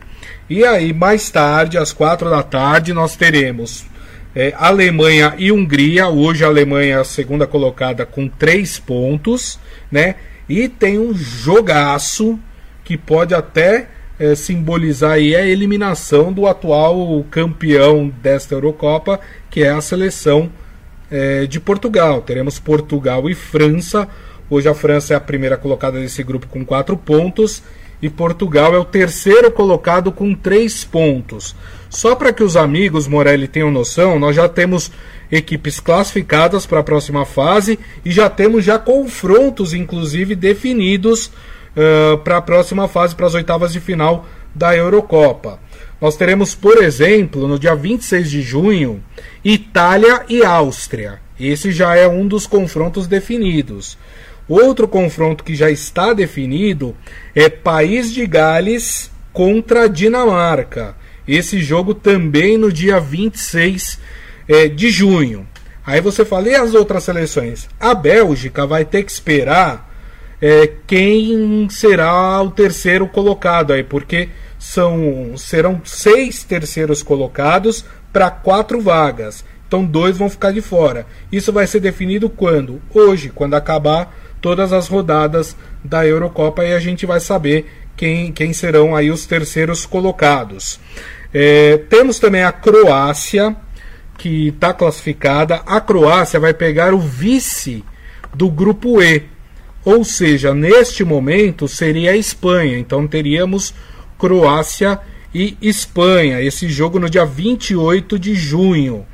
E 0.50 0.64
aí, 0.64 0.92
mais 0.92 1.30
tarde, 1.30 1.78
às 1.78 1.92
quatro 1.92 2.28
da 2.28 2.42
tarde, 2.42 2.92
nós 2.92 3.14
teremos 3.14 3.84
é, 4.34 4.52
Alemanha 4.56 5.34
e 5.38 5.52
Hungria. 5.52 6.08
Hoje 6.08 6.44
a 6.44 6.48
Alemanha 6.48 6.96
é 6.96 6.98
a 6.98 7.04
segunda 7.04 7.46
colocada 7.46 8.04
com 8.04 8.28
três 8.28 8.78
pontos, 8.78 9.58
né? 9.90 10.16
E 10.48 10.68
tem 10.68 10.98
um 10.98 11.14
jogaço 11.14 12.38
que 12.82 12.96
pode 12.96 13.34
até 13.34 13.88
é, 14.18 14.34
simbolizar 14.34 15.12
aí 15.12 15.36
a 15.36 15.46
eliminação 15.46 16.32
do 16.32 16.46
atual 16.46 17.24
campeão 17.30 18.12
desta 18.22 18.54
Eurocopa, 18.54 19.20
que 19.50 19.62
é 19.62 19.70
a 19.70 19.80
seleção 19.80 20.50
é, 21.12 21.46
de 21.46 21.60
Portugal. 21.60 22.22
Teremos 22.22 22.58
Portugal 22.58 23.28
e 23.28 23.34
França. 23.34 24.08
Hoje 24.48 24.68
a 24.68 24.74
França 24.74 25.12
é 25.12 25.16
a 25.16 25.20
primeira 25.20 25.58
colocada 25.58 26.00
desse 26.00 26.22
grupo 26.22 26.46
com 26.46 26.64
quatro 26.64 26.96
pontos 26.96 27.62
e 28.00 28.10
Portugal 28.10 28.74
é 28.74 28.78
o 28.78 28.84
terceiro 28.84 29.50
colocado 29.52 30.10
com 30.10 30.34
três 30.34 30.84
pontos. 30.84 31.54
Só 31.88 32.16
para 32.16 32.32
que 32.32 32.42
os 32.42 32.56
amigos 32.56 33.06
Morelli 33.06 33.46
tenham 33.46 33.70
noção, 33.70 34.18
nós 34.18 34.34
já 34.34 34.48
temos 34.48 34.90
equipes 35.30 35.78
classificadas 35.78 36.66
para 36.66 36.80
a 36.80 36.82
próxima 36.82 37.24
fase 37.24 37.78
e 38.04 38.10
já 38.10 38.28
temos 38.28 38.64
já 38.64 38.78
confrontos, 38.78 39.72
inclusive, 39.72 40.34
definidos 40.34 41.26
uh, 41.26 42.18
para 42.18 42.38
a 42.38 42.42
próxima 42.42 42.88
fase, 42.88 43.14
para 43.14 43.26
as 43.26 43.34
oitavas 43.34 43.72
de 43.72 43.80
final 43.80 44.26
da 44.54 44.76
Eurocopa. 44.76 45.60
Nós 46.02 46.16
teremos, 46.16 46.52
por 46.52 46.82
exemplo, 46.82 47.46
no 47.46 47.60
dia 47.60 47.76
26 47.76 48.28
de 48.28 48.42
junho, 48.42 49.00
Itália 49.44 50.24
e 50.28 50.44
Áustria. 50.44 51.20
Esse 51.38 51.70
já 51.70 51.94
é 51.94 52.08
um 52.08 52.26
dos 52.26 52.44
confrontos 52.44 53.06
definidos. 53.06 53.96
Outro 54.48 54.88
confronto 54.88 55.44
que 55.44 55.54
já 55.54 55.70
está 55.70 56.12
definido 56.12 56.96
é 57.36 57.48
País 57.48 58.12
de 58.12 58.26
Gales 58.26 59.12
contra 59.32 59.88
Dinamarca. 59.88 60.96
Esse 61.26 61.60
jogo 61.60 61.94
também 61.94 62.58
no 62.58 62.72
dia 62.72 62.98
26 62.98 64.00
é, 64.48 64.66
de 64.66 64.90
junho. 64.90 65.46
Aí 65.86 66.00
você 66.00 66.24
fala, 66.24 66.48
e 66.48 66.54
as 66.56 66.74
outras 66.74 67.04
seleções? 67.04 67.68
A 67.78 67.94
Bélgica 67.94 68.66
vai 68.66 68.84
ter 68.84 69.04
que 69.04 69.12
esperar 69.12 69.88
é, 70.40 70.68
quem 70.84 71.68
será 71.70 72.42
o 72.42 72.50
terceiro 72.50 73.06
colocado 73.06 73.72
aí, 73.72 73.84
porque 73.84 74.28
são 74.62 75.36
serão 75.36 75.80
seis 75.84 76.44
terceiros 76.44 77.02
colocados 77.02 77.84
para 78.12 78.30
quatro 78.30 78.80
vagas. 78.80 79.44
Então 79.66 79.84
dois 79.84 80.16
vão 80.16 80.30
ficar 80.30 80.52
de 80.52 80.60
fora. 80.60 81.04
Isso 81.32 81.52
vai 81.52 81.66
ser 81.66 81.80
definido 81.80 82.30
quando? 82.30 82.80
Hoje, 82.94 83.32
quando 83.34 83.54
acabar 83.54 84.16
todas 84.40 84.72
as 84.72 84.86
rodadas 84.86 85.56
da 85.82 86.06
Eurocopa 86.06 86.64
e 86.64 86.72
a 86.72 86.78
gente 86.78 87.04
vai 87.04 87.18
saber 87.18 87.66
quem, 87.96 88.30
quem 88.30 88.52
serão 88.52 88.94
aí 88.94 89.10
os 89.10 89.26
terceiros 89.26 89.84
colocados. 89.84 90.78
É, 91.34 91.78
temos 91.90 92.20
também 92.20 92.44
a 92.44 92.52
Croácia, 92.52 93.56
que 94.16 94.48
está 94.48 94.72
classificada. 94.72 95.56
A 95.66 95.80
Croácia 95.80 96.38
vai 96.38 96.54
pegar 96.54 96.94
o 96.94 97.00
vice 97.00 97.84
do 98.32 98.48
grupo 98.48 99.02
E. 99.02 99.24
Ou 99.84 100.04
seja, 100.04 100.54
neste 100.54 101.02
momento 101.02 101.66
seria 101.66 102.12
a 102.12 102.16
Espanha. 102.16 102.78
Então 102.78 103.08
teríamos 103.08 103.74
Croácia 104.22 105.00
e 105.34 105.56
Espanha. 105.60 106.40
Esse 106.40 106.68
jogo 106.68 107.00
no 107.00 107.10
dia 107.10 107.26
28 107.26 108.20
de 108.20 108.36
junho. 108.36 109.04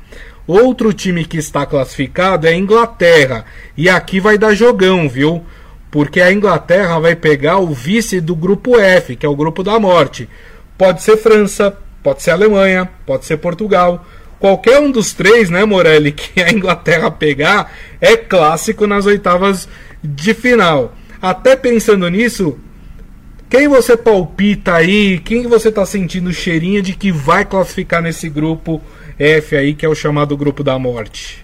Outro 0.45 0.93
time 0.93 1.25
que 1.25 1.37
está 1.37 1.65
classificado 1.65 2.45
é 2.45 2.51
a 2.51 2.55
Inglaterra. 2.55 3.43
E 3.75 3.89
aqui 3.89 4.19
vai 4.19 4.37
dar 4.37 4.53
jogão, 4.53 5.09
viu? 5.09 5.43
Porque 5.89 6.21
a 6.21 6.31
Inglaterra 6.31 6.99
vai 6.99 7.15
pegar 7.15 7.57
o 7.57 7.73
vice 7.73 8.21
do 8.21 8.35
grupo 8.35 8.79
F, 8.79 9.15
que 9.15 9.25
é 9.25 9.29
o 9.29 9.35
grupo 9.35 9.63
da 9.63 9.79
morte. 9.79 10.29
Pode 10.77 11.01
ser 11.01 11.17
França, 11.17 11.75
pode 12.03 12.21
ser 12.21 12.29
Alemanha, 12.29 12.87
pode 13.03 13.25
ser 13.25 13.37
Portugal. 13.37 14.05
Qualquer 14.39 14.79
um 14.79 14.91
dos 14.91 15.11
três, 15.11 15.49
né, 15.49 15.65
Morelli, 15.65 16.11
que 16.13 16.39
a 16.39 16.51
Inglaterra 16.51 17.09
pegar, 17.09 17.73
é 17.99 18.15
clássico 18.15 18.85
nas 18.85 19.07
oitavas 19.07 19.67
de 20.03 20.35
final. 20.35 20.93
Até 21.19 21.55
pensando 21.55 22.07
nisso, 22.09 22.59
quem 23.49 23.67
você 23.67 23.97
palpita 23.97 24.75
aí? 24.75 25.17
Quem 25.17 25.47
você 25.47 25.69
está 25.69 25.83
sentindo 25.83 26.31
cheirinho 26.31 26.83
de 26.83 26.93
que 26.93 27.11
vai 27.11 27.43
classificar 27.43 27.99
nesse 27.99 28.29
grupo 28.29 28.79
F 29.17 29.55
aí, 29.55 29.73
que 29.73 29.83
é 29.83 29.89
o 29.89 29.95
chamado 29.95 30.37
grupo 30.37 30.63
da 30.63 30.77
morte? 30.77 31.43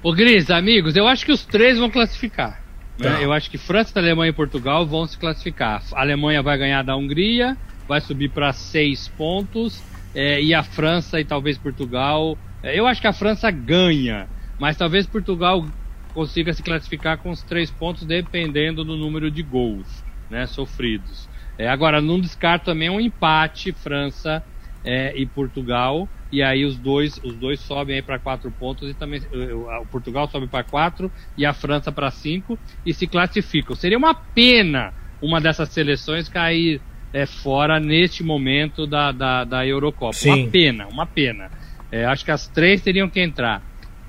Ô 0.00 0.12
Gris, 0.12 0.48
amigos, 0.48 0.94
eu 0.94 1.08
acho 1.08 1.26
que 1.26 1.32
os 1.32 1.44
três 1.44 1.76
vão 1.76 1.90
classificar. 1.90 2.62
Né? 2.96 3.10
Tá. 3.10 3.20
Eu 3.20 3.32
acho 3.32 3.50
que 3.50 3.58
França, 3.58 3.98
Alemanha 3.98 4.30
e 4.30 4.32
Portugal 4.32 4.86
vão 4.86 5.04
se 5.04 5.18
classificar. 5.18 5.82
A 5.92 6.02
Alemanha 6.02 6.40
vai 6.40 6.56
ganhar 6.56 6.82
da 6.84 6.96
Hungria, 6.96 7.56
vai 7.88 8.00
subir 8.00 8.28
para 8.28 8.52
seis 8.52 9.08
pontos, 9.08 9.82
é, 10.14 10.40
e 10.40 10.54
a 10.54 10.62
França 10.62 11.18
e 11.20 11.24
talvez 11.24 11.58
Portugal. 11.58 12.38
É, 12.62 12.78
eu 12.78 12.86
acho 12.86 13.00
que 13.00 13.08
a 13.08 13.12
França 13.12 13.50
ganha, 13.50 14.28
mas 14.56 14.76
talvez 14.76 15.04
Portugal 15.04 15.66
consiga 16.14 16.52
se 16.52 16.62
classificar 16.62 17.18
com 17.18 17.30
os 17.30 17.42
três 17.42 17.72
pontos, 17.72 18.04
dependendo 18.04 18.84
do 18.84 18.96
número 18.96 19.32
de 19.32 19.42
gols 19.42 20.01
né, 20.32 20.46
sofridos. 20.46 21.28
É, 21.58 21.68
agora, 21.68 22.00
não 22.00 22.18
descarto 22.18 22.64
também 22.64 22.88
um 22.88 22.98
empate 22.98 23.70
França 23.72 24.42
é, 24.82 25.16
e 25.16 25.26
Portugal 25.26 26.08
e 26.32 26.42
aí 26.42 26.64
os 26.64 26.78
dois 26.78 27.18
os 27.22 27.36
dois 27.36 27.60
sobem 27.60 27.96
aí 27.96 28.02
para 28.02 28.18
quatro 28.18 28.50
pontos 28.50 28.88
e 28.88 28.94
também 28.94 29.20
o 29.30 29.86
Portugal 29.86 30.26
sobe 30.30 30.48
para 30.48 30.64
quatro 30.64 31.12
e 31.36 31.44
a 31.44 31.52
França 31.52 31.92
para 31.92 32.10
cinco 32.10 32.58
e 32.86 32.94
se 32.94 33.06
classificam. 33.06 33.76
Seria 33.76 33.98
uma 33.98 34.14
pena 34.14 34.94
uma 35.20 35.40
dessas 35.40 35.68
seleções 35.68 36.30
cair 36.30 36.80
é, 37.12 37.26
fora 37.26 37.78
neste 37.78 38.24
momento 38.24 38.86
da, 38.86 39.12
da, 39.12 39.44
da 39.44 39.66
Eurocopa. 39.66 40.14
Sim. 40.14 40.30
Uma 40.30 40.50
pena, 40.50 40.86
uma 40.88 41.06
pena. 41.06 41.50
É, 41.92 42.06
acho 42.06 42.24
que 42.24 42.30
as 42.30 42.48
três 42.48 42.80
teriam 42.80 43.10
que 43.10 43.20
entrar. 43.20 43.62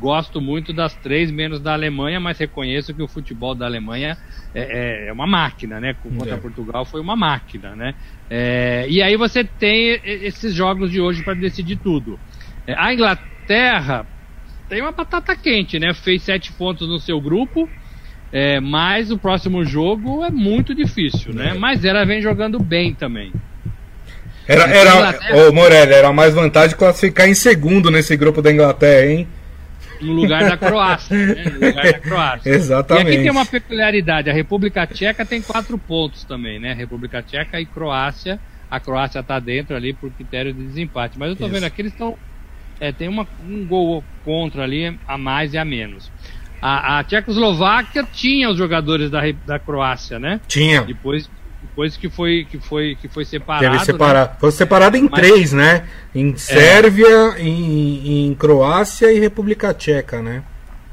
Gosto 0.04 0.42
muito 0.42 0.74
das 0.74 0.94
três, 0.96 1.32
menos 1.32 1.62
da 1.62 1.72
Alemanha, 1.72 2.20
mas 2.20 2.38
reconheço 2.38 2.94
que 2.94 3.02
o 3.02 3.08
futebol 3.08 3.56
da 3.56 3.66
Alemanha 3.66 4.18
é, 4.54 5.06
é, 5.06 5.08
é 5.08 5.14
uma 5.14 5.26
máquina, 5.26 5.80
né? 5.80 5.96
Contra 6.04 6.34
é. 6.34 6.38
Portugal 6.38 6.84
foi 6.84 7.00
uma 7.00 7.16
máquina, 7.16 7.74
né? 7.74 7.96
É, 8.30 8.86
e 8.90 9.02
aí 9.02 9.16
você 9.16 9.46
tem 9.46 9.98
esses 10.04 10.54
jogos 10.54 10.92
de 10.92 11.00
hoje 11.00 11.24
para 11.24 11.36
decidir 11.36 11.78
tudo. 11.78 12.20
É, 12.68 12.76
a 12.78 12.94
Inglaterra 12.94 14.06
tem 14.68 14.82
uma 14.82 14.92
batata 14.92 15.38
quente, 15.38 15.80
né? 15.80 15.94
Fez 15.94 16.24
sete 16.24 16.52
pontos 16.52 16.86
no 16.86 17.00
seu 17.00 17.22
grupo, 17.22 17.70
é, 18.30 18.60
mas 18.60 19.10
o 19.10 19.18
próximo 19.18 19.64
jogo 19.64 20.26
é 20.26 20.30
muito 20.30 20.76
difícil, 20.76 21.34
né? 21.34 21.54
Mas 21.54 21.86
ela 21.86 22.04
vem 22.04 22.22
jogando 22.22 22.60
bem 22.60 22.94
também. 22.94 23.32
Era, 24.46 24.64
era, 24.64 25.48
ô 25.48 25.54
Morelli, 25.54 25.94
era 25.94 26.12
mais 26.12 26.34
vantagem 26.34 26.76
classificar 26.76 27.30
em 27.30 27.34
segundo 27.34 27.90
nesse 27.90 28.18
grupo 28.18 28.42
da 28.42 28.52
Inglaterra, 28.52 29.10
hein? 29.10 29.28
No 30.04 30.14
lugar 30.14 30.44
da 30.44 30.58
Croácia. 30.58 31.18
Né? 31.18 31.44
No 31.46 31.68
lugar 31.68 31.84
da 31.84 32.00
Croácia. 32.00 32.50
Exatamente. 32.54 33.08
E 33.08 33.14
aqui 33.14 33.22
tem 33.24 33.32
uma 33.32 33.46
peculiaridade: 33.46 34.30
a 34.30 34.34
República 34.34 34.86
Tcheca 34.86 35.26
tem 35.26 35.42
quatro 35.42 35.78
pontos 35.78 36.24
também, 36.24 36.60
né? 36.60 36.74
República 36.74 37.22
Tcheca 37.22 37.60
e 37.60 37.66
Croácia. 37.66 38.40
A 38.70 38.80
Croácia 38.80 39.20
está 39.20 39.40
dentro 39.40 39.76
ali 39.76 39.94
por 39.94 40.12
critério 40.12 40.54
de 40.54 40.64
desempate. 40.64 41.18
Mas 41.18 41.28
eu 41.30 41.34
estou 41.34 41.50
vendo 41.50 41.64
aqui, 41.64 41.82
eles 41.82 41.94
estão. 41.94 42.18
É, 42.80 42.92
tem 42.92 43.08
uma, 43.08 43.28
um 43.48 43.66
gol 43.66 44.04
contra 44.26 44.64
ali, 44.64 44.98
a 45.08 45.18
mais 45.18 45.54
e 45.54 45.58
a 45.58 45.64
menos. 45.64 46.12
A, 46.62 47.00
a 47.00 47.04
Tchecoslováquia 47.04 48.04
tinha 48.12 48.50
os 48.50 48.58
jogadores 48.58 49.12
da, 49.12 49.22
da 49.46 49.60
Croácia, 49.60 50.18
né? 50.18 50.40
Tinha. 50.48 50.82
Depois 50.82 51.30
depois 51.64 51.98
que 51.98 52.10
foi 52.10 52.46
que 52.50 52.60
foi 52.60 52.96
que 53.00 53.08
foi 53.08 53.26
separado. 53.26 53.72
Teve 53.72 53.86
separado. 53.86 54.32
Né? 54.32 54.38
Foi 54.40 54.52
separado 54.52 54.98
em 54.98 55.10
Mas... 55.10 55.20
três, 55.20 55.54
né? 55.54 55.88
Em 56.14 56.36
Sérvia, 56.36 57.36
é. 57.38 57.42
em, 57.42 58.28
em 58.28 58.36
Croácia 58.36 59.12
e 59.12 59.20
República 59.20 59.74
Tcheca, 59.74 60.22
né? 60.22 60.44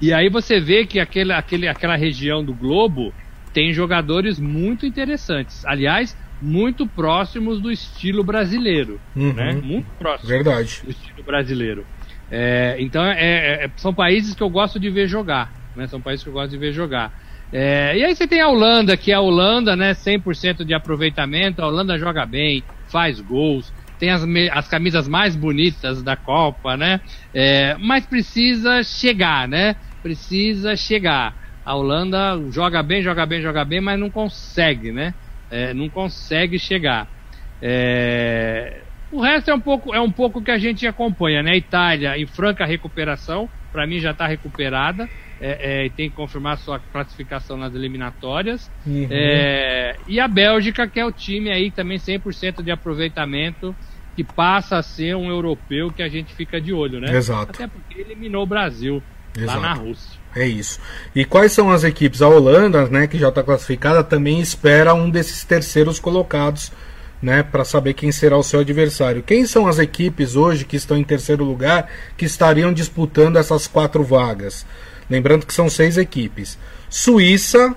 E 0.00 0.12
aí 0.14 0.30
você 0.30 0.58
vê 0.58 0.86
que 0.86 0.98
aquele, 0.98 1.32
aquele, 1.32 1.68
aquela 1.68 1.94
região 1.94 2.42
do 2.42 2.54
globo 2.54 3.12
tem 3.52 3.72
jogadores 3.72 4.38
muito 4.38 4.86
interessantes. 4.86 5.64
Aliás, 5.66 6.16
muito 6.40 6.86
próximos 6.86 7.60
do 7.60 7.70
estilo 7.70 8.24
brasileiro. 8.24 8.98
Uhum. 9.14 9.32
Né? 9.34 9.52
Muito 9.62 9.90
próximos 9.98 10.28
Verdade. 10.28 10.80
do 10.82 10.90
estilo 10.90 11.22
brasileiro. 11.22 11.84
É, 12.30 12.76
então, 12.78 13.04
é, 13.04 13.64
é, 13.64 13.70
são 13.76 13.92
países 13.92 14.34
que 14.34 14.42
eu 14.42 14.48
gosto 14.48 14.80
de 14.80 14.88
ver 14.88 15.06
jogar. 15.06 15.52
Né? 15.76 15.86
São 15.86 16.00
países 16.00 16.22
que 16.22 16.30
eu 16.30 16.32
gosto 16.32 16.50
de 16.50 16.58
ver 16.58 16.72
jogar. 16.72 17.12
É, 17.52 17.96
e 17.98 18.04
aí 18.04 18.14
você 18.14 18.28
tem 18.28 18.40
a 18.40 18.48
Holanda, 18.48 18.96
que 18.96 19.10
é 19.10 19.14
a 19.14 19.20
Holanda, 19.20 19.74
né? 19.74 19.92
100% 19.92 20.64
de 20.64 20.72
aproveitamento. 20.72 21.60
A 21.62 21.66
Holanda 21.66 21.98
joga 21.98 22.24
bem, 22.24 22.64
faz 22.90 23.20
gols, 23.20 23.72
tem 23.98 24.10
as, 24.10 24.22
as 24.52 24.68
camisas 24.68 25.08
mais 25.08 25.34
bonitas 25.36 26.02
da 26.02 26.16
Copa, 26.16 26.76
né? 26.76 27.00
É, 27.34 27.76
mas 27.78 28.06
precisa 28.06 28.82
chegar, 28.84 29.48
né? 29.48 29.76
Precisa 30.02 30.76
chegar. 30.76 31.34
A 31.64 31.74
Holanda 31.74 32.38
joga 32.50 32.82
bem, 32.82 33.02
joga 33.02 33.26
bem, 33.26 33.42
joga 33.42 33.64
bem, 33.64 33.80
mas 33.80 33.98
não 33.98 34.10
consegue, 34.10 34.92
né? 34.92 35.14
É, 35.50 35.74
não 35.74 35.90
consegue 35.90 36.58
chegar. 36.58 37.08
É, 37.60 38.84
o 39.10 39.20
resto 39.20 39.50
é 39.50 39.54
um 39.54 39.60
pouco 39.60 39.92
é 39.94 40.00
um 40.00 40.12
pouco 40.12 40.42
que 40.42 40.50
a 40.52 40.58
gente 40.58 40.86
acompanha, 40.86 41.42
né? 41.42 41.56
Itália 41.56 42.16
em 42.16 42.26
franca 42.26 42.64
recuperação, 42.64 43.50
para 43.72 43.86
mim 43.86 43.98
já 43.98 44.12
está 44.12 44.26
recuperada 44.26 45.10
é, 45.40 45.86
é, 45.86 45.88
tem 45.88 46.10
que 46.10 46.16
confirmar 46.16 46.58
sua 46.58 46.78
classificação 46.78 47.56
nas 47.56 47.74
eliminatórias. 47.74 48.70
Uhum. 48.86 49.08
É, 49.10 49.96
e 50.06 50.20
a 50.20 50.28
Bélgica, 50.28 50.86
que 50.86 51.00
é 51.00 51.04
o 51.04 51.10
time 51.10 51.50
aí 51.50 51.70
também 51.70 51.98
100% 51.98 52.62
de 52.62 52.70
aproveitamento, 52.70 53.74
que 54.14 54.22
passa 54.22 54.76
a 54.76 54.82
ser 54.82 55.16
um 55.16 55.30
europeu 55.30 55.90
que 55.90 56.02
a 56.02 56.08
gente 56.08 56.34
fica 56.34 56.60
de 56.60 56.72
olho, 56.72 57.00
né? 57.00 57.16
Exato. 57.16 57.52
Até 57.52 57.66
porque 57.66 58.00
eliminou 58.00 58.42
o 58.42 58.46
Brasil 58.46 59.02
Exato. 59.36 59.60
lá 59.60 59.68
na 59.68 59.72
Rússia. 59.74 60.20
É 60.34 60.46
isso. 60.46 60.78
E 61.14 61.24
quais 61.24 61.52
são 61.52 61.70
as 61.70 61.84
equipes? 61.84 62.20
A 62.22 62.28
Holanda, 62.28 62.86
né, 62.86 63.06
que 63.06 63.18
já 63.18 63.30
está 63.30 63.42
classificada, 63.42 64.04
também 64.04 64.40
espera 64.40 64.94
um 64.94 65.08
desses 65.08 65.42
terceiros 65.42 65.98
colocados, 65.98 66.70
né, 67.20 67.42
para 67.42 67.64
saber 67.64 67.94
quem 67.94 68.12
será 68.12 68.36
o 68.36 68.42
seu 68.42 68.60
adversário. 68.60 69.22
Quem 69.22 69.46
são 69.46 69.66
as 69.66 69.78
equipes 69.78 70.36
hoje 70.36 70.64
que 70.64 70.76
estão 70.76 70.96
em 70.96 71.04
terceiro 71.04 71.44
lugar 71.44 71.88
que 72.16 72.24
estariam 72.24 72.72
disputando 72.72 73.38
essas 73.38 73.66
quatro 73.66 74.04
vagas? 74.04 74.64
Lembrando 75.10 75.44
que 75.44 75.52
são 75.52 75.68
seis 75.68 75.98
equipes: 75.98 76.56
Suíça, 76.88 77.74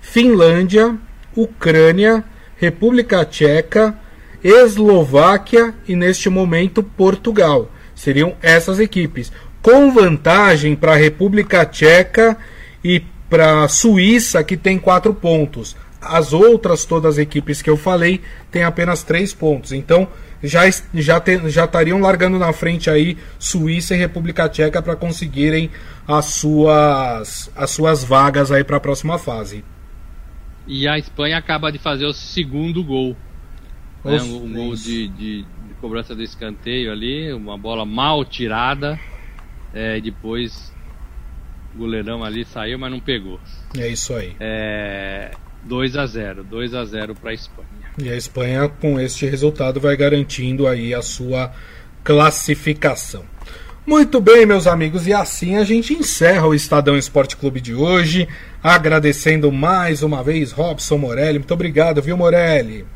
Finlândia, 0.00 0.96
Ucrânia, 1.36 2.24
República 2.56 3.24
Tcheca, 3.24 3.98
Eslováquia 4.42 5.74
e 5.88 5.96
neste 5.96 6.30
momento 6.30 6.82
Portugal. 6.82 7.70
Seriam 7.94 8.36
essas 8.40 8.78
equipes. 8.78 9.32
Com 9.60 9.92
vantagem 9.92 10.76
para 10.76 10.92
a 10.92 10.96
República 10.96 11.64
Tcheca 11.64 12.36
e 12.82 13.02
para 13.28 13.64
a 13.64 13.68
Suíça, 13.68 14.44
que 14.44 14.56
tem 14.56 14.78
quatro 14.78 15.14
pontos. 15.14 15.74
As 16.00 16.32
outras, 16.34 16.84
todas 16.84 17.14
as 17.14 17.18
equipes 17.18 17.62
que 17.62 17.70
eu 17.70 17.76
falei, 17.76 18.20
têm 18.50 18.62
apenas 18.62 19.02
três 19.02 19.32
pontos. 19.32 19.72
Então, 19.72 20.06
já, 20.44 20.62
já, 20.92 21.20
te, 21.20 21.50
já 21.50 21.64
estariam 21.64 21.98
largando 22.00 22.38
na 22.38 22.52
frente 22.52 22.90
aí 22.90 23.16
Suíça 23.38 23.94
e 23.94 23.98
República 23.98 24.48
Tcheca 24.48 24.82
para 24.82 24.94
conseguirem 24.94 25.70
as 26.06 26.26
suas, 26.26 27.50
as 27.56 27.70
suas 27.70 28.04
vagas 28.04 28.52
aí 28.52 28.62
para 28.62 28.76
a 28.76 28.80
próxima 28.80 29.18
fase. 29.18 29.64
E 30.66 30.86
a 30.86 30.98
Espanha 30.98 31.38
acaba 31.38 31.70
de 31.72 31.78
fazer 31.78 32.06
o 32.06 32.12
segundo 32.12 32.82
gol. 32.84 33.16
Né? 34.04 34.20
Um, 34.22 34.44
um 34.44 34.52
gol 34.52 34.74
de, 34.74 35.08
de, 35.08 35.42
de, 35.42 35.74
cobrança 35.80 36.14
do 36.14 36.22
escanteio 36.22 36.92
ali, 36.92 37.32
uma 37.32 37.56
bola 37.56 37.84
mal 37.84 38.24
tirada. 38.24 38.98
É, 39.72 40.00
depois 40.00 40.72
o 41.74 41.78
goleirão 41.78 42.22
ali 42.22 42.44
saiu, 42.44 42.78
mas 42.78 42.90
não 42.90 43.00
pegou. 43.00 43.40
É 43.76 43.88
isso 43.88 44.14
aí. 44.14 44.36
É, 44.38 45.32
2 45.64 45.96
a 45.96 46.06
0 46.06 46.44
2 46.44 46.74
a 46.74 46.84
0 46.84 47.14
para 47.14 47.30
a 47.30 47.34
Espanha. 47.34 47.68
E 47.98 48.10
a 48.10 48.16
Espanha, 48.16 48.68
com 48.68 48.98
este 48.98 49.26
resultado, 49.26 49.80
vai 49.80 49.96
garantindo 49.96 50.66
aí 50.66 50.94
a 50.94 51.02
sua 51.02 51.52
classificação. 52.02 53.24
Muito 53.86 54.18
bem, 54.18 54.46
meus 54.46 54.66
amigos, 54.66 55.06
e 55.06 55.12
assim 55.12 55.56
a 55.56 55.64
gente 55.64 55.92
encerra 55.92 56.46
o 56.46 56.54
Estadão 56.54 56.96
Esporte 56.96 57.36
Clube 57.36 57.60
de 57.60 57.74
hoje, 57.74 58.26
agradecendo 58.62 59.52
mais 59.52 60.02
uma 60.02 60.22
vez 60.22 60.52
Robson 60.52 60.96
Morelli. 60.96 61.38
Muito 61.38 61.52
obrigado, 61.52 62.00
viu, 62.00 62.16
Morelli? 62.16 62.86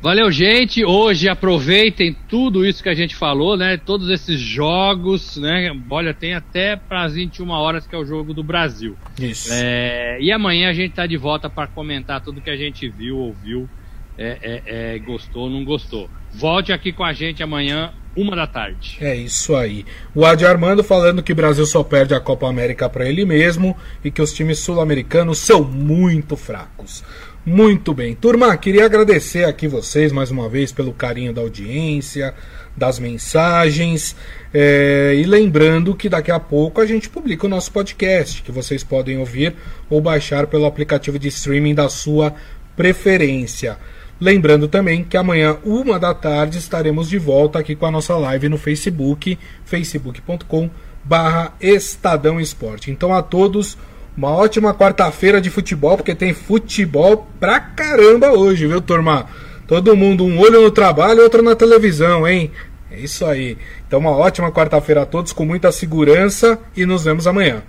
Valeu, 0.00 0.30
gente. 0.30 0.84
Hoje 0.84 1.28
aproveitem 1.28 2.16
tudo 2.28 2.64
isso 2.64 2.82
que 2.82 2.88
a 2.88 2.94
gente 2.94 3.16
falou, 3.16 3.56
né? 3.56 3.76
Todos 3.76 4.08
esses 4.08 4.38
jogos, 4.38 5.36
né? 5.36 5.76
Olha, 5.90 6.14
tem 6.14 6.34
até 6.34 6.76
para 6.76 7.02
as 7.02 7.14
21 7.14 7.50
horas 7.50 7.84
que 7.84 7.96
é 7.96 7.98
o 7.98 8.04
jogo 8.04 8.32
do 8.32 8.44
Brasil. 8.44 8.96
Isso. 9.20 9.50
É... 9.52 10.18
E 10.20 10.30
amanhã 10.30 10.70
a 10.70 10.72
gente 10.72 10.94
tá 10.94 11.04
de 11.04 11.16
volta 11.16 11.50
para 11.50 11.66
comentar 11.66 12.20
tudo 12.20 12.40
que 12.40 12.50
a 12.50 12.56
gente 12.56 12.88
viu, 12.88 13.18
ouviu, 13.18 13.68
é, 14.16 14.38
é, 14.40 14.94
é, 14.94 14.98
gostou, 15.00 15.50
não 15.50 15.64
gostou. 15.64 16.08
Volte 16.32 16.72
aqui 16.72 16.92
com 16.92 17.02
a 17.02 17.12
gente 17.12 17.42
amanhã, 17.42 17.92
uma 18.16 18.36
da 18.36 18.46
tarde. 18.46 18.98
É 19.00 19.16
isso 19.16 19.56
aí. 19.56 19.84
O 20.14 20.24
Adi 20.24 20.44
Armando 20.44 20.84
falando 20.84 21.22
que 21.22 21.32
o 21.32 21.36
Brasil 21.36 21.66
só 21.66 21.82
perde 21.82 22.14
a 22.14 22.20
Copa 22.20 22.48
América 22.48 22.88
para 22.88 23.08
ele 23.08 23.24
mesmo 23.24 23.76
e 24.04 24.10
que 24.10 24.22
os 24.22 24.32
times 24.32 24.58
sul-americanos 24.60 25.38
são 25.38 25.64
muito 25.64 26.36
fracos. 26.36 27.04
Muito 27.48 27.94
bem. 27.94 28.14
Turma, 28.14 28.54
queria 28.58 28.84
agradecer 28.84 29.44
aqui 29.44 29.66
vocês 29.66 30.12
mais 30.12 30.30
uma 30.30 30.50
vez 30.50 30.70
pelo 30.70 30.92
carinho 30.92 31.32
da 31.32 31.40
audiência, 31.40 32.34
das 32.76 32.98
mensagens. 32.98 34.14
É, 34.52 35.14
e 35.16 35.24
lembrando 35.24 35.94
que 35.94 36.10
daqui 36.10 36.30
a 36.30 36.38
pouco 36.38 36.78
a 36.78 36.84
gente 36.84 37.08
publica 37.08 37.46
o 37.46 37.48
nosso 37.48 37.72
podcast, 37.72 38.42
que 38.42 38.52
vocês 38.52 38.84
podem 38.84 39.16
ouvir 39.16 39.54
ou 39.88 39.98
baixar 39.98 40.46
pelo 40.46 40.66
aplicativo 40.66 41.18
de 41.18 41.28
streaming 41.28 41.74
da 41.74 41.88
sua 41.88 42.34
preferência. 42.76 43.78
Lembrando 44.20 44.68
também 44.68 45.02
que 45.02 45.16
amanhã, 45.16 45.56
uma 45.64 45.98
da 45.98 46.12
tarde, 46.12 46.58
estaremos 46.58 47.08
de 47.08 47.16
volta 47.16 47.60
aqui 47.60 47.74
com 47.74 47.86
a 47.86 47.90
nossa 47.90 48.14
live 48.14 48.50
no 48.50 48.58
Facebook, 48.58 49.38
facebook.com 49.64 50.68
barra 51.02 51.54
Estadão 51.58 52.38
Esporte. 52.38 52.90
Então 52.90 53.14
a 53.14 53.22
todos 53.22 53.78
uma 54.18 54.30
ótima 54.30 54.74
quarta-feira 54.74 55.40
de 55.40 55.48
futebol, 55.48 55.96
porque 55.96 56.12
tem 56.12 56.34
futebol 56.34 57.28
pra 57.38 57.60
caramba 57.60 58.32
hoje, 58.32 58.66
viu, 58.66 58.80
turma? 58.80 59.26
Todo 59.64 59.96
mundo, 59.96 60.24
um 60.24 60.40
olho 60.40 60.60
no 60.60 60.72
trabalho 60.72 61.20
e 61.20 61.22
outro 61.22 61.40
na 61.40 61.54
televisão, 61.54 62.26
hein? 62.26 62.50
É 62.90 62.98
isso 62.98 63.24
aí. 63.24 63.56
Então, 63.86 64.00
uma 64.00 64.10
ótima 64.10 64.50
quarta-feira 64.50 65.02
a 65.02 65.06
todos, 65.06 65.32
com 65.32 65.44
muita 65.44 65.70
segurança 65.70 66.58
e 66.76 66.84
nos 66.84 67.04
vemos 67.04 67.28
amanhã. 67.28 67.62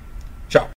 Tchau. 0.47 0.69